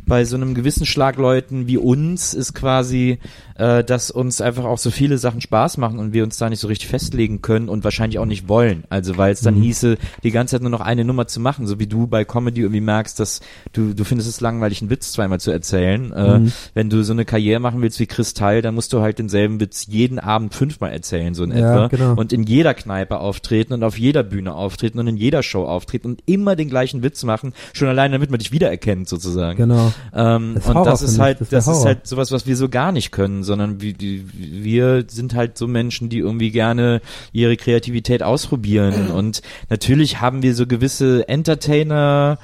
[0.07, 3.19] bei so einem gewissen Schlag Leuten wie uns ist quasi,
[3.57, 6.61] äh, dass uns einfach auch so viele Sachen Spaß machen und wir uns da nicht
[6.61, 8.85] so richtig festlegen können und wahrscheinlich auch nicht wollen.
[8.89, 11.81] Also weil es dann hieße, die ganze Zeit nur noch eine Nummer zu machen, so
[11.81, 13.41] wie du bei Comedy irgendwie merkst, dass
[13.73, 16.13] du du findest es langweilig, einen Witz zweimal zu erzählen.
[16.13, 16.41] Äh,
[16.75, 19.87] Wenn du so eine Karriere machen willst wie Kristall, dann musst du halt denselben Witz
[19.89, 21.89] jeden Abend fünfmal erzählen, so in Ja, etwa.
[21.89, 22.15] genau.
[22.15, 26.09] Und in jeder Kneipe auftreten und auf jeder Bühne auftreten und in jeder Show auftreten
[26.09, 29.57] und immer den gleichen Witz machen, schon alleine damit man dich wiedererkennt sozusagen.
[29.57, 29.93] Genau.
[30.15, 32.93] Ähm, Das und das ist halt, das das, ist halt sowas, was wir so gar
[32.93, 37.01] nicht können, sondern wir, wir sind halt so Menschen, die irgendwie gerne
[37.33, 39.11] ihre Kreativität ausprobieren.
[39.11, 42.39] Und natürlich haben wir so gewisse Entertainer,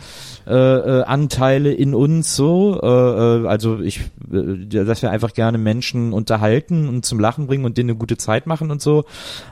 [0.46, 2.80] äh, äh, Anteile in uns so.
[2.82, 4.00] Äh, äh, also ich
[4.32, 8.16] äh, dass wir einfach gerne Menschen unterhalten und zum Lachen bringen und denen eine gute
[8.16, 9.04] Zeit machen und so.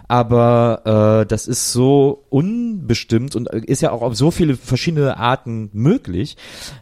[0.08, 5.70] Aber äh, das ist so unbestimmt und ist ja auch auf so viele verschiedene Arten
[5.72, 6.36] möglich,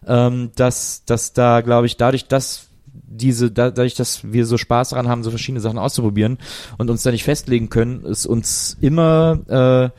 [0.06, 2.68] ähm, dass, dass da, glaube ich, dadurch, dass
[3.10, 6.38] diese, da- dadurch, dass wir so Spaß daran haben, so verschiedene Sachen auszuprobieren
[6.76, 9.38] und uns da nicht festlegen können, ist uns immer
[9.94, 9.98] äh,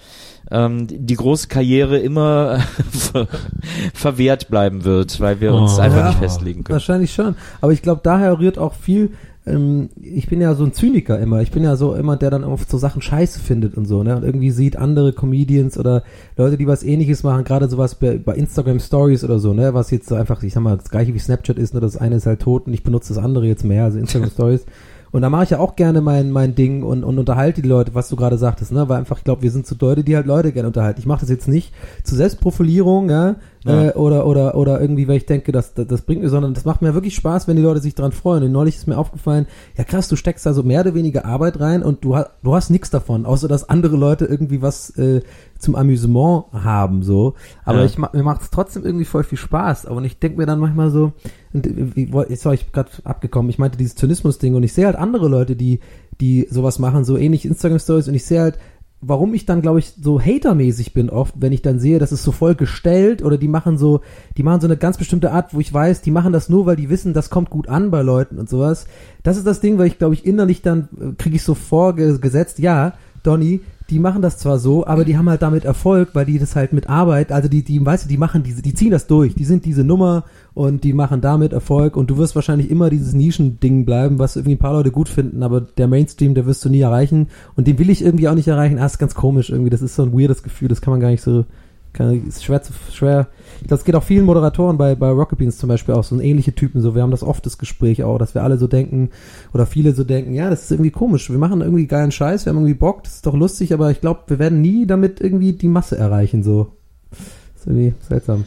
[0.51, 2.59] ähm, die große Karriere immer
[2.91, 3.27] ver
[3.93, 5.81] verwehrt bleiben wird, weil wir uns Oh.
[5.81, 6.73] einfach Ja, nicht festlegen können.
[6.73, 7.35] Wahrscheinlich schon.
[7.61, 9.11] Aber ich glaube, daher rührt auch viel.
[9.45, 11.41] Ähm, ich bin ja so ein Zyniker immer.
[11.41, 14.15] Ich bin ja so immer, der dann oft so Sachen scheiße findet und so, ne?
[14.17, 16.03] Und irgendwie sieht andere Comedians oder
[16.35, 19.73] Leute, die was ähnliches machen, gerade sowas bei, bei Instagram Stories oder so, ne?
[19.73, 22.15] Was jetzt so einfach, ich sag mal, das gleiche wie Snapchat ist, nur das eine
[22.17, 24.65] ist halt tot und ich benutze das andere jetzt mehr, also Instagram Stories.
[25.11, 27.95] Und da mache ich ja auch gerne mein, mein Ding und, und unterhalte die Leute,
[27.95, 28.87] was du gerade sagtest, ne?
[28.89, 30.99] Weil einfach, ich glaube, wir sind so Leute, die halt Leute gerne unterhalten.
[30.99, 33.35] Ich mache das jetzt nicht zur Selbstprofilierung, ja,
[33.65, 33.89] Ja.
[33.89, 36.65] Äh, oder, oder, oder irgendwie, weil ich denke, das, das, das bringt mir, sondern das
[36.65, 38.43] macht mir wirklich Spaß, wenn die Leute sich dran freuen.
[38.43, 39.47] Und neulich ist mir aufgefallen,
[39.77, 42.55] ja krass, du steckst da so mehr oder weniger Arbeit rein und du, hast du
[42.55, 45.21] hast nichts davon, außer dass andere Leute irgendwie was äh,
[45.59, 47.35] zum Amüsement haben, so.
[47.65, 47.85] Aber Ja.
[47.85, 49.85] ich mir macht es trotzdem irgendwie voll viel Spaß.
[49.85, 51.11] Und ich denke mir dann manchmal so,
[51.53, 54.95] und, äh, jetzt war ich gerade abgekommen, ich meinte dieses Zynismus-Ding und ich sehe halt
[54.95, 55.79] andere Leute, die,
[56.21, 58.57] die sowas machen, so ähnlich Instagram-Stories und ich sehe halt,
[59.01, 62.23] warum ich dann, glaube ich, so hatermäßig bin oft, wenn ich dann sehe, das ist
[62.23, 64.01] so voll gestellt oder die machen so,
[64.37, 66.75] die machen so eine ganz bestimmte Art, wo ich weiß, die machen das nur, weil
[66.75, 68.87] die wissen, das kommt gut an bei Leuten und sowas.
[69.23, 72.59] Das ist das Ding, weil ich, glaube ich, innerlich dann äh, kriege ich so vorgesetzt,
[72.59, 72.93] ja,
[73.23, 76.55] Donny, die machen das zwar so, aber die haben halt damit Erfolg, weil die das
[76.55, 79.35] halt mit Arbeit, also die, die, weißt du, die machen diese, die ziehen das durch,
[79.35, 83.13] die sind diese Nummer und die machen damit Erfolg und du wirst wahrscheinlich immer dieses
[83.13, 86.69] Nischending bleiben, was irgendwie ein paar Leute gut finden, aber der Mainstream, der wirst du
[86.69, 88.77] nie erreichen und den will ich irgendwie auch nicht erreichen.
[88.79, 91.09] Ah, ist ganz komisch irgendwie, das ist so ein weirdes Gefühl, das kann man gar
[91.09, 91.45] nicht so,
[91.93, 93.27] kann, ist schwer zu, schwer.
[93.69, 96.53] Es geht auch vielen Moderatoren bei, bei Rocket Beans zum Beispiel auch, so ein ähnliche
[96.53, 99.09] Typen, so, wir haben das oft das Gespräch auch, dass wir alle so denken,
[99.53, 102.51] oder viele so denken, ja, das ist irgendwie komisch, wir machen irgendwie geilen Scheiß, wir
[102.51, 105.53] haben irgendwie Bock, das ist doch lustig, aber ich glaube, wir werden nie damit irgendwie
[105.53, 106.67] die Masse erreichen, so.
[107.09, 107.19] Das
[107.61, 108.45] ist irgendwie seltsam.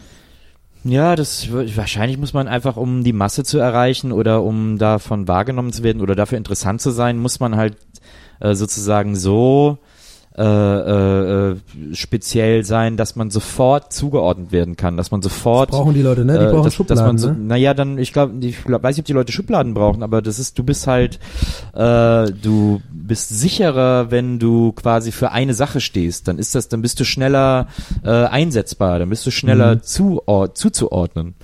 [0.85, 5.73] Ja, das wahrscheinlich muss man einfach, um die Masse zu erreichen oder um davon wahrgenommen
[5.73, 7.77] zu werden oder dafür interessant zu sein, muss man halt
[8.41, 9.79] äh, sozusagen so
[10.37, 11.57] äh, äh, äh,
[11.93, 16.25] speziell sein, dass man sofort zugeordnet werden kann, dass man sofort Das brauchen die Leute,
[16.25, 16.39] ne?
[16.39, 17.37] Die äh, brauchen dass, Schubladen, dass man so, ne?
[17.39, 20.39] naja, dann, ich glaube, ich glaub, weiß nicht, ob die Leute Schubladen brauchen, aber das
[20.39, 21.19] ist, du bist halt,
[21.75, 26.81] äh, du bist sicherer, wenn du quasi für eine Sache stehst, dann ist das, dann
[26.83, 27.67] bist du schneller
[28.05, 29.83] äh, einsetzbar, dann bist du schneller Mhm.
[29.83, 31.35] zuor zuzuordnen.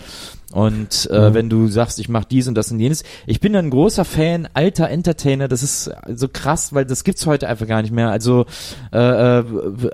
[0.52, 1.34] Und äh, Mhm.
[1.34, 4.48] wenn du sagst, ich mache dies und das und jenes, ich bin ein großer Fan
[4.54, 5.46] alter Entertainer.
[5.46, 8.08] Das ist so krass, weil das gibt's heute einfach gar nicht mehr.
[8.10, 8.46] Also
[8.90, 9.44] äh, äh,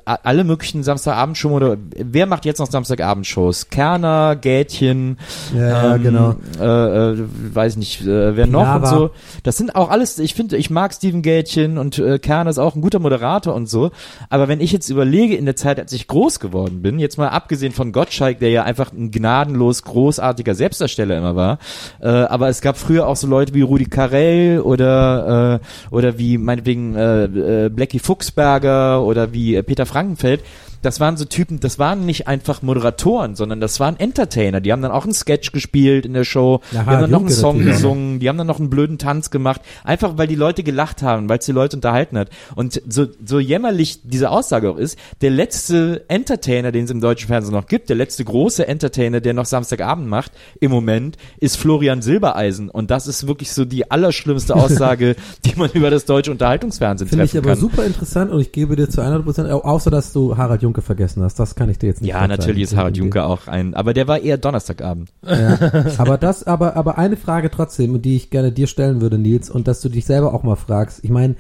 [0.05, 3.69] alle möglichen Samstagabendshows oder wer macht jetzt noch Samstagabendshows?
[3.71, 5.19] Kerner, Gätchen,
[5.57, 6.35] Ja, ähm, genau.
[6.61, 7.19] Äh, äh,
[7.53, 8.87] weiß nicht, äh, wer noch und Pilawa.
[8.87, 9.11] so.
[9.43, 12.77] Das sind auch alles, ich finde, ich mag Steven Gätchen und äh, Kerner ist auch
[12.77, 13.91] ein guter Moderator und so.
[14.31, 17.29] Aber wenn ich jetzt überlege, in der Zeit, als ich groß geworden bin, jetzt mal
[17.29, 21.59] abgesehen von Gottschalk, der ja einfach ein gnadenlos großartiger Selbstdarsteller immer war,
[22.03, 26.37] äh, aber es gab früher auch so Leute wie Rudi Carell oder äh, oder wie
[26.37, 30.43] meinetwegen äh, äh, Blackie Fuchsberger oder wie äh, Peter Frankenfeld.
[30.85, 34.61] Das waren so Typen, das waren nicht einfach Moderatoren, sondern das waren Entertainer.
[34.61, 37.21] Die haben dann auch einen Sketch gespielt in der Show, Ja, die haben dann noch
[37.21, 40.63] einen Song gesungen, die haben dann noch einen blöden Tanz gemacht, einfach weil die Leute
[40.63, 42.29] gelacht haben, weil es die Leute unterhalten hat.
[42.55, 47.29] Und so, so jämmerlich diese Aussage auch ist, der letzte Entertainer, den es im deutschen
[47.29, 52.03] Fernsehen noch gibt, der letzte große Entertainer, der noch Samstagabend macht, im Moment, ist Florian
[52.03, 52.69] Silbereisen.
[52.69, 57.25] Und das ist wirklich so die allerschlimmste Aussage, die man über das deutsche Unterhaltungsfernsehen Finde
[57.25, 57.61] ich treffen aber kann.
[57.61, 61.23] super interessant und ich gebe dir zu 100 Prozent, außer dass du Harald Junke vergessen
[61.23, 61.39] hast.
[61.39, 64.09] Das kann ich dir jetzt nicht Ja, natürlich ist Harald Juncker auch ein, aber der
[64.09, 65.11] war eher Donnerstagabend.
[65.25, 65.59] Ja.
[65.99, 69.69] aber das, aber, aber eine Frage trotzdem, die ich gerne dir stellen würde, Nils, und
[69.69, 71.05] dass du dich selber auch mal fragst.
[71.05, 71.37] Ich meine,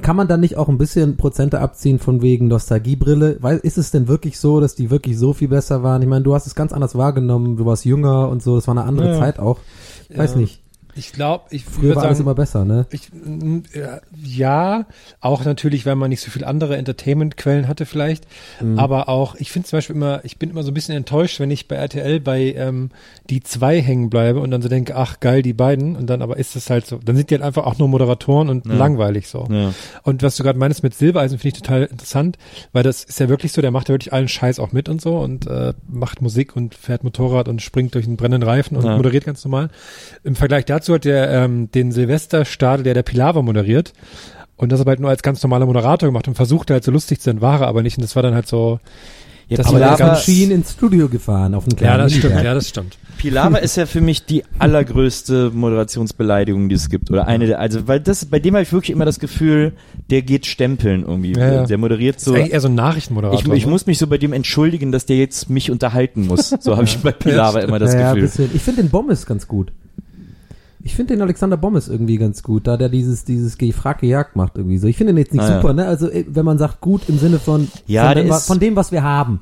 [0.00, 3.36] kann man dann nicht auch ein bisschen Prozente abziehen von wegen Nostalgiebrille?
[3.40, 6.00] Weil ist es denn wirklich so, dass die wirklich so viel besser waren?
[6.00, 8.74] Ich meine, du hast es ganz anders wahrgenommen, du warst jünger und so, es war
[8.76, 9.18] eine andere Ja.
[9.18, 9.58] Zeit auch.
[10.14, 10.38] Weiß Ja.
[10.38, 10.62] nicht.
[10.96, 12.86] Ich glaube, ich Früher war alles sagen, immer besser, ne?
[12.90, 14.86] Ich, mm, ja, ja,
[15.20, 18.26] auch natürlich, weil man nicht so viel andere Entertainment-Quellen hatte vielleicht,
[18.60, 18.78] Mhm.
[18.78, 21.50] aber auch, ich finde zum Beispiel immer, ich bin immer so ein bisschen enttäuscht, wenn
[21.50, 22.90] ich bei RTL bei ähm,
[23.28, 26.38] die zwei hängen bleibe und dann so denke, ach geil, die beiden und dann aber
[26.38, 28.74] ist es halt so, dann sind die halt einfach auch nur Moderatoren und Ja.
[28.74, 29.46] langweilig so.
[29.50, 29.72] Ja.
[30.02, 32.38] Und was du gerade meinst mit Silbereisen, finde ich total interessant,
[32.72, 35.00] weil das ist ja wirklich so, der macht ja wirklich allen Scheiß auch mit und
[35.02, 38.84] so und äh, macht Musik und fährt Motorrad und springt durch einen brennenden Reifen und
[38.86, 38.96] Ja.
[38.96, 39.68] moderiert ganz normal.
[40.24, 43.92] Im Vergleich dazu hat der ähm, den Silvesterstadel, der der Pilawa moderiert
[44.56, 47.20] und das aber halt nur als ganz normaler Moderator gemacht und versuchte halt so lustig
[47.20, 48.80] zu sein, war er aber nicht und das war dann halt so,
[49.48, 52.44] Ja, Das ist ganz- Schien ins Studio gefahren, auf einen ja, kleinen das stimmt, Minivan.
[52.46, 52.98] ja, das stimmt.
[53.18, 57.10] Pilawa ist ja für mich die allergrößte Moderationsbeleidigung, die es gibt.
[57.10, 59.72] Oder eine der, also, weil das, bei dem habe ich wirklich immer das Gefühl,
[60.10, 61.32] der geht stempeln irgendwie.
[61.32, 61.64] Ja, ja.
[61.64, 62.32] Der moderiert so.
[62.32, 63.40] ist eigentlich eher so ein Nachrichtenmoderator.
[63.40, 63.70] Ich, ich ne?
[63.70, 66.50] muss mich so bei dem entschuldigen, dass der jetzt mich unterhalten muss.
[66.60, 68.28] So habe ich bei Pilawa immer das ja, ja, ein Gefühl.
[68.46, 68.50] bisschen.
[68.56, 69.70] Ich finde den Bommes ganz gut.
[70.86, 74.56] Ich finde den Alexander Bommes irgendwie ganz gut, da der dieses, dieses Gefrag gejagt macht
[74.56, 74.86] irgendwie so.
[74.86, 75.60] Ich finde den jetzt nicht Ah, ja.
[75.60, 75.84] super, ne?
[75.84, 78.76] Also, äh, wenn man sagt gut im Sinne von, Ja, von, dem, ist- von dem,
[78.76, 79.40] was wir haben.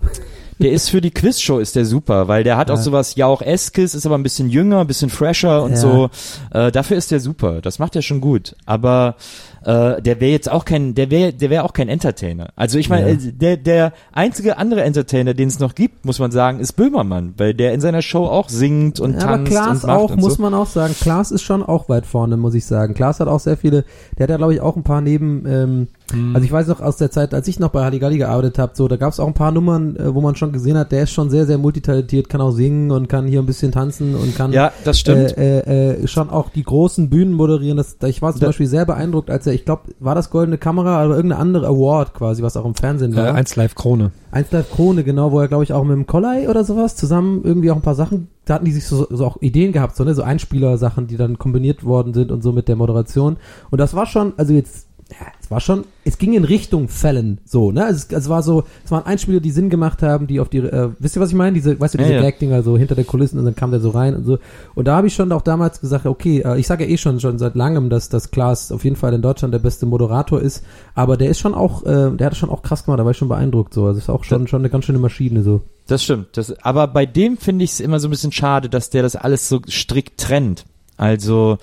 [0.61, 2.83] Der ist für die Quizshow ist der super, weil der hat auch Ja.
[2.83, 5.77] sowas Jauch-eskes, ist aber ein bisschen jünger, ein bisschen fresher und Ja.
[5.77, 6.11] so.
[6.53, 7.61] Äh, dafür ist der super.
[7.61, 8.55] Das macht er schon gut.
[8.65, 9.17] Aber
[9.65, 12.51] äh, der wäre jetzt auch kein, der wäre, der wäre auch kein Entertainer.
[12.55, 13.15] Also ich meine, Ja.
[13.15, 17.35] äh, der der einzige andere Entertainer, den es noch gibt, muss man sagen, ist Böhmermann,
[17.37, 20.11] weil der in seiner Show auch singt und Ja, aber tanzt Klaas und macht auch,
[20.11, 20.43] und muss so.
[20.43, 20.95] man auch sagen.
[21.01, 22.95] Klaas ist schon auch weit vorne, muss ich sagen.
[22.95, 23.85] Klaas hat auch sehr viele,
[24.19, 26.35] der hat ja, glaube ich, auch ein paar neben, ähm, Hm.
[26.37, 28.89] also ich weiß noch aus der Zeit, als ich noch bei Halligalli gearbeitet habe, so,
[28.89, 31.13] da gab es auch ein paar Nummern, äh, wo man schon gesehen hat, der ist
[31.13, 34.53] schon sehr, sehr multitalentiert, kann auch singen und kann hier ein bisschen tanzen und kann
[34.53, 35.37] Ja, das stimmt.
[35.39, 37.79] Äh, äh, äh, schon auch die großen Bühnen moderieren.
[37.79, 40.29] Das, da- ich war zum Da- Beispiel sehr beeindruckt, als er, ich glaube, war das
[40.29, 43.35] Goldene Kamera oder irgendeine andere Award quasi, was auch im Fernsehen äh, war.
[43.35, 44.11] 1 Live Krone.
[44.31, 47.41] Eins Live Krone, genau, wo er, glaube ich, auch mit dem Kollei oder sowas zusammen
[47.45, 50.05] irgendwie auch ein paar Sachen, da hatten die sich so, so auch Ideen gehabt, so,
[50.05, 53.37] ne, so Einspieler-Sachen, die dann kombiniert worden sind und so mit der Moderation.
[53.71, 54.87] Und das war schon, also jetzt,
[55.21, 58.43] ja, es war schon, es ging in Richtung Fällen, so, ne, also es, es war
[58.43, 61.29] so, es waren Einspieler, die Sinn gemacht haben, die auf die, äh, wisst ihr, was
[61.29, 61.55] ich meine?
[61.55, 62.23] Diese, weißt du, diese Ja, ja.
[62.23, 64.39] Gag-Dinger so hinter der Kulissen und dann kam der so rein und so.
[64.75, 67.21] Und da habe ich schon auch damals gesagt, okay, äh, ich sage ja eh schon,
[67.21, 70.65] schon seit langem, dass, dass Klaas auf jeden Fall in Deutschland der beste Moderator ist,
[70.95, 73.13] aber der ist schon auch, äh, der hat das schon auch krass gemacht, da war
[73.13, 75.61] ich schon beeindruckt, so, also ist auch schon, schon eine ganz schöne Maschine, so.
[75.87, 76.29] Das stimmt.
[76.37, 79.17] Das, aber bei dem finde ich es immer so ein bisschen schade, dass der das
[79.17, 80.65] alles so strikt trennt.
[80.97, 81.59] Also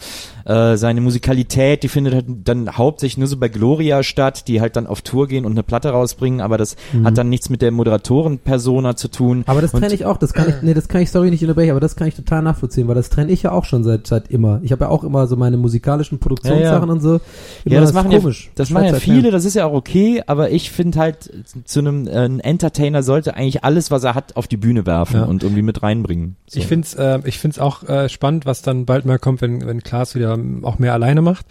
[0.45, 4.75] äh, seine Musikalität, die findet halt dann hauptsächlich nur so bei Gloria statt, die halt
[4.75, 7.71] dann auf Tour gehen und eine Platte rausbringen, aber das hat dann nichts mit der
[7.71, 9.39] Moderatoren-Persona zu tun.
[9.39, 9.43] Mhm.
[9.47, 11.71] Aber das trenne ich auch, das kann ich, nee, das kann ich, sorry, nicht unterbrechen,
[11.71, 14.29] aber das kann ich total nachvollziehen, weil das trenne ich ja auch schon seit, seit
[14.29, 14.59] immer.
[14.63, 17.19] Ich habe ja auch immer so meine musikalischen Produktionssachen und so.
[17.65, 18.51] Immer Ja, das machen ja, komisch.
[18.55, 19.17] das Schwer machen ja erklären.
[19.19, 21.31] viele, das ist ja auch okay, aber ich finde halt,
[21.65, 25.21] zu einem äh, ein Entertainer sollte eigentlich alles, was er hat, auf die Bühne werfen
[25.21, 25.25] Ja.
[25.25, 26.35] und irgendwie mit reinbringen.
[26.47, 26.59] So.
[26.59, 29.83] Ich find's, äh, ich find's auch äh, spannend, was dann bald mal kommt, wenn, wenn
[29.83, 31.45] Klaas wieder auch mehr alleine macht.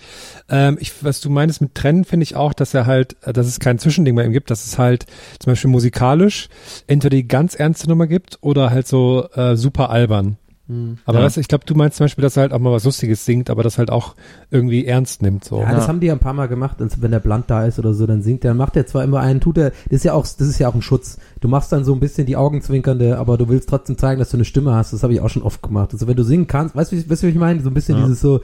[0.48, 3.46] Ähm, ich, was du meinst mit Trennen, finde ich auch, dass er halt, äh, dass
[3.46, 5.06] es kein Zwischending bei ihm gibt, dass es halt
[5.38, 6.48] zum Beispiel musikalisch
[6.86, 10.36] entweder die ganz ernste Nummer gibt oder halt so äh, super albern.
[11.04, 11.24] Aber Ja.
[11.24, 13.24] weißt du, ich glaube, du meinst zum Beispiel, dass er halt auch mal was Lustiges
[13.24, 14.14] singt, aber das halt auch
[14.50, 15.44] irgendwie ernst nimmt.
[15.44, 15.60] So.
[15.60, 17.94] Ja, das haben die ja ein paar Mal gemacht, wenn der Blunt da ist oder
[17.94, 20.22] so, dann singt er, macht er zwar immer einen, tut er, das ist ja auch,
[20.22, 21.18] das ist ja auch ein Schutz.
[21.40, 24.36] Du machst dann so ein bisschen die Augenzwinkernde, aber du willst trotzdem zeigen, dass du
[24.36, 24.92] eine Stimme hast.
[24.92, 25.90] Das habe ich auch schon oft gemacht.
[25.92, 27.60] Also wenn du singen kannst, weißt du, weißt du, wie ich meine?
[27.62, 28.04] So ein bisschen Ja.
[28.04, 28.40] dieses so,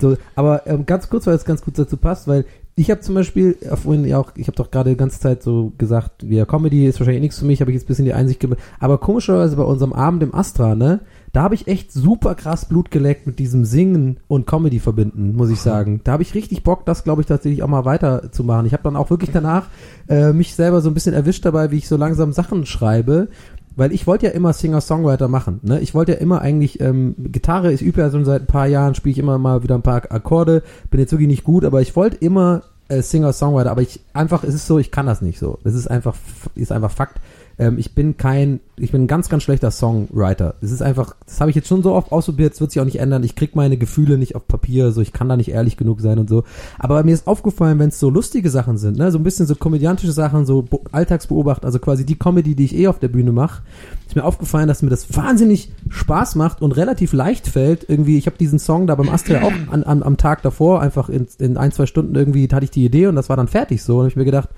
[0.00, 2.44] so, aber ähm, ganz kurz, weil es ganz gut dazu passt, weil
[2.78, 5.42] ich habe zum Beispiel, äh, vorhin ja auch, ich habe doch gerade die ganze Zeit
[5.42, 8.12] so gesagt, wie Comedy ist wahrscheinlich nichts für mich, habe ich jetzt ein bisschen die
[8.12, 8.58] Einsicht gemacht.
[8.78, 11.00] Aber komischerweise bei unserem Abend im Astra, ne,
[11.36, 15.50] da habe ich echt super krass Blut geleckt mit diesem Singen und Comedy verbinden, muss
[15.50, 16.00] ich sagen.
[16.02, 18.64] Da habe ich richtig Bock, das glaube ich tatsächlich auch mal weiterzumachen.
[18.64, 19.66] Ich habe dann auch wirklich danach
[20.08, 23.28] äh, mich selber so ein bisschen erwischt dabei, wie ich so langsam Sachen schreibe.
[23.76, 25.60] Weil ich wollte ja immer Singer-Songwriter machen.
[25.62, 25.78] Ne?
[25.80, 28.94] Ich wollte ja immer eigentlich, ähm, Gitarre, ich übe ja schon seit ein paar Jahren,
[28.94, 31.94] spiele ich immer mal wieder ein paar Akkorde, bin jetzt wirklich nicht gut, aber ich
[31.96, 35.58] wollte immer äh, Singer-Songwriter, aber ich einfach, es ist so, ich kann das nicht so.
[35.64, 36.14] Das ist einfach,
[36.54, 37.20] ist einfach Fakt.
[37.58, 40.54] Ähm, ich bin kein, ich bin ein ganz, ganz schlechter Songwriter.
[40.60, 42.84] Das ist einfach, das habe ich jetzt schon so oft ausprobiert, das wird sich auch
[42.84, 43.24] nicht ändern.
[43.24, 46.18] Ich krieg meine Gefühle nicht auf Papier, so ich kann da nicht ehrlich genug sein
[46.18, 46.44] und so.
[46.78, 49.54] Aber mir ist aufgefallen, wenn es so lustige Sachen sind, ne, so ein bisschen so
[49.54, 53.62] komödiantische Sachen, so Alltagsbeobachten, also quasi die Comedy, die ich eh auf der Bühne mache,
[54.06, 57.88] ist mir aufgefallen, dass mir das wahnsinnig Spaß macht und relativ leicht fällt.
[57.88, 61.08] Irgendwie, ich habe diesen Song da beim Astria auch an, an, am Tag davor einfach
[61.08, 63.82] in, in ein, zwei Stunden irgendwie hatte ich die Idee und das war dann fertig
[63.82, 64.00] so.
[64.00, 64.50] Und ich mir gedacht,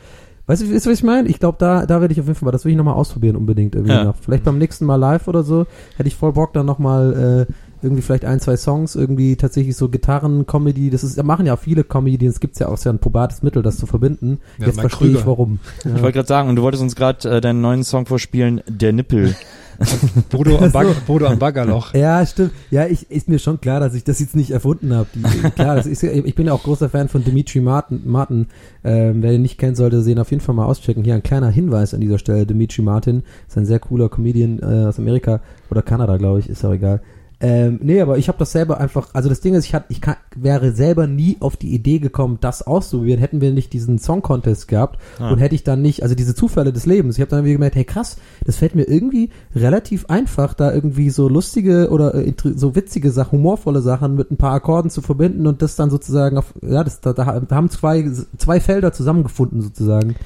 [0.49, 1.28] weißt du, weißt du, was ich meine?
[1.28, 3.36] Ich glaube, da, da werde ich auf jeden Fall mal, das will ich nochmal ausprobieren
[3.36, 4.05] unbedingt irgendwie Ja.
[4.05, 4.16] noch.
[4.20, 8.03] Vielleicht beim nächsten Mal live oder so, hätte ich voll Bock dann nochmal äh, irgendwie
[8.03, 12.40] vielleicht ein, zwei Songs, irgendwie tatsächlich so Gitarren-Comedy, das ist, machen ja auch viele Comedians,
[12.40, 14.40] gibt's ja auch sehr ein probates Mittel, das zu verbinden.
[14.59, 15.61] Ja, Jetzt verstehe ich warum.
[15.84, 15.94] Ja.
[15.94, 18.92] Ich wollte gerade sagen, und du wolltest uns gerade äh, deinen neuen Song vorspielen, Der
[18.92, 19.36] Nippel.
[20.31, 20.72] Bodo, am.
[20.72, 21.95] Bagger, Bodo am Baggerloch.
[21.95, 22.53] Ja, stimmt.
[22.70, 25.09] Ja, ich, ist mir schon klar, dass ich das jetzt nicht erfunden habe.
[25.55, 28.03] Klar, das ist, ich bin ja auch großer Fan von Dimitri Martin.
[28.05, 28.47] Martin
[28.85, 31.05] ähm, wer den nicht kennt, sollte den auf jeden Fall mal auschecken.
[31.05, 32.47] Hier ein kleiner Hinweis an dieser Stelle.
[32.47, 36.64] Dimitri Martin ist ein sehr cooler Comedian äh, aus Amerika oder Kanada, glaube ich, ist
[36.64, 37.01] auch egal.
[37.41, 40.01] Ähm, nee, aber ich habe das selber einfach, also das Ding ist, ich, hat, ich
[40.01, 44.22] kann, wäre selber nie auf die Idee gekommen, das auszuprobieren, hätten wir nicht diesen Song
[44.22, 45.30] Contest gehabt Ah.
[45.30, 47.16] und hätte ich dann nicht, also diese Zufälle des Lebens.
[47.16, 51.11] Ich habe dann irgendwie gemerkt, hey krass, das fällt mir irgendwie relativ einfach, da irgendwie
[51.11, 55.47] so lustige oder äh, so witzige Sachen, humorvolle Sachen mit ein paar Akkorden zu verbinden
[55.47, 59.62] und das dann sozusagen auf, ja, das, da, da, da haben zwei, zwei Felder zusammengefunden
[59.62, 60.16] sozusagen.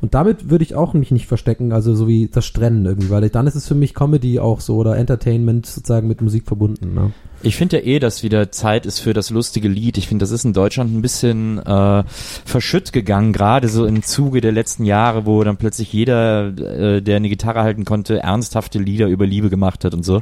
[0.00, 3.28] Und damit würde ich auch mich nicht verstecken, also so wie das Strennen irgendwie, weil
[3.28, 6.94] dann ist es für mich Comedy auch so oder Entertainment sozusagen mit Musik verbunden.
[6.94, 7.12] Ne?
[7.42, 9.96] Ich finde ja eh, dass wieder Zeit ist für das lustige Lied.
[9.96, 12.04] Ich finde, das ist in Deutschland ein bisschen äh,
[12.44, 17.16] verschütt gegangen, gerade so im Zuge der letzten Jahre, wo dann plötzlich jeder, äh, der
[17.16, 20.20] eine Gitarre halten konnte, ernsthafte Lieder über Liebe gemacht hat und so.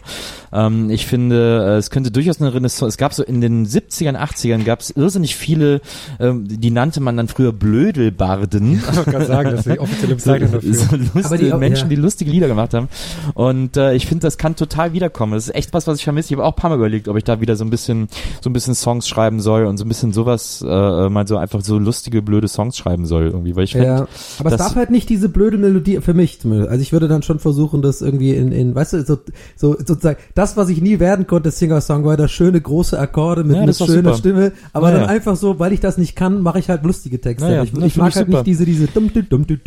[0.52, 4.16] Ähm, ich finde, äh, es könnte durchaus eine Renaissance, es gab so in den 70ern,
[4.16, 5.80] 80ern gab es irrsinnig viele,
[6.20, 8.80] ähm, die nannte man dann früher Blödelbarden.
[8.92, 10.74] Ich kann sagen, das ist die offizielle Bezeichnung dafür.
[10.74, 11.88] so lustige Aber die Menschen, ja.
[11.96, 12.88] die lustige Lieder gemacht haben.
[13.34, 15.32] Und äh, ich finde, das kann total wiederkommen.
[15.34, 16.28] Das ist echt was, was ich vermisse.
[16.28, 18.08] Ich habe auch ein paar Mal überlegt, ob ich da wieder so ein bisschen,
[18.40, 21.60] so ein bisschen Songs schreiben soll und so ein bisschen sowas, äh, mal so einfach
[21.62, 23.56] so lustige, blöde Songs schreiben soll irgendwie.
[23.56, 24.08] Weil ich finde, Ja,
[24.38, 26.70] aber es darf halt nicht diese blöde Melodie, für mich zumindest.
[26.70, 29.18] Also ich würde dann schon versuchen, das irgendwie in, in weißt du, so,
[29.56, 33.74] so sozusagen, das, was ich nie werden konnte, Singer-Songwriter, schöne große Akkorde mit, Ja, doch
[33.86, 34.14] schöner super.
[34.14, 35.00] Stimme, aber Naja.
[35.00, 37.48] dann einfach so, weil ich das nicht kann, mache ich halt lustige Texte.
[37.48, 38.38] Naja, ich, ich mag ich halt super.
[38.38, 39.57] nicht diese, diese dumm, dumm, dumm,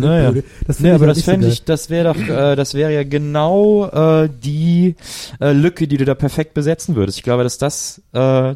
[0.00, 0.32] Naja.
[0.66, 4.28] Das Nee, aber das fände ich, das wäre doch, äh, das wäre ja genau äh,
[4.42, 4.94] die
[5.40, 7.18] äh, Lücke, die du da perfekt besetzen würdest.
[7.18, 8.54] Ich glaube, dass das, äh,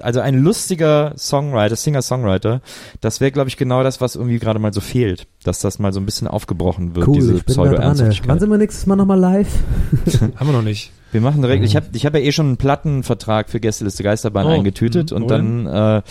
[0.00, 2.60] also ein lustiger Songwriter, Singer-Songwriter,
[3.00, 5.92] das wäre, glaube ich, genau das, was irgendwie gerade mal so fehlt, dass das mal
[5.92, 7.38] so ein bisschen aufgebrochen wird, Cool, diese ey.
[7.38, 8.40] Wann Pseudo-Ernsthaftigkeit.
[8.40, 9.48] sind wir nächstes Mal nochmal live?
[10.36, 10.92] Haben wir noch nicht.
[11.12, 14.46] Wir machen direkt, ich habe ich hab ja eh schon einen Plattenvertrag für Gästeliste Geisterbahn
[14.46, 15.16] Oh, eingetütet mhm.
[15.16, 16.02] und Wo dann äh,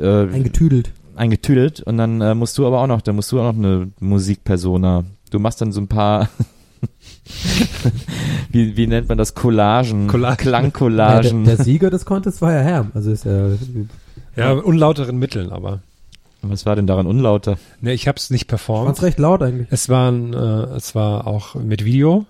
[0.00, 0.92] äh, Eingetüdelt.
[1.16, 3.90] Eingetütet und dann äh, musst du aber auch noch, dann musst du auch noch eine
[4.00, 5.04] Musikpersona.
[5.30, 6.28] Du machst dann so ein paar
[8.50, 9.34] wie, wie nennt man das?
[9.34, 10.30] Collagen, Collagen.
[10.30, 11.44] Ja, der, Klangcollagen.
[11.44, 12.90] der Sieger des Contests war ja Herm.
[12.94, 13.48] Also ist ja,
[14.36, 15.80] Ja, unlauteren Mitteln, aber.
[16.42, 17.58] Was war denn daran unlauter?
[17.80, 18.86] Ne, ich habe es nicht performt.
[18.86, 19.66] fand's recht laut eigentlich.
[19.70, 22.24] Es waren, äh, es war auch mit Video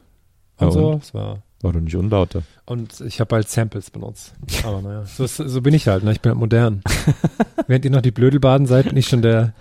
[0.58, 0.88] und Ja, so.
[0.92, 1.02] und?
[1.02, 2.42] Es war War doch nicht unlauter.
[2.66, 4.34] und ich habe halt Samples benutzt.
[4.62, 6.04] Aber naja, so, ist, so bin ich halt.
[6.04, 6.12] Ne?
[6.12, 6.82] Ich bin halt modern.
[7.66, 9.54] Während ihr noch die Blödelbaden seid, bin ich schon der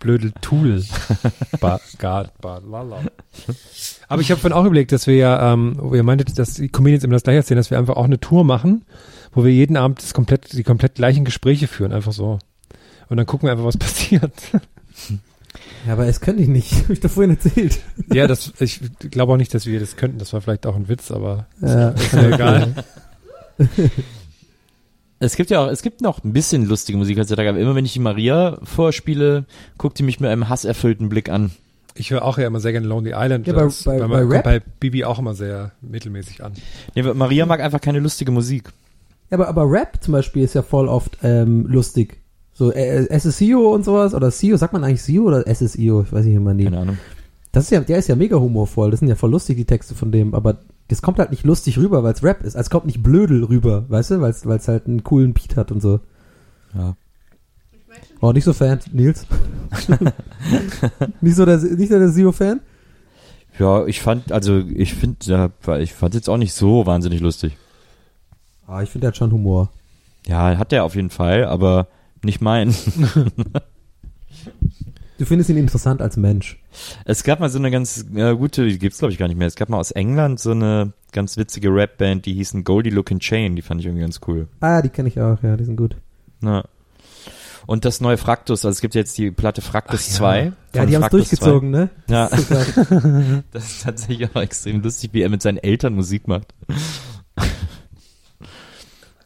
[0.00, 0.84] Blödel-Tool.
[1.60, 3.00] Ba Gard, ba lala.
[4.08, 6.68] Aber ich habe vorhin auch überlegt, dass wir ja, ähm, wo ihr meintet, dass die
[6.68, 8.84] Comedians immer das gleiche erzählen, dass wir einfach auch eine Tour machen,
[9.32, 12.38] wo wir jeden Abend das komplett, die komplett gleichen Gespräche führen, einfach so.
[13.08, 14.32] Und dann gucken wir einfach, was passiert.
[15.86, 16.72] Ja, aber es könnte ich nicht.
[16.84, 17.78] Hab ich doch vorhin erzählt.
[18.12, 20.18] ja, das, ich glaube auch nicht, dass wir das könnten.
[20.18, 21.90] Das war vielleicht auch ein Witz, aber Ja.
[21.90, 22.84] ist mir egal.
[25.20, 27.84] Es gibt ja auch, es gibt noch ein bisschen lustige Musik heutzutage, aber immer wenn
[27.84, 29.46] ich die Maria vorspiele,
[29.78, 31.52] guckt die mich mit einem hasserfüllten Blick an.
[31.94, 33.46] Ich höre auch ja immer sehr gerne Lonely Island.
[33.46, 34.44] Ja, bei- Das- bei- bei Rap?
[34.44, 36.52] bei Bibi auch immer sehr mittelmäßig an.
[36.94, 38.70] Nee, Maria mag einfach keine lustige Musik.
[39.30, 42.18] Ja, aber, aber Rap zum Beispiel ist ja voll oft ähm, lustig.
[42.54, 46.02] So äh, SSIO und sowas oder SIO, sagt man eigentlich SIO oder SSIO?
[46.02, 46.64] Ich weiß nicht immer nie.
[46.64, 46.98] Keine Ahnung.
[47.50, 48.90] Das ist ja, der ist ja mega humorvoll.
[48.90, 51.78] Das sind ja voll lustig die Texte von dem, aber das kommt halt nicht lustig
[51.78, 52.56] rüber, weil es Rap ist.
[52.56, 55.72] Also es kommt nicht blödel rüber, weißt du, weil es halt einen coolen Beat hat
[55.72, 56.00] und so.
[56.74, 56.96] Ja.
[58.20, 59.26] Oh, nicht so Fan, Nils.
[61.20, 62.60] nicht so der, nicht so der SIO-Fan?
[63.58, 67.56] Ja, ich fand, also ich finde, ja, ich fand jetzt auch nicht so wahnsinnig lustig.
[68.66, 69.70] Ah, ich finde, der hat schon Humor.
[70.26, 71.86] Ja, hat der auf jeden Fall, aber
[72.24, 72.74] nicht mein.
[75.16, 76.60] Du findest ihn interessant als Mensch.
[77.04, 79.46] Es gab mal so eine ganz äh, gute, die gibt's glaube ich gar nicht mehr.
[79.46, 83.54] Es gab mal aus England so eine ganz witzige Rapband, die hießen Goldie Lookin' Chain,
[83.54, 84.48] die fand ich irgendwie ganz cool.
[84.60, 85.96] Ah, die kenne ich auch, ja, die sind gut.
[86.40, 86.64] Na.
[87.66, 90.44] Und das neue Fraktus, also es gibt jetzt die Platte Fraktus 2.
[90.44, 91.90] Ja, von die haben es durchgezogen, ne?
[92.08, 92.12] 2.
[92.12, 93.44] Ja, Das ist so geil.
[93.52, 96.52] das ist tatsächlich auch extrem lustig, wie er mit seinen Eltern Musik macht.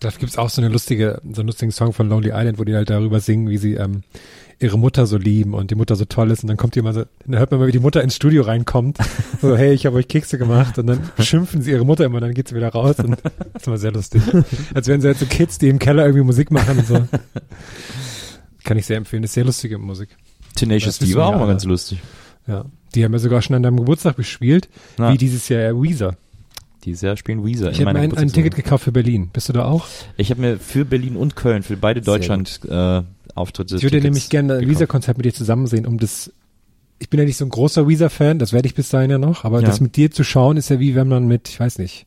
[0.00, 2.74] Da gibt's auch so eine lustige, so einen lustigen Song von Lonely Island, wo die
[2.74, 4.02] halt darüber singen, wie sie ähm,
[4.60, 6.92] ihre Mutter so lieben und die Mutter so toll ist und dann kommt die mal
[6.92, 8.98] so, dann hört man mal, wie die Mutter ins Studio reinkommt,
[9.40, 12.34] so, hey, ich habe euch Kekse gemacht und dann schimpfen sie ihre Mutter immer, dann
[12.34, 14.22] geht sie wieder raus und das ist immer sehr lustig.
[14.74, 17.06] Als wären sie halt so Kids, die im Keller irgendwie Musik machen und so.
[18.64, 20.10] Kann ich sehr empfehlen, ist sehr lustige Musik.
[20.56, 22.00] Tenacious Das D war auch mal ganz lustig.
[22.46, 22.64] Ja.
[22.94, 26.16] Die haben ja sogar schon an deinem Geburtstag gespielt, Na, wie dieses Jahr Weezer.
[26.88, 27.70] Dieses Jahr spielen Weezer.
[27.70, 28.32] Ich habe mir ein, ein.
[28.32, 29.30] Ticket gekauft für Berlin.
[29.32, 29.86] Bist du da auch?
[30.16, 33.02] Ich habe mir für Berlin und Köln, für beide Sehr Deutschland äh,
[33.34, 34.68] Auftritte Ich würde Tickets nämlich gerne ein.
[34.68, 36.32] Weezer-Konzert mit dir zusammen sehen, um das.
[36.98, 39.44] Ich bin ja nicht so ein großer Weezer-Fan, das werde ich bis dahin ja noch,
[39.44, 39.66] aber Ja.
[39.68, 42.06] das mit dir zu schauen ist ja wie wenn man mit, ich weiß nicht,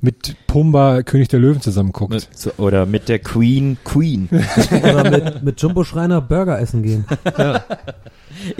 [0.00, 2.12] mit Pumba König der Löwen zusammen guckt.
[2.12, 2.28] Mit,
[2.58, 4.28] oder mit der Queen Queen.
[4.70, 7.04] Oder mit, mit Jumbo Schreiner Burger essen gehen.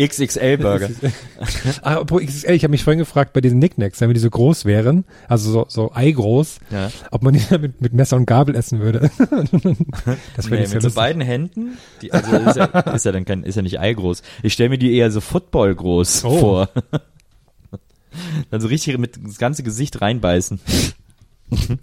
[0.01, 0.89] XXL Burger.
[1.83, 4.65] Ah, obwohl, XXL, ich habe mich vorhin gefragt, bei diesen Knickknacks, wenn die so groß
[4.65, 6.91] wären, also so, so eigroß, Ja.
[7.11, 9.11] ob man die mit, mit Messer und Gabel essen würde.
[10.37, 10.95] das wäre Nee, mit so lustig.
[10.95, 14.23] beiden Händen, die, also ist ja, ist ja dann kein, ist ja nicht eigroß.
[14.43, 16.39] Ich stelle mir die eher so Football groß Oh.
[16.39, 16.69] vor.
[18.51, 20.59] dann so richtig mit das ganze Gesicht reinbeißen.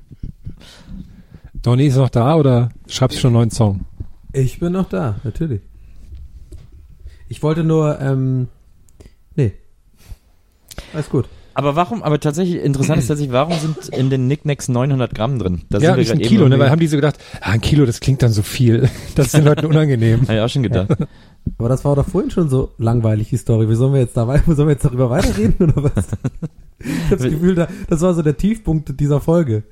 [1.61, 3.85] Donny ist noch da oder schreibst du schon einen neuen Song?
[4.33, 5.61] Ich bin noch da, natürlich.
[7.29, 8.47] Ich wollte nur, ähm,
[9.35, 9.53] nee.
[10.93, 11.27] Alles gut.
[11.55, 15.61] Aber warum, aber tatsächlich, interessant ist tatsächlich, warum sind in den Knickknacks 900 Gramm drin?
[15.69, 16.57] Da ja, sind wir nicht ein Kilo, ne?
[16.57, 18.89] Weil haben die so gedacht, ah, ein Kilo, das klingt dann so viel.
[19.15, 20.21] Das ist den Leuten unangenehm.
[20.21, 20.89] Hab ich auch schon gedacht.
[21.57, 23.69] Aber das war doch vorhin schon so langweilig, die Story.
[23.69, 26.07] Wie sollen wir jetzt da sollen wir jetzt darüber weiterreden oder was?
[26.79, 29.63] Ich hab das Gefühl, da, das war so der Tiefpunkt dieser Folge.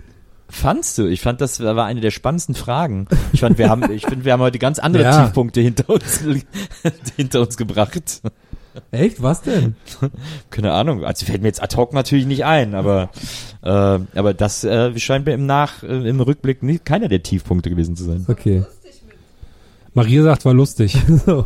[0.50, 1.08] Fandst du?
[1.08, 3.08] Ich fand, das war eine der spannendsten Fragen.
[3.32, 5.24] Ich fand, wir haben, ich finde, wir haben heute ganz andere Ja.
[5.24, 6.22] Tiefpunkte hinter uns,
[7.16, 8.22] hinter uns gebracht.
[8.92, 9.22] Echt?
[9.24, 9.76] Was denn?
[10.50, 11.06] Keine Ahnung.
[11.06, 13.10] Also fällt mir jetzt ad hoc natürlich nicht ein, aber,
[13.64, 17.70] äh, aber das äh, scheint mir im Nach, äh, im Rückblick nicht, keiner der Tiefpunkte
[17.70, 18.26] gewesen zu sein.
[18.28, 18.66] Okay.
[19.94, 20.98] Maria sagt, war lustig.
[21.26, 21.46] So,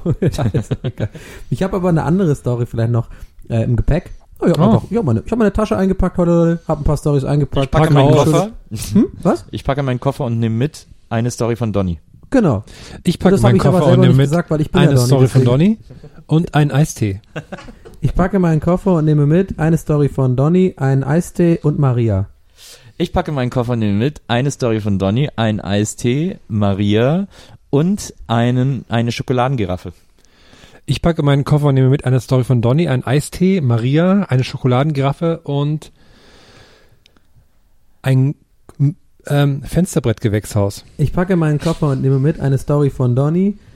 [1.50, 3.10] ich habe aber eine andere Story vielleicht noch
[3.50, 4.12] äh, im Gepäck.
[4.40, 4.74] Oh, ich habe Oh.
[4.76, 7.66] einfach- meine, ich hab meine Tasche eingepackt heute, habe ein paar Stories eingepackt.
[7.66, 8.12] Ich packe Pack meinen.
[8.14, 8.50] Koffer.
[8.94, 9.08] Hm?
[9.22, 9.46] Was?
[9.52, 12.00] Ich packe meinen Koffer und nehme mit eine Story von Donny.
[12.32, 12.64] Genau.
[13.04, 14.62] Ich packe das habe meinen ich aber Koffer und selber nehme nicht mit gesagt, weil
[14.62, 15.78] ich bin ja eine Donny, Story von Donny
[16.28, 17.22] und ein Eistee.
[18.02, 22.28] Ich packe meinen Koffer und nehme mit eine Story von Donny, einen Eistee und Maria.
[23.00, 27.28] Ich packe meinen Koffer und nehme mit eine Story von Donny, ein Eistee, Maria
[27.76, 29.92] und einen, eine Schokoladengiraffe.
[30.86, 34.46] Ich packe meinen Koffer und nehme mit eine Story von Donny, ein Eistee, Maria, eine
[34.46, 35.92] Schokoladengiraffe und
[38.02, 38.36] ein
[39.28, 40.86] ähm, Fensterbrettgewächshaus.
[40.98, 43.58] Ich packe meinen Koffer und nehme mit eine Story von Donny.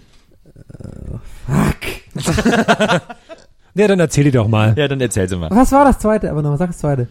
[3.75, 4.73] Ja, dann erzähl die doch mal.
[4.75, 5.51] Ja, dann erzähl sie mal.
[5.51, 6.31] Was war das zweite?
[6.31, 7.07] Aber noch, sag das zweite.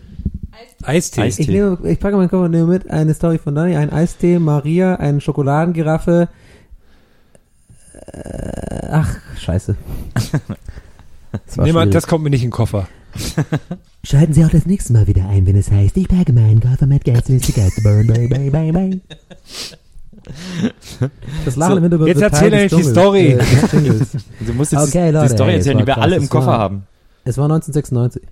[0.83, 1.21] Eistee.
[1.23, 1.43] Eistee.
[1.43, 4.41] Ich, nehme, ich packe meinen Koffer und nehme mit eine Story von Donny, einen Eistee,
[4.41, 6.29] Maria, eine Schokoladengiraffe.
[8.13, 9.77] Äh, ach, scheiße.
[11.31, 11.91] Das schwierig.
[11.91, 12.89] das kommt mir nicht in den Koffer.
[14.03, 16.87] Schalten Sie auch das nächste Mal wieder ein, wenn es heißt, ich packe meinen Koffer
[16.87, 18.07] mit Gästeliste Geisterbahn.
[18.07, 19.01] Bye, bye, bye, bye.
[21.45, 23.27] Das Lachen So, im Hintergrund jetzt erzähl endlich die Story.
[23.33, 23.39] äh.
[24.47, 26.03] Du musst jetzt Okay, die, Leute, die Story ey, es erzählen, war die wir krass,
[26.05, 26.87] alle im Koffer war- haben.
[27.25, 28.23] Es war 1996.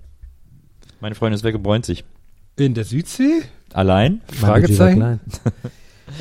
[0.99, 2.03] Meine Freundin ist weggebräunt sich.
[2.57, 3.41] In der Südsee?
[3.73, 4.21] Allein?
[4.33, 5.19] Fragezeichen?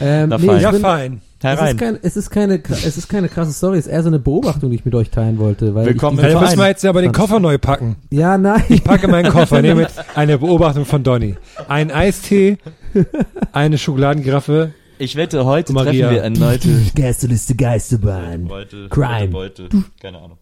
[0.01, 1.21] ähm, Na nee, Ja, bin, fein.
[1.39, 1.77] Es, ist Herein.
[1.77, 4.71] kein, es, ist keine, es ist keine krasse Story, es ist eher so eine Beobachtung,
[4.71, 5.75] die ich mit euch teilen wollte.
[5.75, 6.71] Weil Willkommen ich Ja, im dann müssen wir Verein.
[6.71, 7.97] jetzt aber den Koffer neu packen.
[8.11, 8.63] Ja, nein.
[8.69, 11.37] Ich packe meinen Koffer, nehme mit eine Beobachtung von Donny.
[11.69, 12.59] Ein Eistee,
[13.53, 14.73] eine Schokoladengiraffe.
[14.99, 16.09] Ich wette, heute Maria.
[16.09, 16.61] treffen wir erneut.
[16.95, 18.49] Gästeliste Geisterbahn.
[18.49, 19.29] Beute, Crime.
[19.29, 19.85] Beute, Beute.
[20.01, 20.39] Keine Ahnung.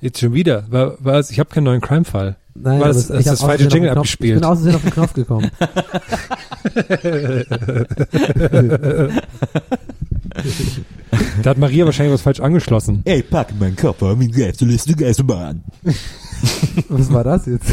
[0.00, 0.64] Jetzt schon wieder.
[0.70, 2.36] War, war, ich habe keinen neuen Crime-Fall.
[2.54, 4.36] Nein, War das- es- ist ich das hab falsche Jingle Knopf- abgespielt?
[4.36, 5.50] Ich bin Versehen auf den Knopf gekommen.
[11.42, 13.02] Da hat Maria wahrscheinlich was falsch angeschlossen.
[13.04, 15.62] Ey, pack meinen Koffer mit Gästeliste Geisterbahn.
[16.88, 17.70] Was war das jetzt?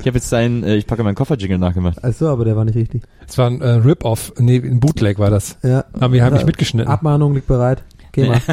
[0.00, 2.02] Ich habe jetzt einen, äh, ich packe meinen Koffer-Jingle nachgemacht.
[2.04, 3.02] Achso, aber der war nicht richtig.
[3.28, 4.32] Es war ein äh, Rip-Off.
[4.38, 5.56] Nee, ein Bootleg war das.
[5.62, 5.84] Ja.
[6.00, 6.46] Haben wir haben nicht Ja.
[6.46, 6.90] mitgeschnitten.
[6.90, 7.82] Abmahnung liegt bereit.
[8.12, 8.40] Geh mal.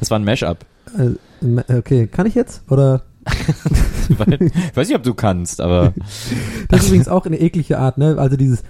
[0.00, 0.58] Das war ein Mashup.
[0.96, 2.62] Äh, okay, kann ich jetzt?
[2.70, 3.02] Oder?
[3.24, 5.92] Ich weiß nicht, ob du kannst, aber
[6.68, 8.16] Das ist übrigens auch eine eklige Art, ne?
[8.18, 8.62] Also dieses,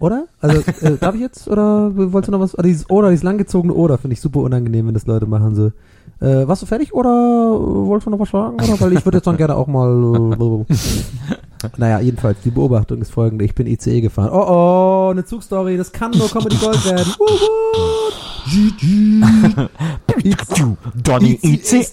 [0.00, 0.26] oder?
[0.40, 1.48] Also, äh, darf ich jetzt?
[1.48, 2.54] Oder wolltest du noch was?
[2.54, 5.72] Oder dieses Oder, dieses langgezogene Oder, finde ich super unangenehm, wenn das Leute machen so.
[6.20, 8.54] Äh, warst du fertig oder wolltest du noch was sagen?
[8.54, 8.80] Oder?
[8.80, 10.64] Weil ich würde jetzt dann gerne auch mal.
[10.68, 13.44] Äh, naja, jedenfalls, die Beobachtung ist folgende.
[13.44, 14.30] Ich bin ICE gefahren.
[14.32, 17.12] Oh oh, eine Zugstory, das kann nur Comedy Gold werden.
[17.18, 17.94] Wuhu!
[20.20, 20.76] GG.
[21.02, 21.86] Donny ICE.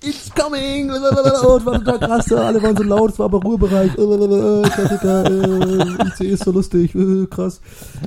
[0.00, 0.90] It's coming!
[0.90, 3.94] Es war total krass, alle waren so laut, es war aber Ruhebereich.
[3.94, 7.60] Klassiker, äh, ICE ist so lustig, äh, krass.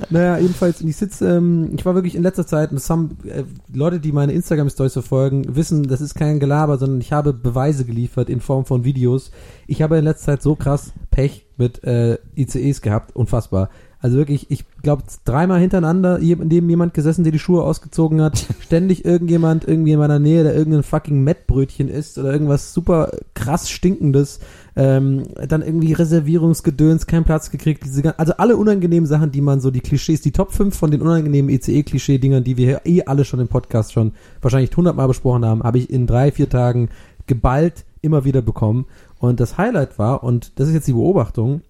[0.08, 3.44] Naja, jedenfalls, ich sitze, ähm, ich war wirklich in letzter Zeit, und das haben äh,
[3.72, 8.30] Leute, die meine Instagram-Stories verfolgen, wissen, das ist kein Gelaber, sondern ich habe Beweise geliefert
[8.30, 9.30] in Form von Videos.
[9.66, 13.68] Ich habe in letzter Zeit so krass Pech mit äh, ICEs gehabt, unfassbar.
[14.02, 18.46] Also wirklich, ich glaube, dreimal hintereinander neben jemand gesessen, der die Schuhe ausgezogen hat.
[18.60, 23.70] Ständig irgendjemand irgendwie in meiner Nähe, der irgendein fucking Mettbrötchen isst oder irgendwas super krass
[23.70, 24.40] stinkendes.
[24.74, 27.84] Ähm, dann irgendwie Reservierungsgedöns, keinen Platz gekriegt.
[27.84, 30.90] Diese, gan- also alle unangenehmen Sachen, die man so, die Klischees, die Top 5 von
[30.90, 35.44] den unangenehmen ECE-Klischee-Dingern, die wir hier eh alle schon im Podcast schon wahrscheinlich hundertmal besprochen
[35.44, 36.88] haben, habe ich in drei, vier Tagen
[37.28, 38.86] geballt immer wieder bekommen.
[39.20, 41.60] Und das Highlight war, und das ist jetzt die Beobachtung,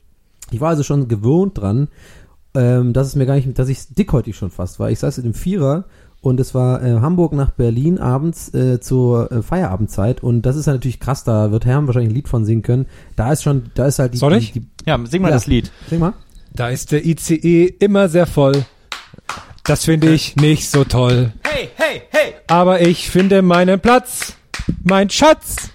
[0.50, 1.88] ich war also schon gewohnt dran,
[2.54, 4.90] ähm, dass es mir gar nicht, dass ich dickhäutig schon fast war.
[4.90, 5.84] Ich saß in dem Vierer
[6.20, 10.66] und es war äh, Hamburg nach Berlin abends äh, zur äh, Feierabendzeit und das ist
[10.66, 12.86] ja natürlich krass, da wird Herm wahrscheinlich ein Lied von singen können.
[13.16, 14.52] Da ist schon, da ist halt die, Soll ich?
[14.52, 15.34] die, die Ja, sing mal Ja.
[15.34, 15.72] das Lied.
[15.88, 16.12] sing mal.
[16.54, 18.64] Da ist der ICE immer sehr voll.
[19.64, 21.32] Das finde ich nicht so toll.
[21.44, 22.34] Hey, hey, hey!
[22.48, 24.34] Aber ich finde meinen Platz,
[24.82, 25.70] mein Schatz.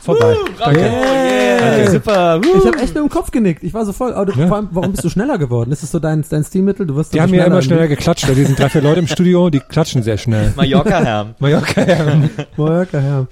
[0.00, 0.34] Vorbei.
[0.58, 0.80] Danke.
[0.80, 2.40] Yeah, super.
[2.42, 3.62] Ich habe echt nur im Kopf genickt.
[3.62, 4.14] Ich war so voll.
[4.14, 4.46] Aber Ja.
[4.46, 5.70] vor allem, warum bist du schneller geworden?
[5.72, 6.86] Ist das so dein, dein Stilmittel?
[6.86, 8.26] Du wirst Die haben ja immer im schneller geklatscht.
[8.28, 10.52] weil Wir sind drei, vier Leute im Studio, die klatschen sehr schnell.
[10.56, 11.34] Mallorca-Herm.
[11.38, 12.20] Mallorca, ja.
[12.56, 13.26] Mallorca, ja.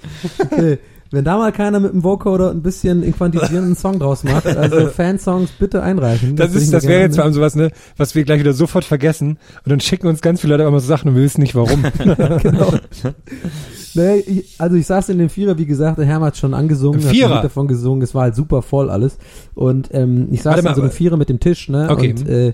[0.51, 0.77] Okay.
[1.11, 4.87] Wenn da mal keiner mit dem Vocoder ein bisschen in quantisierenden Song draus macht, also
[4.95, 6.35] Fansongs bitte einreichen.
[6.35, 8.85] Das ich ist, das wäre jetzt vor allem sowas, ne, was wir gleich wieder sofort
[8.85, 9.39] vergessen.
[9.63, 11.83] Und dann schicken uns ganz viele Leute immer so Sachen und wir wissen nicht warum.
[12.41, 12.73] genau.
[13.95, 16.99] Nee, ich, also ich saß in dem Vierer, wie gesagt, der Herr hat schon angesungen,
[16.99, 17.35] Im hat Vierer?
[17.35, 19.17] Lied davon gesungen, es war halt super voll alles.
[19.55, 21.87] Und ähm, ich saß mal, in so einem Vierer mit dem Tisch, ne?
[21.89, 22.11] Okay.
[22.11, 22.53] Und äh,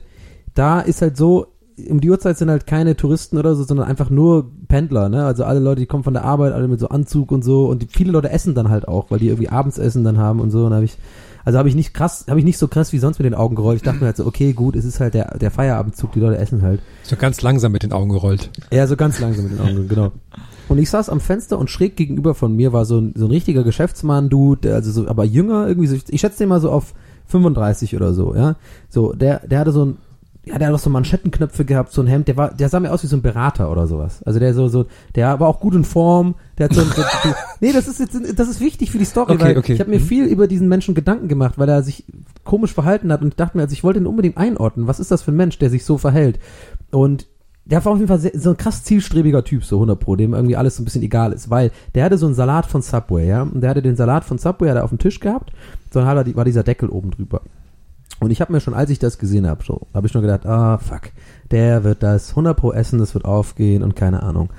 [0.53, 1.47] da ist halt so,
[1.89, 5.25] um die Uhrzeit sind halt keine Touristen oder so, sondern einfach nur Pendler, ne?
[5.25, 7.65] Also alle Leute, die kommen von der Arbeit, alle mit so Anzug und so.
[7.65, 10.39] Und die, viele Leute essen dann halt auch, weil die irgendwie abends essen dann haben
[10.39, 10.65] und so.
[10.65, 10.97] Und habe ich,
[11.43, 13.55] also habe ich nicht krass, habe ich nicht so krass wie sonst mit den Augen
[13.55, 13.77] gerollt.
[13.77, 16.37] Ich dachte mir halt so, okay, gut, es ist halt der, der Feierabendzug, die Leute
[16.37, 16.79] essen halt.
[17.03, 18.51] So ganz langsam mit den Augen gerollt.
[18.71, 20.11] Ja, so ganz langsam mit den Augen, genau.
[20.69, 23.31] Und ich saß am Fenster und schräg gegenüber von mir war so ein, so ein
[23.31, 26.93] richtiger Geschäftsmann-Dude, also so, aber jünger, irgendwie so, ich schätze den mal so auf
[27.27, 28.55] 35 oder so, ja.
[28.89, 29.97] So, der, der hatte so ein,
[30.45, 32.91] ja, der hat auch so Manschettenknöpfe gehabt, so ein Hemd, der war, der sah mir
[32.91, 34.21] aus wie so ein Berater oder sowas.
[34.23, 34.85] Also der so, so,
[35.15, 37.29] der war auch gut in Form, der hat so, so, so
[37.61, 39.73] nee, das ist jetzt, das ist wichtig für die Story, Okay, weil okay.
[39.73, 40.03] ich habe mir Mhm.
[40.05, 42.05] viel über diesen Menschen Gedanken gemacht, weil er sich
[42.43, 44.87] komisch verhalten hat und ich dachte mir, also ich wollte ihn unbedingt einordnen.
[44.87, 46.39] Was ist das für ein Mensch, der sich so verhält?
[46.91, 47.25] Und
[47.65, 50.35] der war auf jeden Fall sehr, so ein krass zielstrebiger Typ, so 100 Pro, dem
[50.35, 53.27] irgendwie alles so ein bisschen egal ist, weil der hatte so einen Salat von Subway,
[53.27, 55.51] ja, und der hatte den Salat von Subway, hat er auf dem Tisch gehabt,
[55.91, 57.41] so dann hat er, war dieser Deckel oben drüber.
[58.19, 60.45] Und ich habe mir schon, als ich das gesehen habe, so, habe ich schon gedacht,
[60.45, 61.11] ah, fuck,
[61.51, 64.49] der wird das 100 Pro essen, das wird aufgehen und keine Ahnung.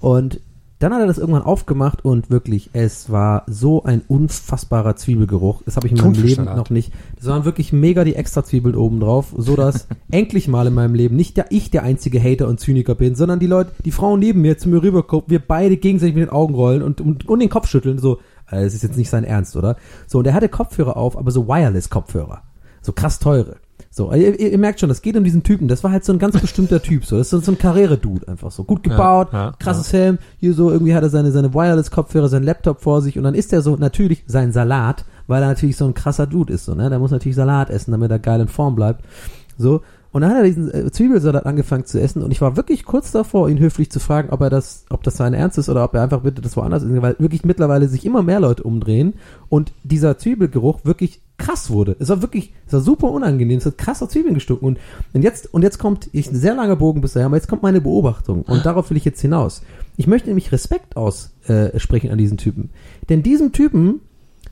[0.00, 0.40] Und
[0.80, 5.60] dann hat er das irgendwann aufgemacht und wirklich, es war so ein unfassbarer Zwiebelgeruch.
[5.66, 6.90] Das habe ich in meinem Leben noch nicht.
[7.16, 11.16] Das waren wirklich mega die Extrazwiebeln oben drauf, so dass endlich mal in meinem Leben
[11.16, 14.40] nicht der, ich der einzige Hater und Zyniker bin, sondern die Leute, die Frauen neben
[14.40, 17.50] mir zu mir rübergucken, wir beide gegenseitig mit den Augen rollen und, und, und den
[17.50, 18.16] Kopf schütteln, so,
[18.50, 19.76] äh, das ist jetzt nicht sein Ernst, oder?
[20.06, 22.40] So, und er hatte Kopfhörer auf, aber so Wireless-Kopfhörer.
[22.82, 23.56] So krass teure.
[23.92, 25.66] So, ihr, ihr, ihr merkt schon, das geht um diesen Typen.
[25.66, 27.04] Das war halt so ein ganz bestimmter Typ.
[27.04, 28.62] So, das ist so, ein Karriere-Dude einfach so.
[28.62, 30.18] Gut gebaut, Ja, ja, krasses Helm.
[30.38, 33.52] Hier so, irgendwie hat er seine, seine Wireless-Kopfhörer, seinen Laptop vor sich und dann isst
[33.52, 36.66] er so natürlich sein Salat, weil er natürlich so ein krasser Dude ist.
[36.66, 36.88] So, ne?
[36.88, 39.04] Der muss natürlich Salat essen, damit er geil in Form bleibt.
[39.58, 39.82] So.
[40.12, 43.12] Und dann hat er diesen äh, Zwiebelsalat angefangen zu essen und ich war wirklich kurz
[43.12, 45.94] davor, ihn höflich zu fragen, ob er das, ob das sein Ernst ist oder ob
[45.94, 49.14] er einfach bitte das woanders ist, weil wirklich mittlerweile sich immer mehr Leute umdrehen
[49.48, 51.96] und dieser Zwiebelgeruch wirklich krass wurde.
[51.98, 54.78] Es war wirklich, es war super unangenehm, es hat krass auf Zwiebeln gestunken und,
[55.12, 57.80] und jetzt, und jetzt kommt, ich, ein sehr langer Bogen bisher, aber jetzt kommt meine
[57.80, 59.62] Beobachtung und darauf will ich jetzt hinaus.
[59.96, 62.70] Ich möchte nämlich Respekt aussprechen äh, an diesen Typen.
[63.08, 64.00] Denn diesem Typen,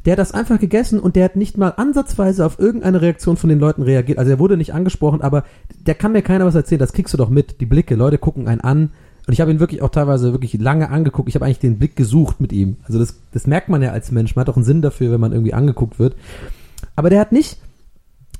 [0.04, 3.50] der hat das einfach gegessen und der hat nicht mal ansatzweise auf irgendeine Reaktion von
[3.50, 4.18] den Leuten reagiert.
[4.18, 5.44] Also er wurde nicht angesprochen, aber
[5.86, 6.78] der kann mir keiner was erzählen.
[6.78, 7.60] Das kriegst du doch mit.
[7.60, 8.90] Die Blicke, Leute gucken einen an.
[9.26, 11.28] Und ich habe ihn wirklich auch teilweise wirklich lange angeguckt.
[11.28, 12.76] Ich habe eigentlich den Blick gesucht mit ihm.
[12.84, 14.34] Also das, das merkt man ja als Mensch.
[14.34, 16.16] Man hat auch einen Sinn dafür, wenn man irgendwie angeguckt wird.
[16.96, 17.58] Aber der hat nicht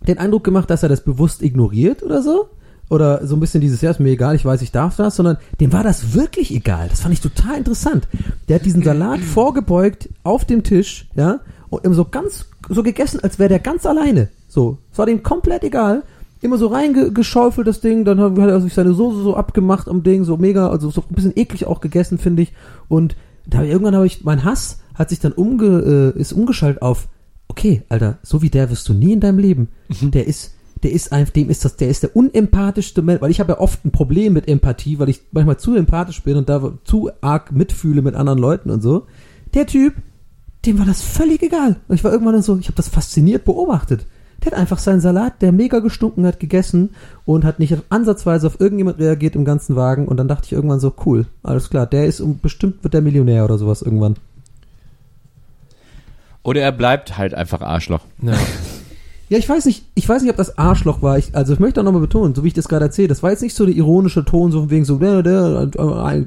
[0.07, 2.49] den Eindruck gemacht, dass er das bewusst ignoriert oder so.
[2.91, 5.37] Oder so ein bisschen dieses, ja, ist mir egal, ich weiß, ich darf das, sondern
[5.61, 6.89] dem war das wirklich egal.
[6.89, 8.09] Das fand ich total interessant.
[8.49, 13.21] Der hat diesen Salat vorgebeugt auf dem Tisch, ja, und immer so ganz, so gegessen,
[13.23, 14.29] als wäre der ganz alleine.
[14.49, 14.79] So.
[14.91, 16.03] Es war dem komplett egal.
[16.41, 20.25] Immer so reingeschaufelt, das Ding, dann hat er sich seine Soße so abgemacht am Ding,
[20.25, 22.53] so mega, also so ein bisschen eklig auch gegessen, finde ich.
[22.89, 27.09] Und da irgendwann habe ich, mein Hass hat sich dann umge, äh, ist umgeschaltet auf,
[27.59, 29.69] okay, Alter, so wie der wirst du nie in deinem Leben.
[30.01, 30.55] Der ist,
[30.85, 33.59] der ist einfach, dem ist das, der ist der unempathischste Mensch, weil ich habe ja
[33.59, 37.51] oft ein Problem mit Empathie, weil ich manchmal zu empathisch bin und da zu arg
[37.51, 39.07] mitfühle mit anderen Leuten und so.
[39.55, 39.95] Der Typ,
[40.67, 41.77] dem war das völlig egal.
[41.89, 44.07] Und ich war irgendwann dann so, ich habe das fasziniert beobachtet.
[44.45, 46.91] Der hat einfach seinen Salat, der mega gestunken hat, gegessen
[47.25, 50.07] und hat nicht ansatzweise auf irgendjemand reagiert im ganzen Wagen.
[50.07, 53.45] Und dann dachte ich irgendwann so, cool, alles klar, der ist, bestimmt wird der Millionär
[53.45, 54.15] oder sowas irgendwann.
[56.49, 58.01] Oder er bleibt halt einfach Arschloch.
[58.23, 58.33] Ja.
[59.29, 61.19] Ja, ich weiß nicht, ich weiß nicht, ob das Arschloch war.
[61.19, 63.31] Ich, also ich möchte auch nochmal betonen, so wie ich das gerade erzähle, das war
[63.31, 65.77] jetzt nicht so der ironische Ton, so von wegen so, und,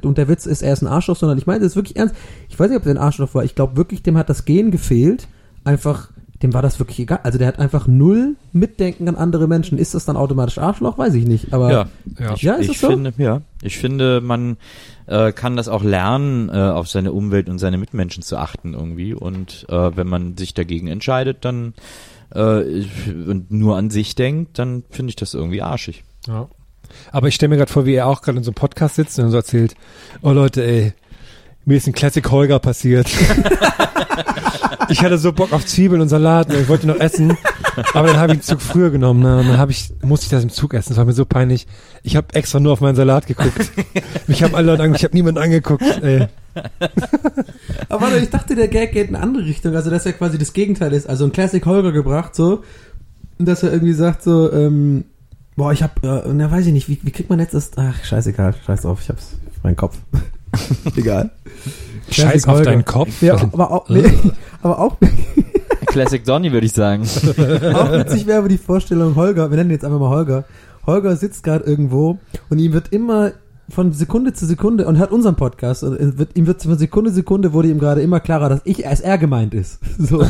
[0.04, 2.14] und der Witz ist, er ist ein Arschloch, sondern ich meine das ist wirklich ernst.
[2.48, 3.42] Ich weiß nicht, ob der ein Arschloch war.
[3.42, 5.26] Ich glaube wirklich, dem hat das Gehen gefehlt.
[5.64, 6.10] Einfach,
[6.42, 7.20] dem war das wirklich egal.
[7.22, 9.78] Also der hat einfach null Mitdenken an andere Menschen.
[9.78, 10.98] Ist das dann automatisch Arschloch?
[10.98, 11.52] Weiß ich nicht.
[11.54, 11.86] Aber Ja,
[12.18, 12.34] Ja.
[12.34, 12.88] ich, Ja, ist ich es so?
[12.88, 14.56] finde, ja, ich finde, man
[15.06, 19.14] äh, kann das auch lernen, äh, auf seine Umwelt und seine Mitmenschen zu achten irgendwie.
[19.14, 21.74] Und äh, wenn man sich dagegen entscheidet, dann
[22.34, 26.04] äh, ich- und nur an sich denkt, dann finde ich das irgendwie arschig.
[26.26, 26.48] Ja.
[27.10, 29.18] Aber ich stelle mir gerade vor, wie er auch gerade in so einem Podcast sitzt
[29.18, 29.74] und so erzählt,
[30.22, 30.92] oh Leute, ey,
[31.64, 33.08] mir ist ein Classic Holger passiert.
[34.88, 37.36] ich hatte so Bock auf Zwiebeln und Salat und ich wollte noch essen,
[37.94, 39.38] aber dann habe ich den Zug früher genommen ne?
[39.38, 40.90] und dann habe ich, musste ich das im Zug essen.
[40.90, 41.66] Das war mir so peinlich.
[42.02, 43.70] Ich habe extra nur auf meinen Salat geguckt.
[44.26, 45.84] Mich haben alle Leute angeguckt, ich habe niemanden angeguckt.
[46.02, 46.28] Ey.
[47.88, 50.38] Aber warte, ich dachte, der Gag geht in eine andere Richtung, also dass er quasi
[50.38, 51.08] das Gegenteil ist.
[51.08, 52.62] Also ein Classic Holger gebracht, so,
[53.38, 55.04] und dass er irgendwie sagt, so, ähm,
[55.56, 58.04] boah, ich hab, äh, na weiß ich nicht, wie, wie kriegt man jetzt das, ach,
[58.04, 59.98] scheißegal, scheiß drauf, ich hab's, mein Kopf.
[60.96, 61.30] Egal.
[62.10, 63.22] Scheiß auf deinen Kopf.
[63.22, 64.04] Ja, aber auch, nee,
[64.62, 64.96] aber auch,
[65.86, 67.02] Classic Donny würde ich sagen.
[67.02, 70.44] auch witzig wäre aber die Vorstellung, Holger, wir nennen ihn jetzt einfach mal Holger.
[70.86, 72.18] Holger sitzt gerade irgendwo
[72.50, 73.32] und ihm wird immer
[73.68, 77.16] von Sekunde zu Sekunde und hört unseren Podcast und wird, ihm wird von Sekunde zu
[77.16, 79.78] Sekunde wurde ihm gerade immer klarer, dass ich als er gemeint ist.
[79.98, 80.20] So.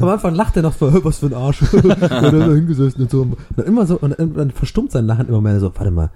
[0.00, 1.62] Am Anfang lacht er noch so, "Hä, was für ein Arsch.
[1.72, 3.22] und dann ist er hingesessen und so.
[3.22, 6.10] Und dann immer so, und dann, dann verstummt sein Lachen immer mehr so, warte mal,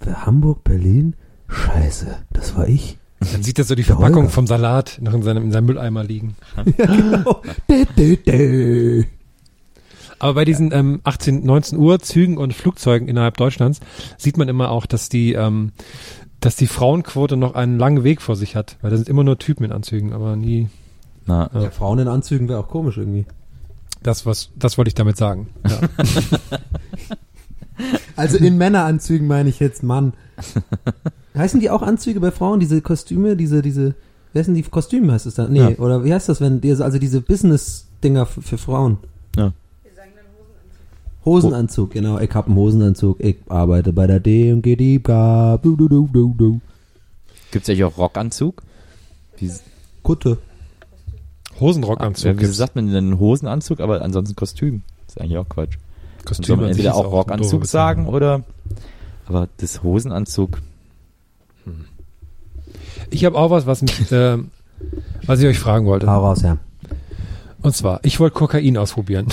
[0.00, 1.14] für Hamburg, Berlin?
[1.52, 2.98] Scheiße, das war ich.
[3.32, 4.30] Dann sieht er so die Der Verpackung Holger.
[4.30, 6.34] vom Salat noch in seinem, in seinem Mülleimer liegen.
[6.78, 7.42] Ja, genau.
[10.18, 13.80] Aber bei diesen ähm, 18, 19 Uhr Zügen und Flugzeugen innerhalb Deutschlands
[14.18, 15.72] sieht man immer auch, dass die, ähm,
[16.40, 18.76] dass die Frauenquote noch einen langen Weg vor sich hat.
[18.82, 20.68] Weil da sind immer nur Typen in Anzügen, aber nie
[21.26, 23.26] Na, Ja, Frauen in Anzügen wäre auch komisch irgendwie.
[24.02, 25.48] das, was, das wollte ich damit sagen.
[25.68, 26.04] Ja.
[28.16, 30.12] Also in Männeranzügen meine ich jetzt Mann.
[31.36, 33.94] Heißen die auch Anzüge bei Frauen, diese Kostüme, diese, diese,
[34.32, 35.52] wie heißen die Kostüme heißt es dann?
[35.52, 35.78] Nee, Ja.
[35.78, 38.98] oder wie heißt das, wenn, also diese Business-Dinger für, für Frauen?
[39.34, 39.52] Wir sagen
[40.14, 40.26] dann
[41.24, 41.24] Hosenanzug.
[41.24, 46.60] Hosenanzug, genau, ich hab einen Hosenanzug, ich arbeite bei der D und Diebka, du.
[47.50, 48.62] gibt's eigentlich auch Rockanzug?
[49.38, 49.50] Wie,
[50.02, 50.36] Kutte.
[51.60, 52.26] Hosenrockanzug.
[52.26, 52.56] ja, wie gibt's.
[52.56, 54.82] sagt man denn Hosenanzug, aber ansonsten Kostüm?
[55.08, 55.78] ist eigentlich auch Quatsch.
[56.24, 58.42] Dann soll Kostüm man entweder auch Rockanzug sagen oder
[59.26, 60.60] aber das Hosenanzug.
[63.10, 64.50] Ich habe auch was, was mich, ähm,
[65.26, 66.10] was ich euch fragen wollte.
[66.10, 66.58] Hau raus, ja.
[67.60, 69.28] Und zwar, ich wollte Kokain ausprobieren.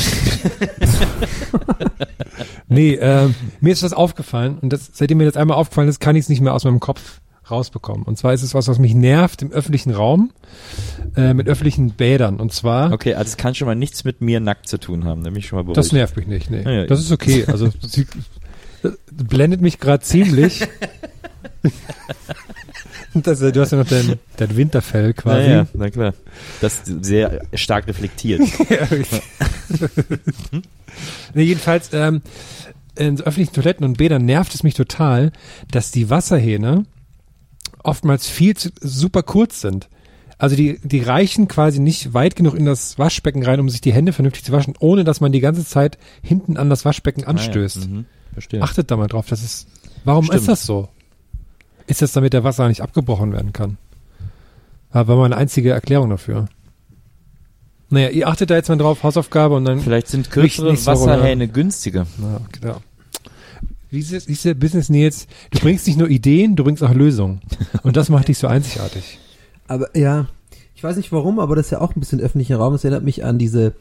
[2.68, 6.16] nee, ähm, mir ist was aufgefallen und das, seitdem mir das einmal aufgefallen ist, kann
[6.16, 7.22] ich es nicht mehr aus meinem Kopf
[7.52, 8.04] rausbekommen.
[8.04, 10.32] Und zwar ist es was, was mich nervt im öffentlichen Raum,
[11.16, 12.40] äh, mit öffentlichen Bädern.
[12.40, 15.22] Und zwar, Okay, also es kann schon mal nichts mit mir nackt zu tun haben,
[15.22, 15.78] nämlich schon mal beruhigt.
[15.78, 16.64] das nervt mich nicht, nee.
[16.64, 17.46] Ja, ja, das ist okay.
[17.48, 18.06] Also, sie,
[18.82, 20.68] das blendet mich gerade ziemlich.
[23.14, 25.50] das, du hast ja noch dein, dein Winterfell quasi.
[25.50, 26.14] Ja, ja, na klar.
[26.62, 28.42] Das ist sehr stark reflektiert.
[31.34, 32.22] nee, jedenfalls, ähm,
[32.96, 35.32] in öffentlichen Toiletten und Bädern nervt es mich total,
[35.72, 36.86] dass die Wasserhähne
[37.84, 39.90] oftmals viel zu, super kurz sind.
[40.38, 43.92] Also die, die reichen quasi nicht weit genug in das Waschbecken rein, um sich die
[43.92, 47.78] Hände vernünftig zu waschen, ohne dass man die ganze Zeit hinten an das Waschbecken anstößt.
[47.78, 47.88] Ah, ja.
[47.88, 48.06] Mhm.
[48.34, 48.62] Verstehe.
[48.62, 49.68] Achtet da mal drauf, das ist,
[50.06, 50.40] warum Stimmt.
[50.40, 50.88] ist das so?
[51.88, 53.78] Ist das damit der Wasser nicht abgebrochen werden kann?
[54.92, 56.48] Aber war mal eine einzige Erklärung dafür.
[57.90, 62.06] Naja, ihr achtet da jetzt mal drauf, Hausaufgabe und dann Vielleicht sind kürzere Wasserhähne günstiger.
[62.18, 62.78] Na, genau.
[63.92, 67.42] Diese, diese Business Nils, du bringst nicht nur Ideen, du bringst auch Lösungen.
[67.84, 69.18] Und das macht dich so einzigartig.
[69.68, 70.28] Aber ja,
[70.76, 72.74] ich weiß nicht warum, aber das ist ja auch ein bisschen öffentlicher Raum.
[72.74, 73.74] Das erinnert mich an diese.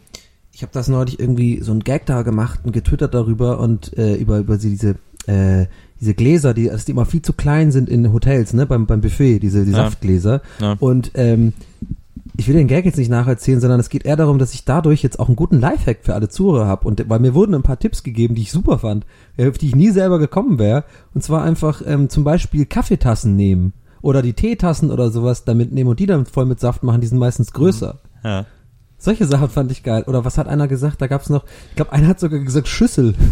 [0.53, 4.15] Ich habe das neulich irgendwie so ein Gag da gemacht und getwittert darüber und äh,
[4.17, 5.67] über über diese äh,
[6.01, 9.01] diese Gläser, die also die immer viel zu klein sind in Hotels, ne, beim beim
[9.01, 9.77] Buffet, diese die Ja.
[9.85, 10.43] Saftgläser.
[10.61, 10.77] Ja.
[10.81, 11.53] Und ähm,
[12.37, 15.03] ich will den Gag jetzt nicht nacherzählen, sondern es geht eher darum, dass ich dadurch
[15.03, 16.87] jetzt auch einen guten Lifehack für alle Zuhörer habe.
[16.87, 19.67] Und weil mir wurden ein paar Tipps gegeben, die ich super fand, äh, auf die
[19.67, 20.85] ich nie selber gekommen wäre.
[21.15, 25.91] Und zwar einfach ähm, zum Beispiel Kaffeetassen nehmen oder die Teetassen oder sowas damit nehmen
[25.91, 27.01] und die dann voll mit Saft machen.
[27.01, 28.01] Die sind meistens größer.
[28.25, 28.47] Ja.
[28.97, 30.05] Solche Sachen fand ich geil.
[30.07, 31.01] Oder was hat einer gesagt?
[31.01, 33.15] Da gab's noch, ich glaube, einer hat sogar gesagt Schüssel.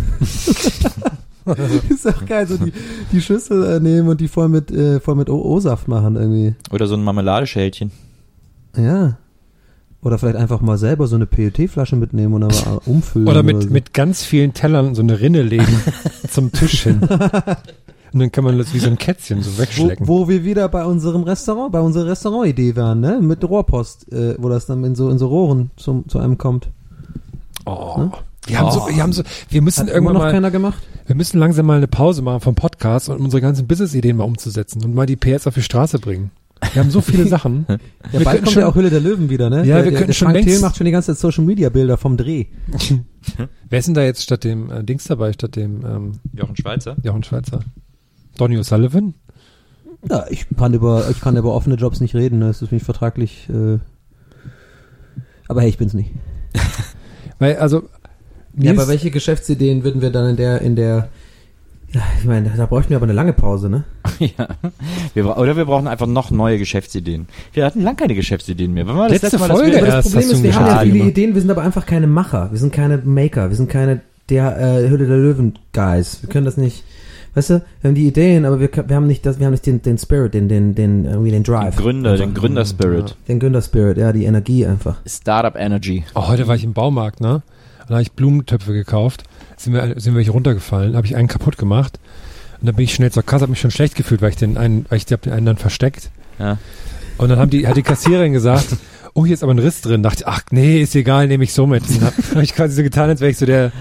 [1.89, 2.73] ist auch geil, so die,
[3.13, 6.55] die Schüssel äh, nehmen und die voll mit, äh, voll mit O-Saft machen irgendwie.
[6.71, 7.93] Oder so ein Marmeladeschälchen.
[8.77, 9.19] Ja.
[10.03, 13.29] Oder vielleicht einfach mal selber so eine PET-Flasche mitnehmen und dann mal umfüllen.
[13.29, 13.71] Oder mit, so.
[13.71, 15.81] mit ganz vielen Tellern so eine Rinne legen
[16.31, 17.01] zum Tisch hin.
[17.01, 20.07] Und dann kann man das wie so ein Kätzchen so wo, wegschlecken.
[20.07, 23.21] wo wir wieder bei unserem Restaurant, bei unserer Restaurantidee waren, ne?
[23.21, 26.69] Mit Rohrpost, äh, wo das dann in so in so Rohren zum, zu einem kommt.
[27.65, 28.11] Oh.
[28.47, 30.81] Wir haben so, wir haben so, wir müssen Hat irgendwann noch mal, keiner gemacht?
[31.07, 34.85] wir müssen langsam mal eine Pause machen vom Podcast und unsere ganzen Business-Ideen mal umzusetzen
[34.85, 36.31] und mal die PS auf die Straße bringen.
[36.73, 37.67] Wir haben so viele Sachen.
[37.69, 39.59] Ja, Wir bald könnten kommt schon- ja auch Hülle der Löwen wieder, ne?
[39.59, 41.19] Ja, der, wir der, könnten der schon Frank längst- Thiel macht schon die ganze Zeit
[41.21, 42.47] Social Media Bilder vom Dreh.
[43.71, 46.97] Wer ist denn da jetzt statt dem äh, Dings dabei, statt dem ähm, Jochen Schweizer.
[47.03, 47.61] Jochen Schweizer?
[48.39, 49.15] Donny O'Sullivan?
[50.11, 52.47] Ja, ich kann über, ich kann über offene Jobs nicht reden, ne?
[52.47, 53.79] Das ist nicht vertraglich, äh,
[55.49, 56.11] aber hey, ich bin's nicht.
[57.39, 57.89] Weil, also,
[58.57, 61.09] Ja, aber welche Geschäftsideen würden wir dann in der, in der,
[61.93, 63.85] ja, ich meine, da bräuchten wir aber eine lange Pause, ne?
[64.19, 64.49] ja.
[65.15, 67.27] Wir, oder wir brauchen einfach noch neue Geschäftsideen.
[67.53, 68.87] Wir hatten lang keine Geschäftsideen mehr.
[68.87, 70.93] Wann war das Letzte letzte Mal, Folge wir, das Problem ist, wir haben ja viele
[70.93, 71.11] gemacht.
[71.11, 74.59] Ideen, wir sind aber einfach keine Macher, wir sind keine Maker, wir sind keine der
[74.59, 76.23] äh, Hülle der Löwen Guys.
[76.23, 76.83] Wir können das nicht,
[77.35, 79.67] weißt du, wir haben die Ideen, aber wir, wir haben nicht das, wir haben nicht
[79.67, 81.77] den, den Spirit, den, den, den, irgendwie den Drive.
[81.77, 83.17] den Gründer, den Gründerspirit.
[83.29, 84.97] Den Gründer-Spirit, ja, die Energie einfach.
[85.07, 86.05] Startup Energy.
[86.15, 87.35] oh, heute war ich im Baumarkt, ne?
[87.35, 89.23] Und da habe ich Blumentöpfe gekauft.
[89.57, 91.99] Sind wir, sind welche runtergefallen, habe ich einen kaputt gemacht.
[92.61, 94.57] Und dann bin ich schnell zur Kasse, habe mich schon schlecht gefühlt, weil ich den
[94.57, 96.11] einen, weil ich hab den einen dann versteckt.
[96.39, 96.59] Ja.
[97.19, 98.77] Und dann haben die, hat die Kassiererin gesagt,
[99.15, 100.03] oh, hier ist aber ein Riss drin.
[100.03, 101.83] Dachte ich, ach nee, ist egal, nehme ich so mit.
[101.89, 103.73] Dann habe hab ich quasi so getan, als wäre ich so der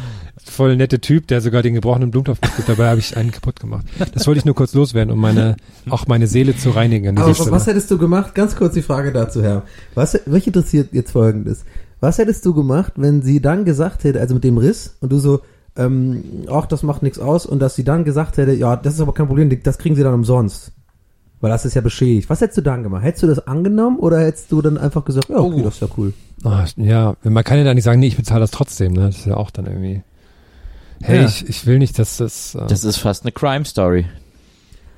[0.43, 2.69] voll nette Typ, der sogar den gebrochenen Blumentopf mitgibt.
[2.69, 3.85] Dabei habe ich einen kaputt gemacht.
[4.13, 5.57] Das wollte ich nur kurz loswerden, um meine,
[5.89, 7.17] auch meine Seele zu reinigen.
[7.17, 7.51] Aber Stelle.
[7.51, 8.35] was hättest du gemacht?
[8.35, 9.63] Ganz kurz die Frage dazu, Herr.
[9.95, 11.65] Was, mich interessiert jetzt folgendes.
[11.99, 15.19] Was hättest du gemacht, wenn sie dann gesagt hätte, also mit dem Riss, und du
[15.19, 15.41] so,
[15.77, 19.01] ähm, ach, das macht nichts aus, und dass sie dann gesagt hätte, ja, das ist
[19.01, 20.71] aber kein Problem, das kriegen sie dann umsonst.
[21.41, 22.29] Weil das ist ja beschädigt.
[22.29, 23.03] Was hättest du dann gemacht?
[23.03, 25.63] Hättest du das angenommen oder hättest du dann einfach gesagt, ja, okay, Oh.
[25.63, 26.13] das ist ja cool.
[26.43, 29.07] Ah, ja, man kann ja da nicht sagen, nee, ich bezahle das trotzdem, ne?
[29.07, 30.01] Das ist ja auch dann irgendwie.
[31.01, 31.25] Hey, Ja.
[31.27, 32.55] ich, ich will nicht, dass das.
[32.55, 34.05] Äh, Das ist fast eine Crime Story.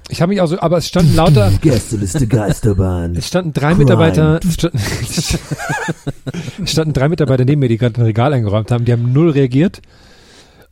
[0.09, 3.15] ich habe mich auch so, aber es standen lauter, Gästeliste Geisterbahn.
[3.15, 3.79] es standen drei Crime.
[3.79, 4.77] Mitarbeiter, es standen,
[6.63, 9.31] es standen drei Mitarbeiter neben mir, die gerade ein Regal eingeräumt haben, die haben null
[9.31, 9.81] reagiert.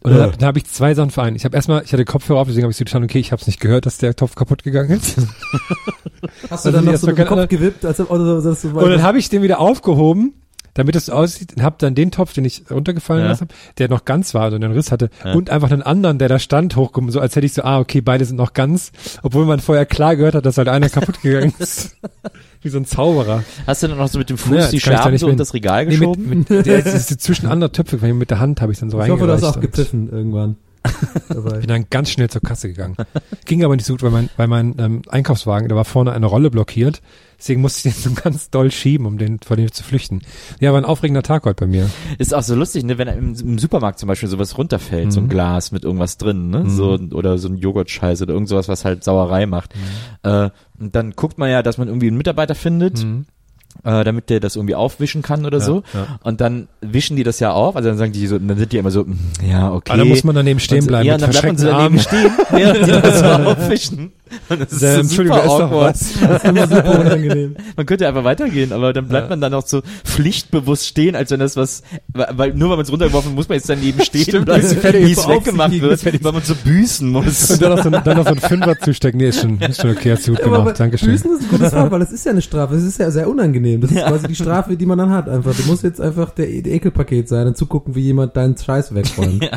[0.06, 0.36] Und dann, Ja.
[0.38, 1.36] dann habe ich zwei Sachen vereint.
[1.36, 3.42] Ich habe erstmal, ich hatte Kopfhörer auf, deswegen habe ich so getan, okay, ich habe
[3.42, 5.18] es nicht gehört, dass der Topf kaputt gegangen ist.
[6.50, 8.62] Hast Also du dann die noch so keine- Kopf gewippt, als ob, oder so, dass
[8.62, 10.34] du Und dann habe ich den wieder aufgehoben,
[10.76, 13.30] damit es aussieht, habe dann den Topf, den ich runtergefallen Ja.
[13.30, 15.34] lassen habe, der noch ganz war, also einen Riss hatte, Ja.
[15.34, 18.02] und einfach einen anderen, der da stand, hochgehoben, so als hätte ich so, ah, okay,
[18.02, 18.92] beide sind noch ganz,
[19.24, 21.96] obwohl man vorher klar gehört hat, dass halt einer kaputt gegangen ist.
[22.62, 23.44] Wie so ein Zauberer.
[23.68, 25.28] Hast du dann noch so mit dem Fuß Ja, die ich da Scherben nicht so
[25.30, 26.30] in das Regal Nee, geschoben?
[26.30, 28.90] mit, mit, der ist, ist zwischen andere Töpfe, weil mit der Hand habe ich dann
[28.90, 30.56] so ich hoffe, du hast reingereicht auch gepfiffen irgendwann.
[31.30, 31.58] Dabei.
[31.60, 32.96] Bin dann ganz schnell zur Kasse gegangen.
[33.46, 36.26] Ging aber nicht so gut, weil mein, weil mein ähm, Einkaufswagen, da war vorne eine
[36.28, 37.02] Rolle blockiert.
[37.38, 40.22] Deswegen musste ich den so ganz doll schieben, um den, vor dem zu flüchten.
[40.60, 41.90] Ja, war ein aufregender Tag heute bei mir.
[42.18, 45.26] Ist auch so lustig, ne, wenn im, im Supermarkt zum Beispiel sowas runterfällt, so ein
[45.26, 45.30] Mhm.
[45.30, 49.04] Glas mit irgendwas drin, ne, so, oder so ein Joghurtscheiß oder irgend sowas, was halt
[49.04, 49.74] Sauerei macht.
[50.24, 50.50] Äh,
[50.80, 53.06] und dann guckt man ja, dass man irgendwie einen Mitarbeiter findet,
[53.84, 55.84] äh, damit der das irgendwie aufwischen kann oder Ja, so.
[55.94, 56.20] ja.
[56.24, 58.78] Und dann wischen die das ja auf, also dann sagen die so, dann sind die
[58.78, 59.18] immer so, mm,
[59.50, 59.92] ja, okay.
[59.92, 62.00] Aber da muss man daneben stehen so, bleiben Ja, dann bleibt man so daneben Armen.
[62.00, 64.14] stehen, während die das so aufwischen.
[64.50, 65.96] Und das ist Ähm, so Entschuldigung, super ist awkward.
[65.96, 66.14] was.
[66.22, 67.56] Das ist immer super unangenehm.
[67.78, 71.40] Man könnte einfach weitergehen, aber dann bleibt man dann auch so pflichtbewusst stehen, als wenn
[71.40, 71.84] das was,
[72.14, 74.72] weil, nur weil man es runtergeworfen hat, muss man jetzt daneben stehen, Stimmt, weil das
[74.72, 77.52] es fällt wie es weggemacht wird, weil man so büßen muss.
[77.52, 79.20] Und dann noch so, ein- dann noch so ein Fünfer zustecken.
[79.20, 80.80] Nee, ist schon, ist schon okay, hast du gut Aber gemacht.
[80.80, 81.10] Dankeschön.
[81.12, 82.76] Büßen ist ein gutes Wort, weil es ist ja eine Strafe.
[82.76, 83.82] Es ist ja sehr unangenehm.
[83.82, 85.30] Das ist quasi die Strafe, die man dann hat.
[85.30, 85.56] Einfach.
[85.56, 89.50] Du musst jetzt einfach der, der Ekelpaket sein und zugucken, wie jemand deinen Scheiß wegräumt.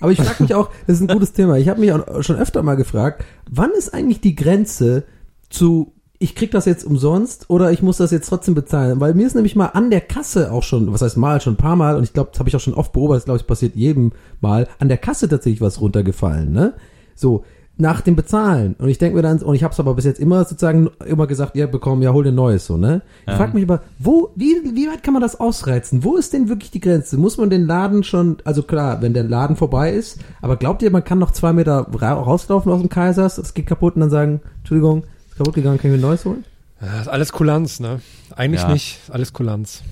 [0.00, 1.56] Aber ich frage mich auch, das ist ein gutes Thema.
[1.58, 5.04] Ich habe mich auch schon öfter mal gefragt, wann ist eigentlich die Grenze
[5.50, 9.26] zu ich krieg das jetzt umsonst oder ich muss das jetzt trotzdem bezahlen, weil mir
[9.26, 11.96] ist nämlich mal an der Kasse auch schon, was heißt mal, schon ein paar Mal
[11.96, 14.66] und ich glaube, das habe ich auch schon oft beobachtet, glaube ich, passiert jedem Mal,
[14.80, 16.74] an der Kasse tatsächlich was runtergefallen, ne?
[17.14, 17.44] So,
[17.80, 18.74] nach dem Bezahlen.
[18.78, 21.28] Und ich denke mir dann, und ich habe es aber bis jetzt immer sozusagen immer
[21.28, 23.02] gesagt, ja, bekommen, ja, hol dir Neues, so, ne?
[23.26, 26.02] Ich frag mich aber, wo, wie, wie weit kann man das ausreizen?
[26.02, 27.16] Wo ist denn wirklich die Grenze?
[27.16, 30.90] Muss man den Laden schon, also klar, wenn der Laden vorbei ist, aber glaubt ihr,
[30.90, 34.10] man kann noch zwei Meter ra rauslaufen aus dem Kaisers, das geht kaputt und dann
[34.10, 36.44] sagen, Entschuldigung, ist kaputt gegangen, kann ich mir ein Neues holen?
[36.80, 38.00] Ja, ist alles Kulanz, ne?
[38.34, 38.72] Eigentlich Ja.
[38.72, 39.82] nicht, alles Kulanz.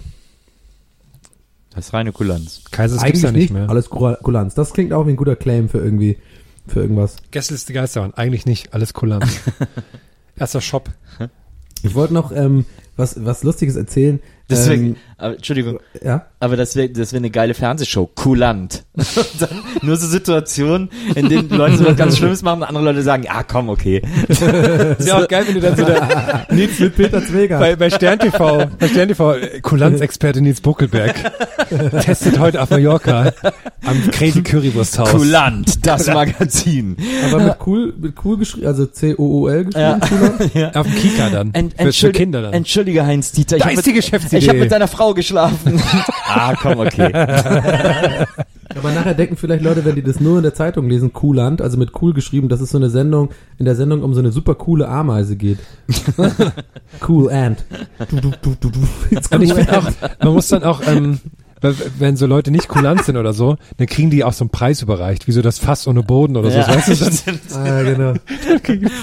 [1.74, 2.62] Das ist reine Kulanz.
[2.70, 3.68] Kaisers gibt's ja nicht mehr.
[3.68, 4.54] Alles Kulanz.
[4.54, 6.16] Das klingt auch wie ein guter Claim für irgendwie,
[6.66, 7.16] für irgendwas.
[7.30, 9.40] Gästeliste Geisterbahn, eigentlich nicht, alles Kulanz.
[10.36, 10.90] Erster Shop.
[11.82, 12.64] Ich wollte noch ähm,
[12.97, 14.20] was, was Lustiges erzählen.
[14.48, 16.27] Deswegen, Ähm, aber, Entschuldigung, ja.
[16.40, 18.06] aber das wäre das wär eine geile Fernsehshow.
[18.14, 18.85] Kulant.
[19.40, 23.02] Dann nur so Situationen, in denen Leute so was ganz Schlimmes machen und andere Leute
[23.02, 24.02] sagen, ja komm, okay.
[24.28, 24.43] Ist
[25.09, 27.60] ja auch geil, wenn du dann so der, Nils mit Peter Zwegert.
[27.60, 31.14] bei, bei Stern TV, bei Stern TV, äh, Kulanzexperte Nils Buckelberg
[32.02, 33.32] testet heute auf Mallorca
[33.85, 35.10] am Crazy Currywursthaus.
[35.10, 36.97] Kulant, das Magazin.
[37.24, 39.81] Aber mit cool, mit cool geschrieben, also C-O-O-L geschrieben.
[39.81, 39.98] Ja.
[39.98, 40.77] Kulant.
[40.77, 41.55] Auf dem Kika dann.
[41.55, 42.52] Ent, für, Kinder dann.
[42.52, 44.44] entschuldige Heinz Dieter, ich Da ist die mit, Geschäftsidee.
[44.44, 45.80] ich hab mit deiner Frau geschlafen.
[46.28, 47.12] ah, komm, okay.
[48.74, 51.78] Aber nachher denken vielleicht Leute, wenn die das nur in der Zeitung lesen, Kulant, also
[51.78, 54.54] mit cool geschrieben, dass es so eine Sendung, in der Sendung um so eine super
[54.54, 55.58] coole Ameise geht.
[57.08, 57.64] cool Ant.
[58.10, 58.78] Du, du, du, du, du.
[59.34, 59.88] Und ich cool finde auch,
[60.22, 61.20] man muss dann auch, ähm,
[61.98, 64.82] wenn so Leute nicht kulant sind oder so, dann kriegen die auch so einen Preis
[64.82, 66.58] überreicht, wie so das Fass ohne Boden oder so.
[66.58, 67.40] Ja, weißt du, dann, stimmt.
[67.54, 68.14] Ah, ja, genau.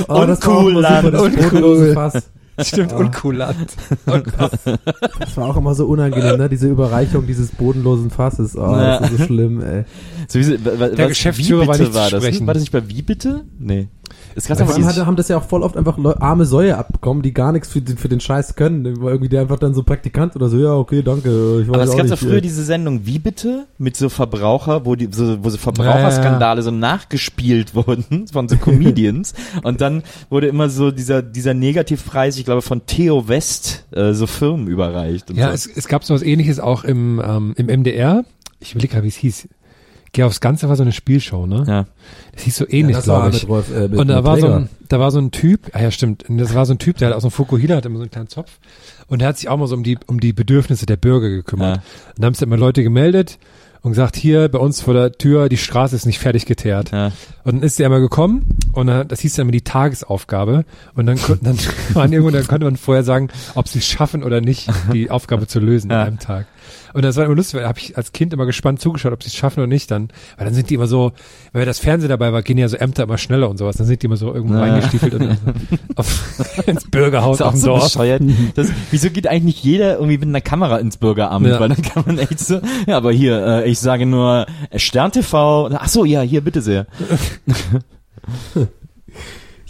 [0.07, 1.05] Oh, das war auch immer Unkulant.
[1.05, 1.43] super, das Uncool.
[1.43, 2.29] bodenlose Fass.
[2.59, 3.75] Stimmt, unkulant.
[4.05, 6.49] Das war auch immer so unangenehm, ne?
[6.49, 8.55] Diese Überreichung dieses bodenlosen Fasses.
[8.55, 8.99] Oh, Ja.
[8.99, 9.85] das ist so schlimm, ey.
[10.27, 12.21] So, wie, Der was- Geschäftsführer wie war nicht war das?
[12.23, 12.47] sprechen.
[12.47, 13.43] War das nicht bei Wie bitte?
[13.59, 13.87] Nee.
[14.35, 16.45] Es gab Vor aber allem hatte, haben das ja auch voll oft einfach Leu arme
[16.45, 18.85] Säue abbekommen, die gar nichts für den, für den Scheiß können.
[18.85, 21.61] Irgendwie der einfach dann so Praktikant oder so, ja, okay, danke.
[21.61, 23.67] Ich weiß aber es gab doch früher äh, diese Sendung Wie bitte?
[23.77, 29.33] Mit so Verbraucher, wo die, so, wo so Verbraucherskandale so nachgespielt wurden von so Comedians.
[29.63, 34.27] Und dann wurde immer so dieser, dieser Negativpreis, ich glaube, von Theo West, äh, so
[34.27, 35.29] Firmen überreicht.
[35.29, 35.53] Und Ja, so.
[35.53, 38.23] es, es gab so was ähnliches auch im, ähm, im MDR.
[38.59, 39.47] Ich will gerade, wie es hieß.
[40.13, 41.63] Geh aufs Ganze war so eine Spielshow, ne?
[41.67, 41.85] ja.
[42.33, 43.41] Das hieß so ja, ähnlich, war glaube ich.
[43.41, 45.81] mit Rolf, äh, mit, und da war so ein, da war so ein Typ, ah
[45.81, 47.85] ja stimmt, und das war so ein Typ, der hat auch so ein Fukuhila, hat
[47.85, 48.59] immer so einen kleinen Zopf
[49.07, 51.77] und der hat sich auch mal so um die, um die Bedürfnisse der Bürger gekümmert.
[51.77, 51.83] Ja.
[52.15, 53.39] Und da haben sich immer Leute gemeldet
[53.81, 56.91] und gesagt, hier bei uns vor der Tür, die Straße ist nicht fertig geteert.
[56.91, 57.07] Ja.
[57.43, 60.63] Und dann ist der einmal gekommen und dann, das hieß dann immer die Tagesaufgabe
[60.95, 61.57] und dann, konnten- dann,
[61.95, 65.47] waren irgendwo, dann konnte man vorher sagen, ob sie es schaffen oder nicht, die Aufgabe
[65.47, 66.01] zu lösen Ja.
[66.01, 66.45] an einem Tag.
[66.93, 69.23] Und das war immer lustig, weil da habe ich als Kind immer gespannt zugeschaut, ob
[69.23, 69.89] sie es schaffen oder nicht.
[69.91, 71.11] Dann, weil dann sind die immer so,
[71.51, 73.77] weil das Fernsehen dabei war, gehen ja so Ämter immer schneller und sowas.
[73.77, 74.61] Dann sind die immer so irgendwo Ja.
[74.61, 75.35] reingestiefelt und so
[75.95, 77.97] auf, ins Bürgerhaus auf dem so Dorf.
[78.55, 81.47] Das, wieso geht eigentlich nicht jeder irgendwie mit einer Kamera ins Bürgeramt?
[81.47, 81.59] Ja.
[81.59, 84.45] Weil dann kann man echt so, ja, aber hier, äh, ich sage nur
[84.75, 85.69] Stern TV.
[85.73, 86.87] Ach so, ja, hier, bitte sehr.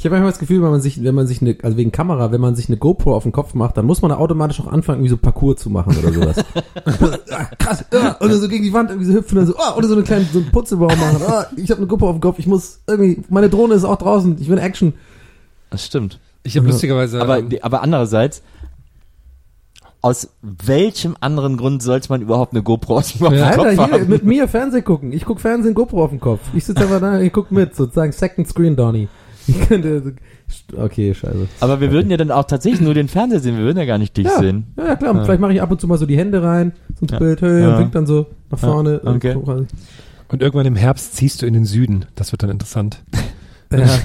[0.03, 2.33] Ich habe manchmal das Gefühl, wenn man sich, wenn man sich eine, also wegen Kamera,
[2.33, 4.67] wenn man sich eine GoPro auf den Kopf macht, dann muss man da automatisch auch
[4.67, 6.45] anfangen, irgendwie so Parcours zu machen oder sowas.
[7.31, 9.87] ah, krass, ah, oder so gegen die Wand irgendwie so hüpfen und so, ah, oder
[9.87, 11.21] so eine kleine, so einen Putzelbaum machen.
[11.25, 13.95] Ah, ich habe eine GoPro auf dem Kopf, ich muss irgendwie, meine Drohne ist auch
[13.95, 14.91] draußen, ich will Action.
[15.69, 16.19] Das stimmt.
[16.43, 16.73] Ich habe Ja.
[16.73, 18.43] lustigerweise, Aber, ähm, aber andererseits,
[20.01, 23.51] aus welchem anderen Grund sollte man überhaupt eine GoPro aus dem Ja.
[23.51, 24.09] Kopf Alter, hier, haben?
[24.09, 25.13] mit mir Fernsehen gucken.
[25.13, 26.41] Ich guck Fernsehen, GoPro auf dem Kopf.
[26.53, 29.07] Ich sitze einfach da, ich guck mit, sozusagen Second Screen, Donny.
[29.47, 30.15] Ich könnte,
[30.77, 31.47] okay, scheiße.
[31.59, 33.97] Aber wir würden ja dann auch tatsächlich nur den Fernseher sehen, wir würden ja gar
[33.97, 34.67] nicht dich Ja, sehen.
[34.77, 35.15] ja, ja klar.
[35.15, 35.23] Ja.
[35.25, 37.19] Vielleicht mache ich ab und zu mal so die Hände rein, so Ja.
[37.19, 37.73] Bild, hey, Ja.
[37.73, 39.01] und winkt dann so nach Ja, vorne.
[39.03, 39.35] okay.
[39.35, 42.05] und irgendwann im Herbst ziehst du in den Süden.
[42.15, 43.03] Das wird dann interessant.
[43.71, 43.85] Ja.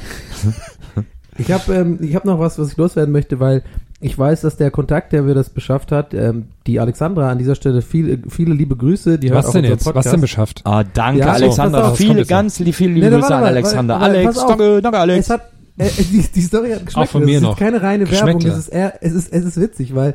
[1.41, 3.63] Ich habe ähm, ich hab noch was, was ich loswerden möchte, weil
[4.01, 7.55] ich weiß, dass der Kontakt, der mir das beschafft hat, ähm, die Alexandra an dieser
[7.57, 9.19] Stelle viele, viele liebe Grüße.
[9.19, 9.85] Die hört Was auch denn jetzt?
[9.85, 10.07] Podcast.
[10.07, 10.61] Was denn beschafft?
[10.65, 11.81] Ah, danke, Ja, so, Alexander.
[11.81, 13.95] pass auf, viele, ganz li- viele liebe Nee, Grüße an Alexander.
[14.01, 14.47] warte, warte, Alex, auf.
[14.49, 15.27] danke, danke, Alex.
[15.27, 15.41] Es hat,
[15.79, 17.09] äh, die, die Story hat geschmeckt.
[17.09, 17.53] Auch von mir es noch.
[17.55, 20.15] ist keine reine Werbung, es ist, eher, es ist, es ist witzig, weil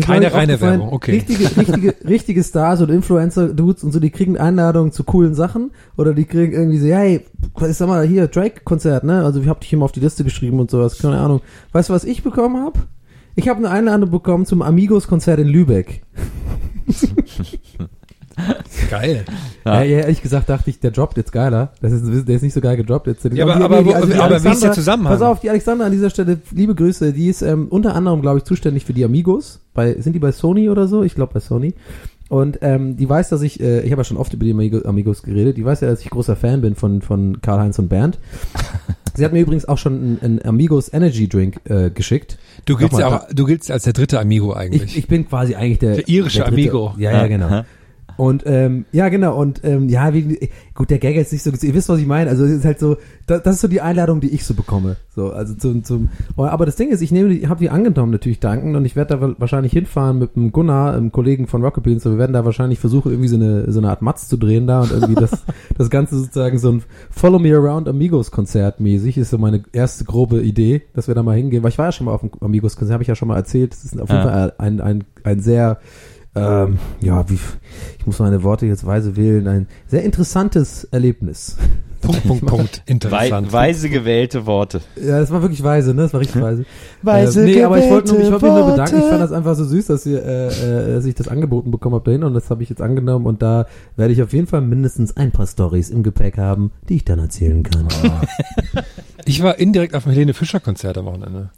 [0.00, 1.12] Keine reine Werbung, okay.
[1.12, 6.14] Richtige, richtige, richtige Stars und Influencer-Dudes und so, die kriegen Einladungen zu coolen Sachen oder
[6.14, 7.20] die kriegen irgendwie so, hey,
[7.68, 9.22] ich sag mal, hier, Drake-Konzert, ne?
[9.22, 11.42] Also ich hab dich immer auf die Liste geschrieben und sowas, keine Ahnung.
[11.72, 12.78] Weißt du, was ich bekommen habe?
[13.34, 16.02] Ich habe eine Einladung bekommen zum Amigos-Konzert in Lübeck.
[18.90, 19.24] Geil.
[19.64, 19.82] Ja.
[19.82, 19.98] Ja.
[20.00, 21.72] ehrlich gesagt dachte ich, der droppt jetzt geiler.
[21.82, 23.24] Das ist, der ist nicht so geil gedroppt jetzt.
[23.24, 25.12] Ja, aber- Die- aber die- wo- aber wie ist der Alexandra- Zusammenhang?
[25.12, 28.38] Pass auf, die Alexander an dieser Stelle, liebe Grüße, die ist ähm, unter anderem, glaube
[28.38, 29.60] ich, zuständig für die Amigos.
[29.74, 31.02] Bei, sind die bei Sony oder so?
[31.02, 31.74] Ich glaube bei Sony.
[32.32, 34.86] Und ähm, die weiß, dass ich, äh, ich habe ja schon oft über die Amigo-
[34.86, 38.18] Amigos geredet, die weiß ja, dass ich großer Fan bin von, von Karl-Heinz und Bernd.
[39.14, 42.38] Sie hat mir übrigens auch schon einen, einen Amigos Energy Drink äh, geschickt.
[42.64, 44.82] Du giltst ja Nochmal, auch, du giltst als der dritte Amigo eigentlich.
[44.82, 46.94] Ich, ich bin quasi eigentlich der, Der irische dritte- Amigo.
[46.96, 47.64] Ja, ja, genau.
[48.16, 49.36] Und ähm, ja, genau.
[49.40, 51.50] Und ähm, ja, wie, gut, der Gag ist nicht so.
[51.50, 52.30] Ihr wisst, was ich meine.
[52.30, 54.96] Also es ist halt so, da, das ist so die Einladung, die ich so bekomme.
[55.14, 56.08] So, also zum, zum.
[56.36, 59.16] Aber das Ding ist, ich nehme, die, habe die angenommen natürlich danken und ich werde
[59.18, 62.10] da wahrscheinlich hinfahren mit dem Gunnar, einem Kollegen von Rockabilly und so.
[62.10, 64.80] Wir werden da wahrscheinlich versuchen, irgendwie so eine so eine Art Matz zu drehen da
[64.82, 65.30] und irgendwie das
[65.78, 70.04] das Ganze sozusagen so ein Follow Me Around Amigos Konzert mäßig ist so meine erste
[70.04, 71.62] grobe Idee, dass wir da mal hingehen.
[71.62, 73.36] Weil ich war ja schon mal auf dem Amigos Konzert, habe ich ja schon mal
[73.36, 73.72] erzählt.
[73.72, 74.30] Das ist auf jeden Ja.
[74.30, 75.78] Fall ein ein ein sehr
[76.34, 77.38] ähm, ja, wie,
[77.98, 81.56] ich muss meine Worte jetzt weise wählen, ein sehr interessantes Erlebnis.
[82.00, 82.82] Punkt, Punkt, Punkt.
[82.86, 83.52] Interessant.
[83.52, 84.80] weise gewählte Worte.
[84.96, 86.02] Ja, das war wirklich weise, ne?
[86.02, 86.64] Das war richtig weise.
[87.02, 88.96] Weise äh, nee, aber ich wollte nur- ich wollte mich nur gewählte bedanken.
[88.98, 91.94] Ich fand das einfach so süß, dass ihr, äh, äh, dass ich das angeboten bekommen
[91.94, 94.62] habe dahin und das habe ich jetzt angenommen und da werde ich auf jeden Fall
[94.62, 97.86] mindestens ein paar Stories im Gepäck haben, die ich dann erzählen kann.
[99.24, 101.50] Ich war indirekt auf dem Helene Fischer Konzert am Wochenende.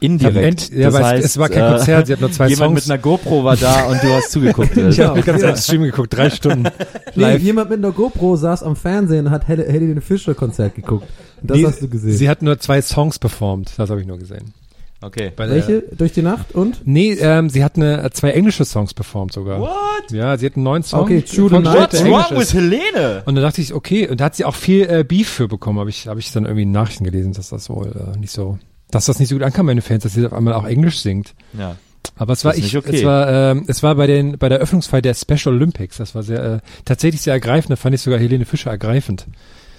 [0.00, 0.70] Indirekt.
[0.72, 2.86] Ja, weil es- es war kein Konzert, sie hat nur zwei jemand Songs.
[2.86, 4.70] mit einer GoPro war da und du hast zugeguckt.
[4.76, 5.22] Ich habe Ja.
[5.22, 6.62] die ganze Zeit Stream geguckt, drei Stunden
[7.14, 7.42] Nee, live.
[7.42, 11.06] jemand mit einer GoPro saß am Fernsehen und hat Hel- Helene Fischer Konzert geguckt.
[11.42, 12.12] Und das Nee, hast du gesehen.
[12.16, 14.52] Sie hat nur zwei Songs performt, das habe ich nur gesehen.
[15.00, 15.30] Okay.
[15.36, 15.84] Bei der- Welche?
[15.96, 16.80] Durch die Nacht und?
[16.84, 19.60] Nee, ähm, sie hat eine, zwei englische Songs performt sogar.
[19.60, 19.70] What?
[20.10, 21.02] Ja, sie hat einen neuen Song.
[21.02, 21.92] Okay, True von the Night.
[21.92, 22.52] der What's wrong with.
[22.54, 23.22] Helene?
[23.24, 25.78] Und dann dachte ich, okay, und da hat sie auch viel äh, Beef für bekommen,
[25.78, 28.58] habe ich, habe ich dann irgendwie in Nachrichten gelesen, dass das wohl äh, nicht so,
[28.90, 31.00] dass das nicht so gut ankam bei den Fans, dass sie auf einmal auch Englisch
[31.00, 31.34] singt.
[31.58, 31.76] Ja.
[32.16, 32.96] Aber es war ich, okay.
[32.96, 35.98] es war, ähm, es war bei den, bei der Öffnungsfeier der Special Olympics.
[35.98, 37.70] Das war sehr, äh, tatsächlich sehr ergreifend.
[37.72, 39.26] Da fand ich sogar Helene Fischer ergreifend.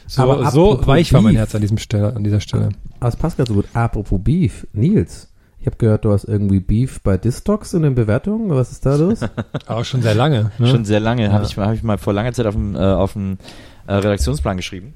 [0.07, 1.35] So, Aber so weich war mein.
[1.35, 2.69] Herz an diesem Stelle, an dieser Stelle.
[2.99, 3.65] Aber es passt gerade so gut.
[3.73, 4.65] Apropos Beef.
[4.73, 5.29] Nils,
[5.59, 8.49] Ich habe gehört, du hast irgendwie Beef bei Distox in den Bewertungen.
[8.49, 9.19] Was ist da los?
[9.67, 10.51] Auch schon sehr lange.
[10.57, 10.67] Ne?
[10.67, 11.31] Schon sehr lange.
[11.31, 13.37] Habe ich, mal- hab ich mal vor langer Zeit auf dem, äh, auf dem
[13.87, 14.93] äh, Redaktionsplan geschrieben.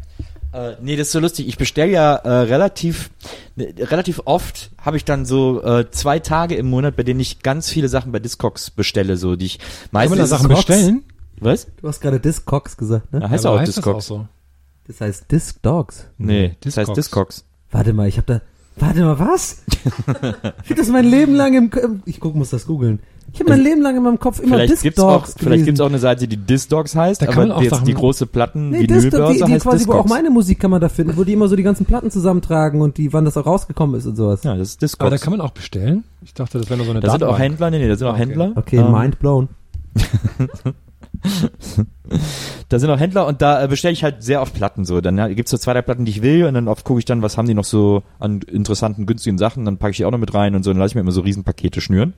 [0.54, 1.48] Äh, nee, das ist so lustig.
[1.48, 3.10] Ich bestelle ja äh, relativ,
[3.56, 7.42] ne, relativ oft habe ich dann so äh, zwei Tage im Monat, bei denen ich
[7.42, 10.66] ganz viele Sachen bei Discogs bestelle, so die ich Kann meistens man da Sachen Discogs?
[10.68, 11.04] bestellen?
[11.40, 11.68] Was?
[11.82, 13.22] Du hast gerade Discogs gesagt, ne?
[13.22, 13.98] Ja, heißt Ja, auch aber heißt das Discogs.
[14.06, 14.28] auch so?
[14.88, 16.08] Das heißt Disc Dogs.
[16.18, 17.38] Nee, das heißt Discogs.
[17.38, 17.46] Discogs.
[17.72, 18.42] Warte mal, ich habe da.
[18.76, 19.64] Warte mal, was?
[20.64, 21.72] ich hab das mein Leben lang im.
[21.82, 23.00] im ich guck, muss das googeln.
[23.34, 25.66] Ich habe mein Leben lang in meinem Kopf immer Vielleicht Disc gibt's auch, Dogs vielleicht
[25.66, 25.82] gibt's gelesen.
[25.82, 28.28] auch eine Seite, die Discogs heißt, Da kann aber man auch jetzt Sachen- die große
[28.28, 30.10] Platten Nee, Disc, Vinylbörse die, die heißt quasi, wo auch Discogs.
[30.12, 32.98] meine Musik kann man da finden, wo die immer so die ganzen Platten zusammentragen und
[32.98, 34.44] die, wann das auch rausgekommen ist und sowas.
[34.44, 35.10] ja, das ist Aber Discogs.
[35.10, 36.04] da kann man auch bestellen?
[36.22, 37.52] Ich dachte, das wäre nur so eine da sind auch Datenbank.
[37.52, 38.20] Händler, nee, nee, da sind auch Okay.
[38.22, 38.52] Händler.
[38.56, 39.50] Okay, Ähm, mind blown.
[42.70, 45.00] Da sind auch Händler und da äh, bestelle ich halt sehr oft Platten so.
[45.02, 47.06] Dann ja, gibt's so zwei, drei Platten, die ich will und dann oft gucke ich
[47.06, 50.12] dann, was haben die noch so an interessanten, günstigen Sachen, dann packe ich die auch
[50.12, 52.14] noch mit rein und so, dann lasse ich mir immer so Riesenpakete schnüren.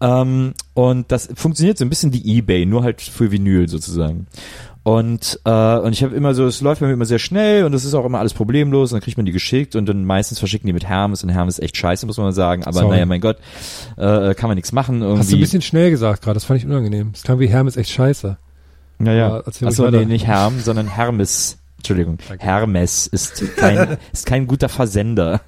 [0.00, 4.26] Ähm, und das funktioniert so ein bisschen wie Ebay, nur halt für Vinyl sozusagen.
[4.82, 7.74] Und, äh, und ich habe immer so, es läuft bei mir immer sehr schnell und
[7.74, 10.38] es ist auch immer alles problemlos und dann kriegt man die geschickt und dann meistens
[10.38, 12.64] verschicken die mit Hermes und Hermes ist echt scheiße, muss man sagen.
[12.64, 12.94] Aber Sorry.
[12.94, 13.36] naja, mein Gott,
[13.98, 15.02] äh, kann man nichts machen.
[15.02, 15.18] Irgendwie.
[15.18, 17.10] Hast du ein bisschen schnell gesagt gerade, das fand ich unangenehm.
[17.12, 18.38] Das klang wie Hermes echt scheiße.
[19.00, 19.36] Ja, ja.
[19.36, 21.58] Ruhig Achso, nee, nicht Herm, sondern Hermes.
[21.80, 25.40] Entschuldigung, Hermes ist kein, ist kein guter Versender,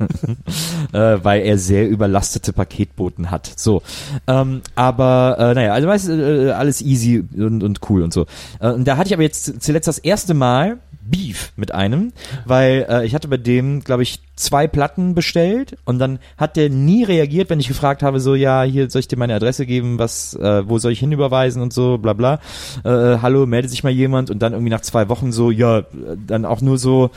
[0.93, 3.53] äh, weil er sehr überlastete Paketboten hat.
[3.57, 3.83] So,
[4.27, 8.25] ähm, aber äh, naja, also meist äh, alles easy und, und cool und so.
[8.61, 10.79] Äh, und da hatte ich aber jetzt zuletzt das erste Mal
[11.13, 12.13] Beef mit einem,
[12.47, 16.71] weil äh, ich hatte bei dem, glaube ich, zwei Platten bestellt und dann hat der
[16.71, 19.99] nie reagiert, wenn ich gefragt habe, so ja, hier soll ich dir meine Adresse geben,
[19.99, 22.41] was, äh, wo soll ich hinüberweisen und so, bla bla.
[22.83, 25.85] Äh, hallo, meldet sich mal jemand und dann irgendwie nach zwei Wochen so, ja,
[26.27, 27.11] dann auch nur so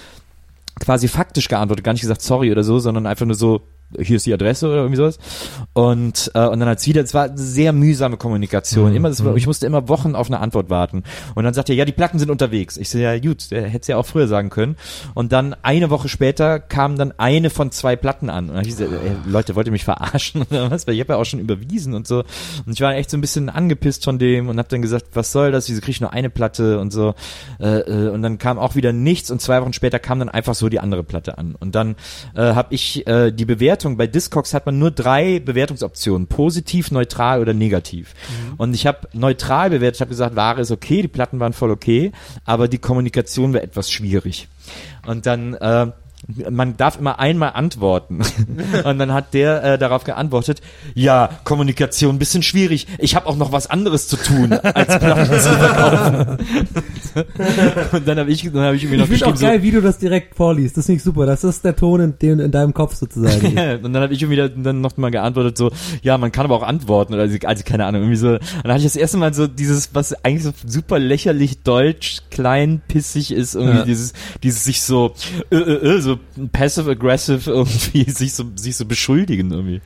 [0.80, 3.62] quasi faktisch geantwortet, gar nicht gesagt sorry oder so, sondern einfach nur so,
[4.02, 5.18] hier ist die Adresse oder irgendwie sowas.
[5.74, 8.96] Und, äh, und dann hat's wieder, es war eine sehr mühsame Kommunikation.
[8.96, 11.04] Immer, das war, ich musste immer Wochen auf eine Antwort warten.
[11.36, 12.78] Und dann sagt er, ja, die Platten sind unterwegs.
[12.78, 14.76] Ich so, ja, gut, der hätte es ja auch früher sagen können.
[15.14, 18.50] Und dann eine Woche später kam dann eine von zwei Platten an.
[18.50, 20.88] Und dann so, ey, Leute, wollt ihr mich verarschen oder was?
[20.88, 22.24] Weil ich habe ja auch schon überwiesen und so.
[22.66, 25.32] Und ich war echt so ein bisschen angepisst von dem und habe dann gesagt, was
[25.32, 25.70] soll das?
[25.70, 27.16] Wieso krieg ich nur eine Platte und so.
[27.60, 30.56] Äh, äh, und dann kam auch wieder nichts und zwei Wochen später kam dann einfach
[30.56, 31.56] so die andere Platte an.
[31.56, 31.96] Und dann
[32.36, 37.42] äh, habe ich äh, die Bewertung, bei Discogs hat man nur drei Bewertungsoptionen, positiv, neutral
[37.42, 38.14] oder negativ.
[38.58, 41.72] Und ich habe neutral bewertet, ich habe gesagt, Ware ist okay, die Platten waren voll
[41.72, 42.12] okay,
[42.44, 44.48] aber die Kommunikation war etwas schwierig.
[45.06, 45.92] Und dann äh,
[46.50, 48.22] man darf immer einmal antworten.
[48.84, 50.62] Und dann hat der äh, darauf geantwortet,
[50.94, 52.88] ja, Kommunikation ein bisschen schwierig.
[52.98, 56.38] Ich habe auch noch was anderes zu tun, als Platten zu verkaufen.
[57.92, 59.64] Und dann habe ich, dann hab ich irgendwie noch Ich finde geschrieben, auch so, geil,
[59.64, 60.78] wie du das direkt vorliest.
[60.78, 61.26] Das finde ich super.
[61.26, 63.48] Das ist der Ton in, dem, in deinem Kopf sozusagen.
[63.84, 65.72] Und dann habe ich irgendwie da- dann noch mal geantwortet so,
[66.02, 68.30] ja, man kann aber auch antworten oder also, also keine Ahnung, irgendwie so.
[68.30, 72.22] Und dann hatte ich das erste Mal so dieses, was eigentlich so super lächerlich deutsch,
[72.32, 73.86] klein, pissig ist, irgendwie Ja.
[73.86, 75.14] dieses, dieses sich so,
[75.52, 76.02] äh, äh, äh,
[76.36, 79.82] so passive aggressive irgendwie sich so, sich so beschuldigen irgendwie.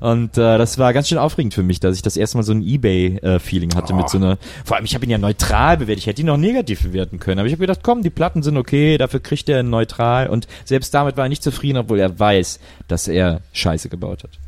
[0.00, 2.52] Und äh, das war ganz schön aufregend für mich, dass ich das erste Mal so
[2.52, 6.06] ein Ebay-Feeling hatte mit so einer, vor allem ich habe ihn ja neutral bewertet, ich
[6.06, 8.98] hätte ihn noch negativ bewerten können, aber ich habe gedacht, komm, die Platten sind okay,
[8.98, 13.08] dafür kriegt er neutral und selbst damit war er nicht zufrieden, obwohl er weiß, dass
[13.08, 14.38] er Scheiße gebaut hat.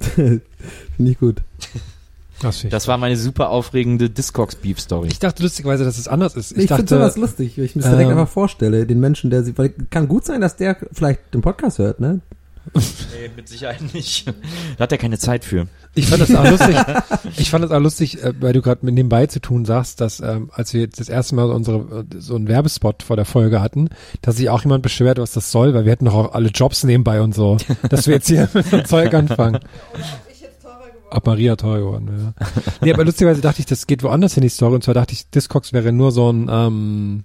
[0.14, 0.42] Finde
[1.10, 1.40] ich gut.
[2.40, 5.08] Das Das war meine super aufregende Discogs-Beef-Story.
[5.08, 6.52] Ich dachte lustigerweise, dass es anders ist.
[6.52, 9.30] Ich, Ich, finde sowas lustig, weil ich mir das direkt ähm, einfach vorstelle, den Menschen,
[9.30, 12.20] der sie, weil kann gut sein, dass der vielleicht den Podcast hört, ne?
[12.72, 14.26] Nee, mit Sicherheit nicht.
[14.78, 15.68] Da hat er keine Zeit für.
[15.94, 16.76] ich fand das auch lustig.
[17.36, 20.20] Ich fand das auch lustig, äh, weil du gerade mit nebenbei zu tun sagst, dass
[20.20, 23.60] ähm, als wir jetzt das erste Mal unsere äh, so einen Werbespot vor der Folge
[23.60, 23.90] hatten,
[24.22, 26.84] dass sich auch jemand beschwert, was das soll, weil wir hätten doch auch alle Jobs
[26.84, 27.58] nebenbei und so,
[27.90, 29.60] dass wir jetzt hier mit so Zeug anfangen.
[31.14, 32.34] Ob Maria teuer geworden wäre.
[32.80, 34.74] Nee, aber lustigerweise dachte ich, das geht woanders hin, die Story.
[34.74, 37.24] Und zwar dachte ich, Discogs wäre nur so ein, ähm,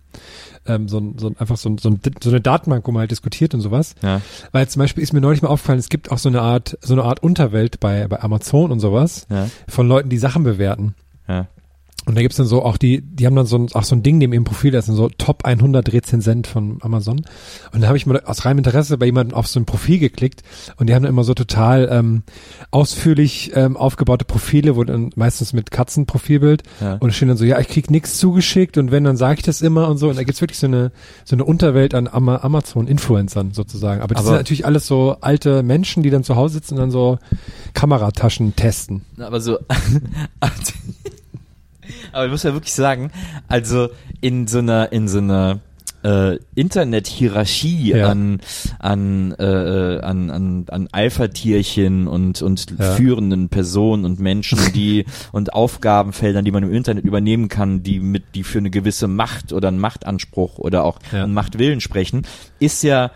[0.68, 3.02] ähm, so ein, so ein einfach so, ein, so, ein, so eine Datenbank, wo man
[3.02, 3.96] halt diskutiert und sowas.
[4.04, 4.22] Ja.
[4.52, 6.94] Weil zum Beispiel ist mir neulich mal aufgefallen, es gibt auch so eine Art, so
[6.94, 9.50] eine Art Unterwelt bei, bei Amazon und sowas Ja.
[9.68, 10.94] von Leuten, die Sachen bewerten.
[11.28, 11.48] Ja.
[12.06, 14.02] Und da gibt's dann so auch die, die haben dann so ein, auch so ein
[14.02, 17.22] Ding neben ihrem Profil, das sind so Top 100 Rezensent von Amazon.
[17.72, 20.42] Und da habe ich mal aus reinem Interesse bei jemandem auf so ein Profil geklickt
[20.78, 22.24] und die haben dann immer so total ähm,
[22.72, 26.96] ausführlich ähm, aufgebaute Profile, wo dann meistens mit Katzenprofilbild Ja.
[26.96, 29.62] und stehen dann so, ja, ich krieg nichts zugeschickt und wenn, dann sage ich das
[29.62, 30.10] immer und so.
[30.10, 30.92] Und da gibt's wirklich so eine
[31.26, 34.02] so eine Unterwelt an Ama Amazon-Influencern sozusagen.
[34.02, 36.80] Aber das Aber- sind natürlich alles so alte Menschen, die dann zu Hause sitzen und
[36.80, 37.20] dann so
[37.74, 39.02] Kamerataschen testen.
[39.20, 39.60] Aber so.
[42.12, 43.12] aber ich muss ja wirklich sagen,
[43.48, 43.90] also
[44.22, 45.60] in so einer, in so einer
[46.02, 48.08] äh, Internethierarchie Ja.
[48.10, 48.40] an
[48.80, 52.94] an, äh, an an an Alpha-Tierchen und und Ja.
[52.94, 55.04] führenden Personen und Menschen, die
[55.34, 59.52] und Aufgabenfeldern, die man im Internet übernehmen kann, die mit die für eine gewisse Macht
[59.52, 61.24] oder einen Machtanspruch oder auch Ja.
[61.26, 62.26] einen Machtwillen sprechen,
[62.60, 63.12] ist ja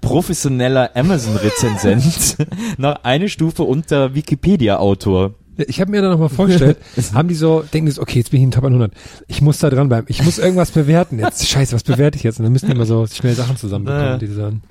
[0.00, 2.36] professioneller Amazon-Rezensent
[2.78, 5.34] noch eine Stufe unter Wikipedia-Autor.
[5.56, 6.78] Ich habe mir da nochmal vorgestellt,
[7.14, 8.92] haben die so, denken die so, okay, jetzt bin ich in Top 100.
[9.28, 10.06] Ich muss da dranbleiben.
[10.08, 11.46] Ich muss irgendwas bewerten jetzt.
[11.48, 12.38] Scheiße, was bewerte ich jetzt?
[12.38, 14.18] Und dann müssen die immer so schnell Sachen zusammenbekommen, Ja.
[14.18, 14.62] die sie dann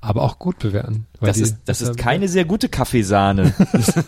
[0.00, 1.06] aber auch gut bewerten.
[1.18, 3.52] weil Das die- ist das ist ja- keine sehr gute Kaffeesahne.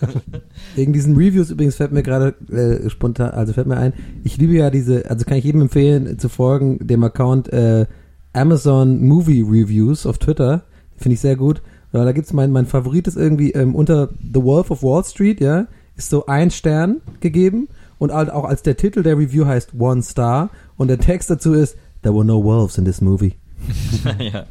[0.76, 3.92] Wegen diesen Reviews übrigens fällt mir gerade äh, spontan, also fällt mir ein,
[4.22, 7.86] ich liebe ja diese, also kann ich jedem empfehlen zu folgen, dem Account äh,
[8.32, 10.62] Amazon Movie Reviews auf Twitter.
[10.96, 11.62] Finde ich sehr gut.
[11.92, 15.40] Weil da gibt's mein, mein Favorit ist irgendwie ähm, unter The Wolf of Wall Street,
[15.40, 15.66] ja,
[16.00, 17.68] ist so ein Stern gegeben
[17.98, 20.48] und halt auch als der Titel der Review heißt One Star
[20.78, 23.34] und der Text dazu ist There were no wolves in this movie.
[24.18, 24.46] ja.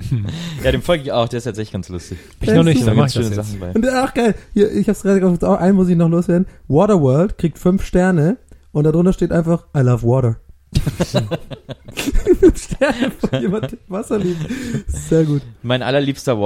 [0.64, 2.20] ja, dem folge ich auch, der ist tatsächlich ganz lustig.
[2.40, 3.48] Ich noch nicht, Da mach ich das schöne jetzt.
[3.48, 3.72] Sachen bei.
[3.72, 6.46] Und ach geil, hier, ich hab's gerade gemacht, auch einen muss ich noch loswerden.
[6.68, 8.38] Waterworld kriegt fünf Sterne
[8.72, 10.38] und darunter steht einfach I love water.
[12.40, 14.48] fünf Sterne von jemand, der Wasser liebt.
[14.88, 15.42] Sehr gut.
[15.64, 16.40] Mein allerliebster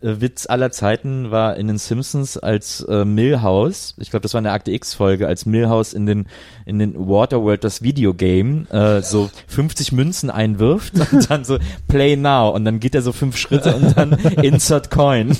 [0.00, 4.52] Waterworld-Witz aller Zeiten war in den Simpsons als äh, Millhouse, ich glaube, das war eine
[4.52, 6.26] Akte X-Folge, als Millhouse in den,
[6.64, 11.58] in den Waterworld, das Videogame, äh, so 50 Münzen einwirft und dann so
[11.88, 14.12] Play Now und dann geht er so fünf Schritte und dann
[14.42, 15.36] Insert Coin.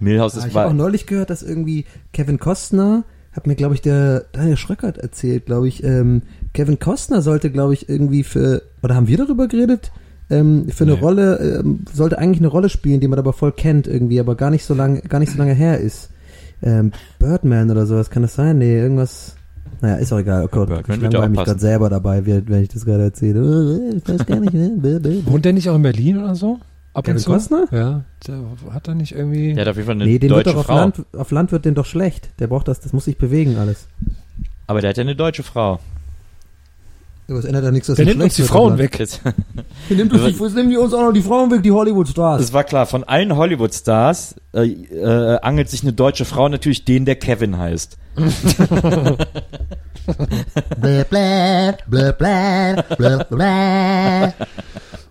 [0.00, 3.74] Millhouse Ah, ist ich habe auch neulich gehört, dass irgendwie Kevin Costner, hat mir glaube
[3.74, 6.22] ich der Daniel Schröckert erzählt, glaube ich, ähm,
[6.54, 9.92] Kevin Costner sollte glaube ich irgendwie für, oder haben wir darüber geredet?
[10.30, 11.00] Ähm, für eine Nee.
[11.00, 14.50] Rolle, ähm, sollte eigentlich eine Rolle spielen, die man aber voll kennt irgendwie, aber gar
[14.50, 16.08] nicht so lange, gar nicht so lange her ist.
[16.62, 18.56] Ähm, Birdman oder sowas, kann das sein?
[18.56, 19.36] Nee, irgendwas.
[19.82, 20.44] Naja, ist auch egal.
[20.44, 23.02] Oh Gott, Birdman ich wird ja langweile mich gerade selber dabei, wenn ich das gerade
[23.02, 23.90] erzähle.
[23.92, 25.22] Äh, Ich weiß gar nicht, ne?
[25.26, 26.58] Wohnt der nicht auch in Berlin oder so?
[26.94, 27.30] Ab Kevin und zu?
[27.32, 27.64] Costner?
[27.72, 28.04] Ja.
[28.26, 28.38] Der
[28.72, 29.52] hat er nicht irgendwie.
[29.52, 30.76] der hat auf jeden Fall eine Nee, den wird deutsche doch auf Frau.
[30.76, 32.30] Land, auf Land wird den doch schlecht.
[32.38, 33.88] Der braucht das, das muss sich bewegen alles.
[34.68, 35.80] Aber der hat ja eine deutsche Frau.
[37.26, 38.98] Aber es ändert ja nichts, dass der es nimmt uns die Frauen weg.
[38.98, 39.20] Das,
[39.88, 42.40] Hier nimmt uns die, jetzt nehmen die uns auch noch die Frauen weg, die Hollywood-Stars.
[42.40, 47.06] das war klar, von allen Hollywood-Stars äh, äh, angelt sich eine deutsche Frau natürlich den,
[47.06, 47.96] der Kevin heißt.
[50.80, 54.32] Blä, blä, blä, blä, blä, blä.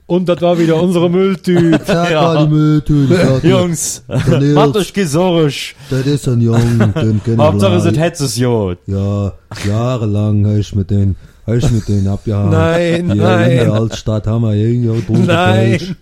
[0.06, 1.82] Und das war wieder unsere Mülltüte.
[2.12, 2.22] Ja.
[2.22, 5.76] mal die Mülltüte, Jungs, macht euch gesorisch.
[5.90, 7.88] Das ist ein Jung, den kenn ich Hauptsache, lang.
[7.88, 8.78] es hättest es Jod.
[8.86, 9.34] Ja,
[9.66, 11.16] jahrelang habe ich mit denen,
[11.46, 12.50] habe ich mit denen abgehauen.
[12.50, 13.52] Nein, Hier nein.
[13.52, 15.96] in der Altstadt haben wir irgendwo drunter Nein.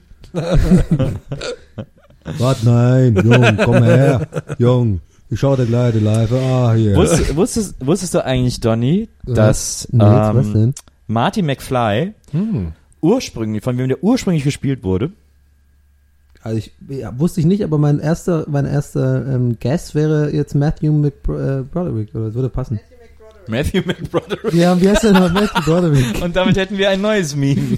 [2.37, 4.27] Was, nein, Jung, komm her.
[4.59, 6.31] Jung, ich schau dir gleich die Live.
[6.31, 6.95] Ah, hier.
[6.95, 10.73] Wusstest, wusstest, wusstest du eigentlich, Donny, dass Nee, ähm, denn?
[11.07, 12.73] Marty McFly Hm.
[13.01, 15.11] ursprünglich, von wem der ursprünglich gespielt wurde,
[16.43, 20.53] Also ich ja, wusste ich nicht, aber mein erster, mein erster ähm, Guess wäre jetzt
[20.55, 22.79] Matthew McBroderick, oder das würde passen.
[23.51, 24.53] Matthew McBroderick.
[24.53, 25.31] Ja, wie heißt der noch?
[25.31, 26.21] Matthew Broderick.
[26.23, 27.77] Und damit hätten wir ein neues Meme.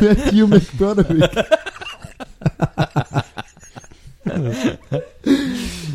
[0.00, 1.30] Matthew McBroderick.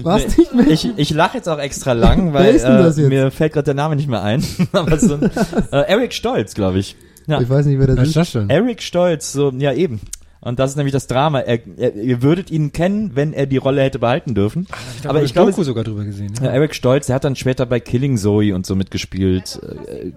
[0.02, 0.68] Was nicht mehr?
[0.68, 4.10] Ich, ich lache jetzt auch extra lang, weil äh, mir fällt gerade der Name nicht
[4.10, 4.44] mehr ein.
[4.72, 5.30] Aber so ein,
[5.72, 6.96] äh, Eric Stolz, glaube ich.
[7.28, 7.40] Ja.
[7.40, 8.36] Ich weiß nicht, wer das ist?
[8.48, 10.02] Eric Stolz, so, ja eben.
[10.42, 11.40] Und das ist nämlich das Drama.
[11.40, 14.68] Er, er, ihr würdet ihn kennen, wenn er die Rolle hätte behalten dürfen.
[15.04, 16.34] Da aber haben ich wir glaube, sogar drüber gesehen.
[16.42, 19.60] Ja, Eric Stolz, der hat dann später bei Killing Zoe und so mitgespielt.
[19.88, 20.12] Äh,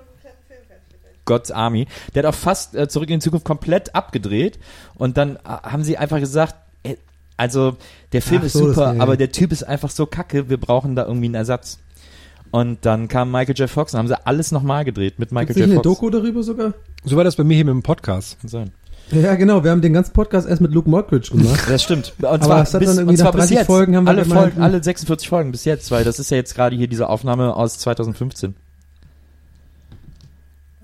[1.25, 1.87] God's Army.
[2.15, 4.59] Der hat auch fast äh, zurück in die Zukunft komplett abgedreht.
[4.95, 6.97] Und dann äh, haben sie einfach gesagt, äh,
[7.37, 7.77] also
[8.13, 9.03] der Film Ach ist so, super, ja.
[9.03, 11.79] aber der Typ ist einfach so kacke, wir brauchen da irgendwie einen Ersatz.
[12.51, 13.71] Und dann kam Michael J.
[13.71, 15.65] Fox und haben sie alles nochmal gedreht mit Michael J.
[15.65, 15.85] eine Fox.
[15.85, 16.75] Doku darüber sogar?
[17.03, 18.39] So war das bei mir hier mit dem Podcast.
[18.41, 18.73] Kann sein.
[19.13, 19.63] Ja, genau.
[19.63, 21.61] Wir haben den ganzen Podcast erst mit Luke Mockridge gemacht.
[21.69, 22.15] Das stimmt.
[22.19, 23.67] Und Aber zwar es hat bis, dann irgendwie und zwar nach bis 30 jetzt.
[23.67, 24.63] Folgen haben wir alle, Folgen, hm.
[24.63, 27.79] alle 46 Folgen bis jetzt, weil das ist ja jetzt gerade hier diese Aufnahme aus
[27.79, 28.55] 2015.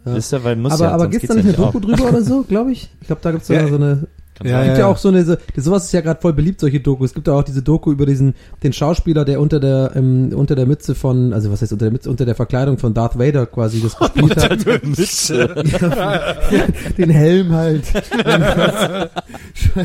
[0.05, 0.15] Ja.
[0.15, 2.23] Wisst ihr, weil muss aber ja, aber sonst gibt's da nicht eine Doku drüber oder
[2.23, 2.91] so, glaube ich?
[3.01, 3.63] Ich glaube, da gibt's Ja.
[3.63, 4.07] ja, so eine.
[4.39, 6.61] Kann Ja, Es gibt ja, auch so eine, so, sowas ist ja gerade voll beliebt,
[6.61, 7.11] solche Dokus.
[7.11, 10.55] Es gibt ja auch diese Doku über diesen, den Schauspieler, der unter der, ähm, unter
[10.55, 13.47] der Mütze von, also was heißt unter der Mütze, unter der Verkleidung von Darth Vader
[13.47, 14.65] quasi das gespielt hat.
[16.99, 17.83] den Helm halt.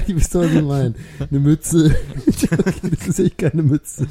[0.07, 0.93] ich wisst doch, was ich meine.
[1.29, 1.95] Eine Mütze.
[2.27, 2.47] okay,
[2.91, 4.07] das ist echt keine Mütze.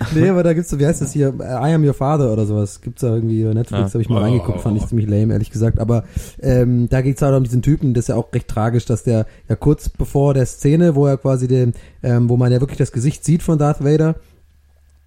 [0.14, 1.34] Nee, aber da gibt's so, wie heißt das hier?
[1.40, 2.80] I am your father oder sowas.
[2.80, 3.92] Gibt's da irgendwie bei Netflix, Ja.
[3.94, 4.24] habe ich mal Oh.
[4.24, 5.78] reingeguckt, fand ich ziemlich lame, ehrlich gesagt.
[5.78, 6.04] Aber
[6.40, 9.26] ähm, da geht's halt um diesen Typen, das ist ja auch recht tragisch, dass der
[9.48, 12.92] ja kurz bevor der Szene, wo er quasi den, ähm, wo man ja wirklich das
[12.92, 14.16] Gesicht sieht von Darth Vader,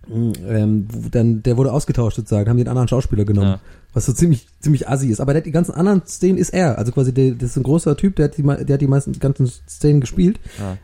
[0.09, 3.51] ähm, wo dann, der wurde ausgetauscht sozusagen, haben den anderen Schauspieler genommen.
[3.51, 3.59] Ja.
[3.93, 5.19] Was so ziemlich, ziemlich assi ist.
[5.19, 6.77] Aber der, die ganzen anderen Szenen ist er.
[6.77, 9.11] Also quasi, der, das ist ein großer Typ, der hat die, der hat die meisten
[9.19, 10.39] ganzen Szenen gespielt.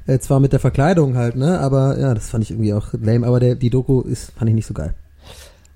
[0.05, 1.59] Äh, zwar mit der Verkleidung halt, ne?
[1.59, 3.25] Aber ja, das fand ich irgendwie auch lame.
[3.25, 4.93] Aber der, die Doku ist, fand ich nicht so geil.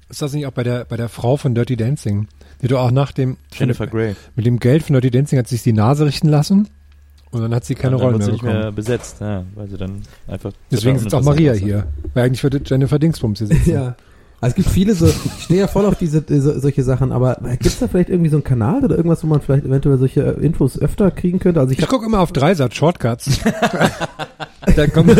[0.09, 2.27] Ist das nicht auch bei der, bei der Frau von Dirty Dancing?
[2.61, 4.15] Die du auch nach dem, Jennifer Grey.
[4.35, 6.67] mit dem Geld von Dirty Dancing hat sich die Nase richten lassen
[7.31, 8.59] und dann hat sie keine Und dann Rollen wird mehr sie nicht bekommen.
[8.61, 10.51] mehr besetzt, ja, weil sie dann einfach.
[10.71, 11.87] Deswegen sitzt auch Maria hier.
[12.13, 13.71] Weil eigentlich würde Jennifer Dingsbums hier sitzen.
[13.71, 13.95] Ja.
[14.43, 17.37] Also es gibt viele so, ich stehe ja voll auf diese, diese solche Sachen, aber
[17.59, 20.43] gibt's da vielleicht irgendwie so einen Kanal oder irgendwas, wo man vielleicht eventuell solche äh,
[20.43, 21.59] Infos öfter kriegen könnte?
[21.59, 23.29] Also ich, Ich gucke immer auf Dreisat Shortcuts.
[24.75, 25.15] da kommen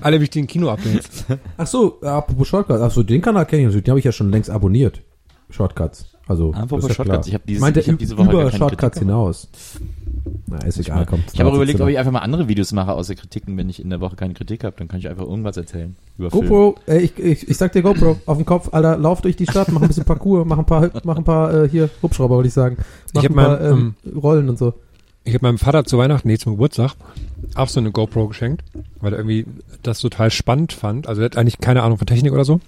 [0.00, 1.24] alle wichtigen Kino-Updates.
[1.56, 4.04] ach so, äh, apropos Shortcuts, ach so, den Kanal kenne ich natürlich, den habe ich
[4.04, 5.02] ja schon längst abonniert.
[5.50, 6.04] Shortcuts.
[6.28, 7.26] Also, Apropos ja Shortcuts, klar.
[7.26, 9.48] ich hab dieses- Meint er ich hab diese Woche über gar keine Shortcuts Kritik gemacht.
[10.46, 11.22] Na, ist egal, komm.
[11.32, 13.82] Ich habe auch überlegt, ob ich einfach mal andere Videos mache außer Kritiken, wenn ich
[13.82, 15.96] in der Woche keine Kritik habe, dann kann ich einfach irgendwas erzählen.
[16.16, 16.30] Über.
[16.30, 19.46] GoPro, ey, ich, ich, ich sag dir GoPro, auf dem Kopf, Alter, lauf durch die
[19.46, 22.48] Stadt, mach ein bisschen Parkour, mach ein paar, mach ein paar, äh, hier, Hubschrauber, wollte
[22.48, 22.76] ich sagen.
[23.14, 24.74] Mach Ich hab ein paar, mal, ähm, Rollen und so.
[25.24, 26.94] Ich habe meinem Vater zu Weihnachten, nee, zum Geburtstag,
[27.54, 28.64] auch so eine GoPro geschenkt,
[29.00, 29.44] weil er irgendwie
[29.82, 31.06] das total spannend fand.
[31.06, 32.60] Also er hat eigentlich keine Ahnung von Technik oder so.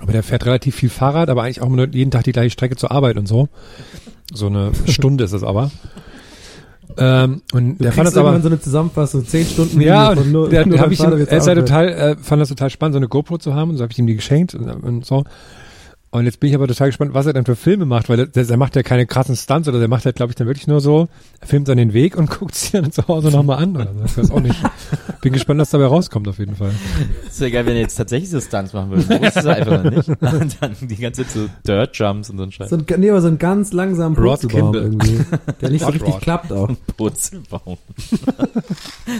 [0.00, 2.76] Aber der fährt relativ viel Fahrrad, aber eigentlich auch nur jeden Tag die gleiche Strecke
[2.76, 3.48] zur Arbeit und so.
[4.32, 5.70] So eine Stunde ist es aber.
[6.98, 10.48] Ähm, und Du der fand das aber so eine Zusammenfassung, 10 Stunden Ja, von nur,
[10.48, 11.66] der, nur der hab ich ihm, er ist arbeitet.
[11.68, 13.98] total, äh, fand das total spannend, so eine GoPro zu haben und so habe ich
[13.98, 15.24] ihm die geschenkt und, und so.
[16.12, 18.44] Und jetzt bin ich aber total gespannt, was er dann für Filme macht, weil der,
[18.44, 20.80] der macht ja keine krassen Stunts oder der macht halt, glaube ich, dann wirklich nur
[20.80, 21.08] so,
[21.40, 24.04] er filmt dann den Weg und guckt sich dann zu Hause nochmal an oder so.
[24.04, 24.56] Ich weiß auch nicht.
[25.20, 26.70] Bin gespannt, was dabei rauskommt auf jeden Fall.
[27.26, 29.06] Das wäre geil, wenn ihr jetzt tatsächlich so Stunts machen würdet.
[29.08, 30.08] So ist es einfach noch nicht.
[30.20, 32.70] Und dann die ganze Zeit so Dirt Jumps und so ein Scheiß.
[32.70, 35.18] So ein, nee, aber so einen ganz langsamen Purzelbaum irgendwie,
[35.60, 36.22] der nicht so richtig Rod.
[36.22, 36.70] klappt auch.
[36.96, 37.76] Purzelbaum.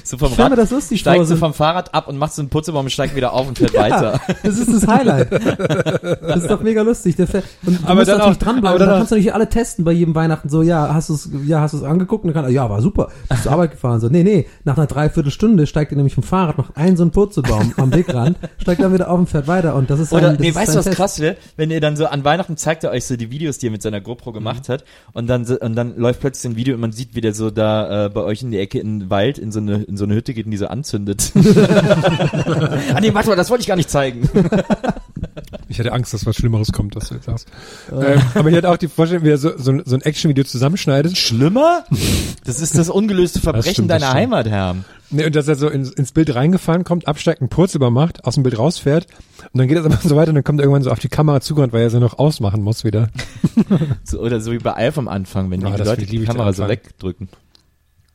[0.04, 2.32] so vom Ich Rad, das lustig steigt vor, so so- vom Fahrrad ab und macht
[2.32, 4.20] so einen Purzelbaum und steigt wieder auf und fährt weiter.
[4.42, 5.30] Das ist das Highlight.
[5.32, 7.16] Das ist doch mega lustig.
[7.16, 8.78] Der fährt- und du Aber musst natürlich auch- dranbleiben.
[8.78, 10.48] Dann, dann kannst du natürlich alle testen bei jedem Weihnachten.
[10.48, 12.24] So, ja, hast du es, ja, hast du es angeguckt?
[12.24, 13.08] Und dann kann, ja, war super.
[13.28, 14.00] Bist zur Arbeit gefahren.
[14.00, 14.46] So, nee, nee.
[14.64, 18.36] Nach einer Dreiviertelstunde steigt er nämlich vom Fahrrad noch ein so ein Purzelbaum am Wegrand,
[18.58, 19.74] steigt dann wieder auf und fährt weiter.
[19.74, 20.96] Und das ist Oder, ein, das nee, weißt du, was Test.
[20.96, 21.36] krass wäre?
[21.56, 23.82] Wenn ihr dann so an Weihnachten zeigt er euch so die Videos, die er mit
[23.82, 27.14] seiner GoPro gemacht hat und dann, und dann läuft plötzlich ein Video und man sieht,
[27.14, 29.60] wie der so da äh, bei euch in die Ecke in den Wald in so
[29.60, 31.32] eine, in so eine Hütte geht und die so anzündet.
[32.94, 34.28] ah nee, warte mal, das wollte ich gar nicht zeigen.
[35.68, 37.48] Ich hatte Angst, dass was Schlimmeres kommt, was du jetzt sagst.
[37.90, 40.44] ähm, aber ich hatte auch die Vorstellung, wie er so, so, ein- so ein Action-Video
[40.44, 41.18] zusammenschneidet.
[41.18, 41.84] Schlimmer?
[42.44, 44.32] Das ist das ungelöste Verbrechen stimmt, das deiner stimmt.
[44.32, 44.76] Heimat, Herr.
[45.10, 48.34] Nee, und dass er so ins, ins Bild reingefahren kommt, absteigt, einen Purzelbaum macht, aus
[48.34, 49.06] dem Bild rausfährt
[49.52, 51.08] und dann geht es aber so weiter und dann kommt er irgendwann so auf die
[51.08, 53.08] Kamera zugerannt, weil er sie noch ausmachen muss wieder.
[54.04, 56.52] So, oder so wie bei Alf am Anfang, wenn die Ah, das Leute die Kamera
[56.52, 57.28] so wegdrücken.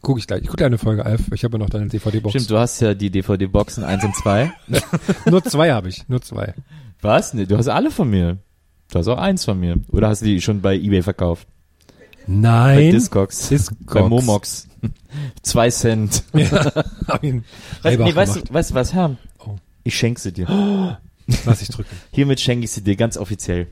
[0.02, 0.42] Guck ich gleich.
[0.44, 1.22] Ich gucke eine Folge, Alf.
[1.34, 2.32] Ich habe ja noch deine DVD-Box.
[2.34, 4.52] Stimmt, du hast ja die DVD-Boxen 1 und 2.
[5.30, 6.54] Nur zwei habe ich, nur zwei.
[7.02, 7.34] Was?
[7.34, 8.38] Nee, du hast alle von mir.
[8.92, 9.78] Du hast auch eins von mir.
[9.90, 11.48] Oder hast du die schon bei Ebay verkauft?
[11.88, 12.92] Bei Nein.
[12.92, 13.50] Discogs.
[13.50, 13.94] Discogs.
[13.94, 14.68] Bei Momox.
[15.42, 16.24] Zwei Cent.
[17.08, 17.44] Hab ihn
[17.82, 19.18] Weißt, nee, weißt, du, weißt was, Herr?
[19.40, 19.56] Oh.
[19.84, 20.48] Ich schenke sie dir.
[21.46, 21.90] Lass ich drücken.
[22.12, 23.68] Hiermit schenke ich sie dir ganz offiziell.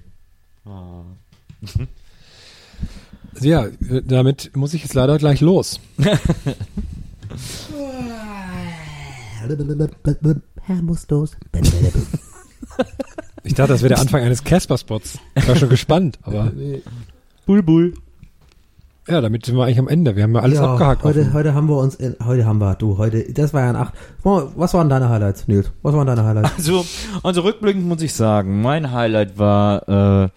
[3.35, 3.67] Also ja,
[4.05, 5.79] damit muss ich jetzt leider gleich los.
[10.65, 11.31] Herr muss los.
[13.43, 15.17] Ich dachte, das wäre der Anfang eines Casper-Spots.
[15.35, 16.51] Ich war schon gespannt, aber
[17.45, 17.93] Bulbul.
[19.07, 20.15] ja, damit sind wir eigentlich am Ende.
[20.15, 21.03] Wir haben ja alles ja, abgehakt.
[21.03, 21.33] Heute, offen.
[21.33, 23.93] heute haben wir uns, in, heute haben wir, du, heute, das war ja ein Acht.
[24.23, 25.71] Was waren deine Highlights, Nils?
[25.81, 26.51] Was waren deine Highlights?
[26.57, 26.85] Also,
[27.23, 30.29] also rückblickend muss ich sagen, mein Highlight war, äh,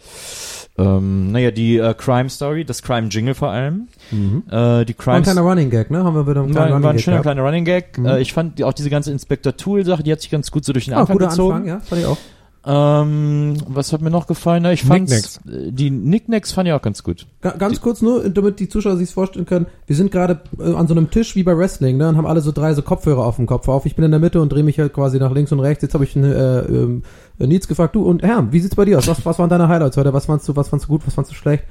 [0.79, 3.89] ähm, naja, die äh, Crime Story, das Crime Jingle vor allem.
[4.11, 6.03] Äh, die War ein Crime kleiner Running Gag, ne?
[6.03, 7.25] Haben wir wieder einen war, kleinen war ein Running Gag schöner gehabt.
[7.25, 7.99] kleiner Running Gag.
[7.99, 8.07] Mhm.
[8.07, 10.65] Äh, ich fand die, auch diese ganze Inspector Tool Sache, die hat sich ganz gut
[10.65, 11.55] so durch den Ah, Anfang guter gezogen.
[11.57, 12.17] Anfang, ja, fand ich auch.
[12.65, 14.63] Ähm, was hat mir noch gefallen?
[14.63, 15.41] Na, Ich fand Knickknacks.
[15.45, 17.27] die Nicknacks fand ich auch ganz gut.
[17.41, 19.67] Ga- Ganz kurz nur, damit die Zuschauer sich vorstellen können.
[19.89, 22.09] Wir sind gerade äh, an so einem Tisch wie bei Wrestling, ne?
[22.09, 23.85] Und haben alle so drei so Kopfhörer auf dem Kopf auf.
[23.85, 25.83] Ich bin in der Mitte und drehe mich halt quasi nach links und rechts.
[25.83, 27.03] Jetzt habe ich einen, äh, ähm,
[27.39, 29.09] Nils gefragt, du und Herr, wie sieht's bei dir aus?
[29.09, 30.13] Was, was waren deine Highlights heute?
[30.13, 31.65] Was fandst du, was fandst du gut, was fandst du schlecht?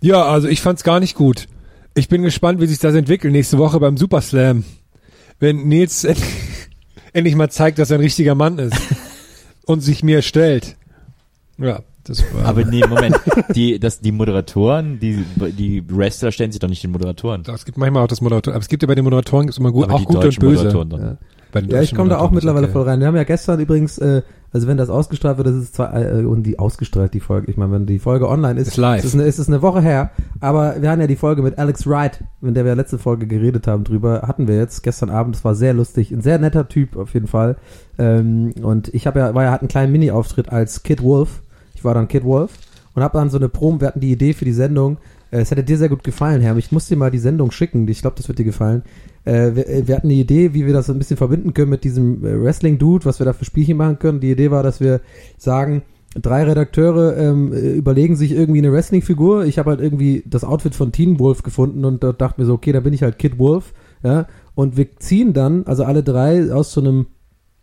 [0.00, 1.46] Ja, also ich fand's gar nicht gut.
[1.94, 4.64] Ich bin gespannt, wie sich das entwickelt nächste Woche beim Super Slam.
[5.38, 6.20] Wenn Nils end-
[7.12, 8.76] endlich mal zeigt, dass er ein richtiger Mann ist
[9.66, 10.76] und sich mir stellt.
[11.58, 12.46] Ja, das war.
[12.46, 13.16] Aber nee, Moment.
[13.54, 17.42] die, das, die Moderatoren, die, die Wrestler stellen sich doch nicht den Moderatoren.
[17.52, 19.72] es gibt manchmal auch das Moderator, aber es gibt ja bei den Moderatoren gibt's immer
[19.72, 20.64] gut, Aber auch die gut und böse.
[20.64, 21.00] Moderatoren dann.
[21.00, 21.16] Ja.
[21.64, 22.72] Den Ja, ich komme da auch mittlerweile okay.
[22.72, 23.00] voll rein.
[23.00, 24.22] Wir haben ja gestern übrigens, äh,
[24.52, 27.56] also wenn das ausgestrahlt wird, das ist zwar, äh, und die ausgestrahlt, die Folge, ich
[27.56, 29.00] meine, wenn die Folge online ist, Ist live.
[29.00, 30.10] Ist es, eine, ist es eine Woche her,
[30.40, 33.66] Aber wir hatten ja die Folge mit Alex Wright, in der wir letzte Folge geredet
[33.66, 35.34] haben drüber, hatten wir jetzt gestern Abend.
[35.34, 37.56] Das war sehr lustig, ein sehr netter Typ auf jeden Fall.
[37.98, 41.42] Ähm, und ich habe ja, war ja, hatte einen kleinen Mini-Auftritt als Kid Wolf.
[41.74, 42.52] Ich war dann Kid Wolf
[42.94, 44.96] und habe dann so eine Promo, wir hatten die Idee für die Sendung.
[45.30, 46.56] Äh, Es hätte dir sehr gut gefallen, Herr.
[46.56, 47.86] Ich muss dir mal die Sendung schicken.
[47.88, 48.82] Ich glaube, das wird dir gefallen.
[49.26, 51.84] Äh, wir, äh, wir hatten die Idee, wie wir das ein bisschen verbinden können mit
[51.84, 54.20] diesem äh, Wrestling-Dude, was wir da für Spielchen machen können.
[54.20, 55.02] Die Idee war, dass wir
[55.36, 55.82] sagen,
[56.14, 59.44] drei Redakteure ähm, äh, überlegen sich irgendwie eine Wrestling-Figur.
[59.44, 62.54] Ich habe halt irgendwie das Outfit von Teen Wolf gefunden und da dachte mir so,
[62.54, 63.74] okay, da bin ich halt Kid Wolf.
[64.02, 67.06] Ja, und wir ziehen dann, also alle drei aus so einem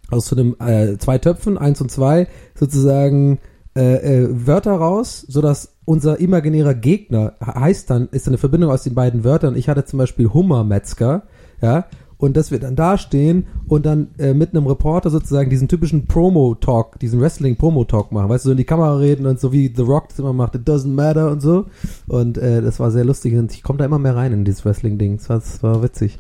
[0.10, 3.40] aus so einem äh, zwei Töpfen, eins und zwei, sozusagen
[3.76, 8.84] äh, äh, Wörter raus, sodass unser imaginärer Gegner he- heißt dann, ist eine Verbindung aus
[8.84, 9.56] den beiden Wörtern.
[9.56, 11.24] Ich hatte zum Beispiel Hummermetzger,
[11.64, 11.86] ja,
[12.18, 16.06] und dass wir dann da stehen und dann äh, mit einem Reporter sozusagen diesen typischen
[16.06, 19.82] Promo-Talk, diesen Wrestling-Promo-Talk machen, weißt du, so in die Kamera reden und so wie The
[19.82, 21.66] Rock das immer macht, it doesn't matter und so.
[22.08, 24.64] Und äh, das war sehr lustig und ich komme da immer mehr rein in dieses
[24.64, 25.18] Wrestling-Ding.
[25.18, 26.20] Das war, das war witzig.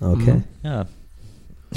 [0.00, 0.42] Okay.
[0.62, 0.86] Ja.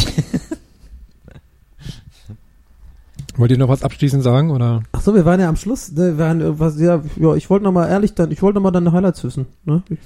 [3.38, 4.82] Wollt ihr noch was abschließend sagen oder?
[4.94, 7.66] Ach so, wir waren ja am Schluss, ne, wir waren irgendwas, ja, ja, ich wollte
[7.66, 9.84] noch mal ehrlich dann, ich wollte noch mal deine Highlights wissen, ne?
[9.90, 10.00] Ich,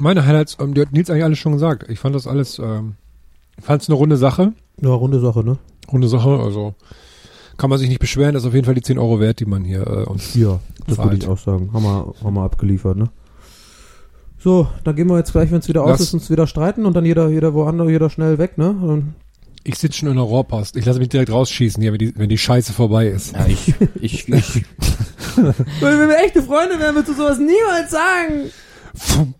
[0.00, 1.88] Meine Highlights, ähm, die hat Nils eigentlich alles schon gesagt.
[1.88, 2.94] Ich fand das alles, ähm,
[3.60, 4.52] fand es eine runde Sache.
[4.80, 5.58] ja, runde Sache, ne?
[5.92, 6.74] Runde Sache, also
[7.56, 9.44] kann man sich nicht beschweren, das ist auf jeden Fall die 10 Euro wert, die
[9.44, 10.34] man hier äh, uns.
[10.34, 11.10] Ja, das Zahlt.
[11.10, 11.70] würde ich auch sagen.
[11.74, 13.10] Haben wir, haben wir abgeliefert, ne?
[14.38, 16.94] So, dann gehen wir jetzt gleich, wenn es wieder aus ist, uns wieder streiten und
[16.94, 18.70] dann jeder, jeder woanders, jeder schnell weg, ne?
[18.70, 19.14] Und,
[19.64, 20.76] Ich sitze schon in der Rohrpost.
[20.76, 23.34] Ich lasse mich direkt rausschießen hier, wenn die, wenn die Scheiße vorbei ist.
[23.34, 24.64] ja ich, ich, ich,
[25.36, 28.50] wenn wir echte Freunde wären, würdest du sowas niemals sagen.
[28.96, 29.34] Pfum,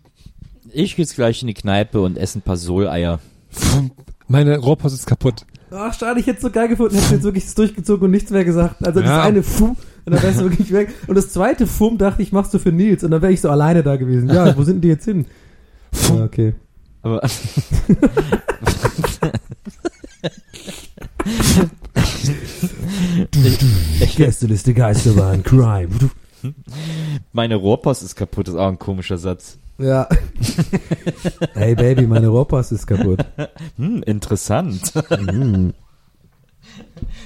[0.73, 3.19] ich gehe jetzt gleich in die Kneipe und esse ein paar Soleier.
[4.27, 5.45] Meine Rohrpost ist kaputt.
[5.71, 8.29] Ach, schade, ich hätte es so geil gefunden, hättest du jetzt wirklich durchgezogen und nichts
[8.31, 8.85] mehr gesagt.
[8.85, 9.23] Also das Ja.
[9.23, 10.93] eine Fumm und dann wärst du wirklich weg.
[11.07, 13.49] Und das zweite Fumm dachte ich, machst du für Nils und dann wäre ich so
[13.49, 14.29] alleine da gewesen.
[14.29, 15.25] Ja, wo sind denn die jetzt hin?
[16.09, 16.53] Ja, okay.
[17.03, 17.21] Aber
[24.15, 25.89] Gästeliste Geisterbahn, Crime.
[27.33, 29.57] meine Rohrpost ist kaputt, ist auch ein komischer Satz.
[29.81, 30.07] Ja.
[31.53, 33.25] hey Baby, meine Rohrpost ist kaputt.
[33.77, 34.93] Hm, interessant.
[35.09, 35.73] Mhm.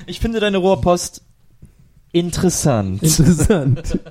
[0.08, 1.22] Ich finde deine Rohrpost
[2.12, 3.04] interessant.
[3.04, 4.00] Interessant.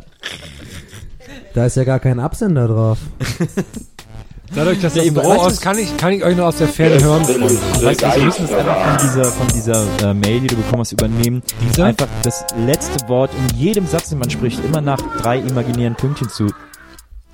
[1.55, 2.99] Da ist ja gar kein Absender drauf.
[4.55, 6.69] Dadurch, dass Ja, das eben, Rohr ist, kann ich, kann ich euch nur aus der
[6.69, 7.23] Ferne hören.
[7.23, 10.81] Weißt du, wir müssen es einfach von dieser, von dieser äh, Mail, die du bekommen
[10.81, 11.43] hast, übernehmen.
[11.63, 11.87] Dieser?
[11.87, 16.29] Einfach das letzte Wort in jedem Satz, den man spricht, immer nach drei imaginären Pünktchen
[16.29, 16.53] zu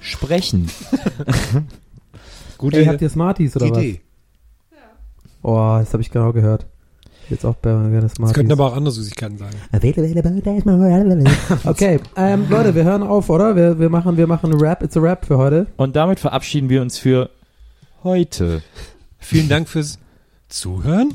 [0.00, 0.70] sprechen.
[2.58, 4.00] Gute Hey, habt ihr Smarties oder Idee.
[4.70, 4.78] was?
[5.42, 6.66] Oh, das habe ich genau gehört.
[7.30, 8.34] Jetzt auch bei gerne Das Smarties.
[8.34, 9.50] könnten aber auch andere Süßigkeiten sein.
[11.64, 13.54] Okay, ähm, Leute, wir hören auf, oder?
[13.54, 15.68] Wir, wir machen, wir machen Rap, it's a Rap für heute.
[15.76, 17.30] Und damit verabschieden wir uns für
[18.02, 18.62] heute.
[19.18, 19.98] Vielen Dank fürs
[20.48, 21.14] Zuhören.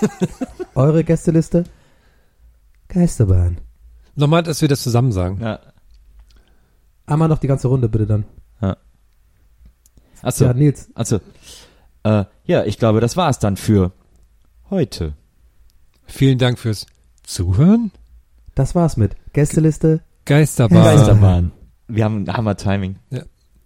[0.74, 1.64] Eure Gästeliste?
[2.88, 3.58] Geisterbahn.
[4.16, 5.38] Nochmal, dass wir das zusammen sagen.
[5.40, 5.60] Ja.
[7.06, 8.24] Einmal noch die ganze Runde, bitte dann.
[10.22, 10.88] Achso, Ja, Nils.
[10.94, 11.20] also,
[12.02, 13.92] äh, ja, ich glaube, das war's dann für
[14.70, 15.12] heute.
[16.06, 16.86] Vielen Dank fürs
[17.22, 17.92] Zuhören.
[18.54, 20.00] Das war's mit Gästeliste.
[20.24, 20.82] Geisterbahn.
[20.82, 21.52] Geisterbahn.
[21.86, 22.96] Wir haben ein Hammer-Timing.
[23.10, 23.22] Ja.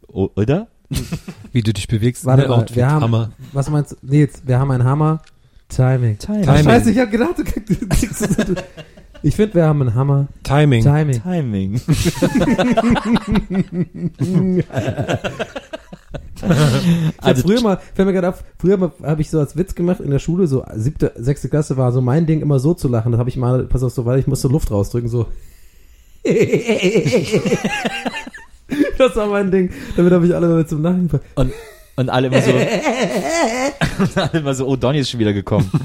[0.08, 0.66] O oder?
[1.52, 2.24] Wie du dich bewegst.
[2.26, 2.76] Warte Ne, mal, Outfit.
[2.76, 3.30] wir haben, Hammer.
[3.52, 3.96] was meinst du?
[4.02, 5.22] Nils, wir haben einen Hammer.
[5.68, 6.18] Timing.
[6.18, 6.44] Timing.
[6.44, 8.28] Scheiße, ich hab gedacht, du kriegst
[9.22, 10.26] Ich finde, wir haben einen Hammer.
[10.42, 10.82] Timing.
[10.82, 11.22] Timing.
[11.22, 11.80] Timing.
[17.18, 20.00] Also- früher mal, fällt mir gerade auf, früher mal habe ich so als Witz gemacht
[20.00, 23.12] in der Schule, so siebte, sechste Klasse war so mein Ding immer so zu lachen.
[23.12, 25.26] Das habe ich mal, pass auf so, weil ich musste Luft rausdrücken, so.
[28.98, 29.70] das war mein Ding.
[29.96, 31.22] Damit habe ich alle Leute zum Lachen gebracht.
[31.34, 31.52] Und,
[31.96, 32.50] und alle immer so.
[34.02, 35.70] und alle immer so, oh, Donny ist schon wieder gekommen.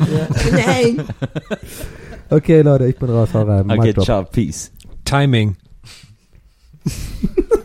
[2.28, 3.70] Okay, Leute, ich bin raus, hau rein.
[3.70, 4.06] Okay, Mic drop.
[4.06, 4.72] ciao, peace.
[5.06, 5.56] Timing.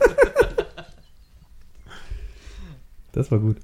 [3.12, 3.57] Das war gut.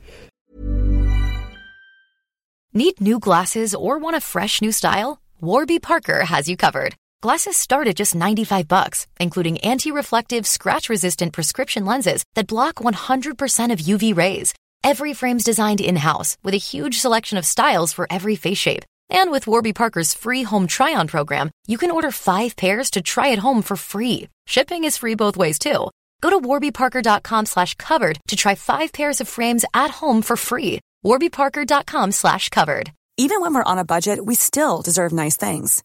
[2.72, 5.20] Need new glasses or want a fresh new style?
[5.40, 6.96] Warby Parker has you covered.
[7.22, 13.78] Glasses start at just 95 bucks, including anti-reflective, scratch-resistant prescription lenses that block 100% of
[13.78, 14.52] UV rays.
[14.86, 18.84] Every frame's designed in-house with a huge selection of styles for every face shape.
[19.10, 23.32] And with Warby Parker's free home try-on program, you can order five pairs to try
[23.32, 24.28] at home for free.
[24.46, 25.90] Shipping is free both ways too.
[26.20, 30.78] Go to warbyparker.com slash covered to try five pairs of frames at home for free.
[31.04, 32.92] warbyparker.com slash covered.
[33.16, 35.82] Even when we're on a budget, we still deserve nice things.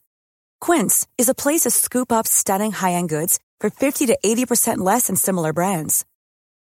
[0.60, 5.08] Quince is a place to scoop up stunning high-end goods for 50 to 80% less
[5.08, 6.06] than similar brands.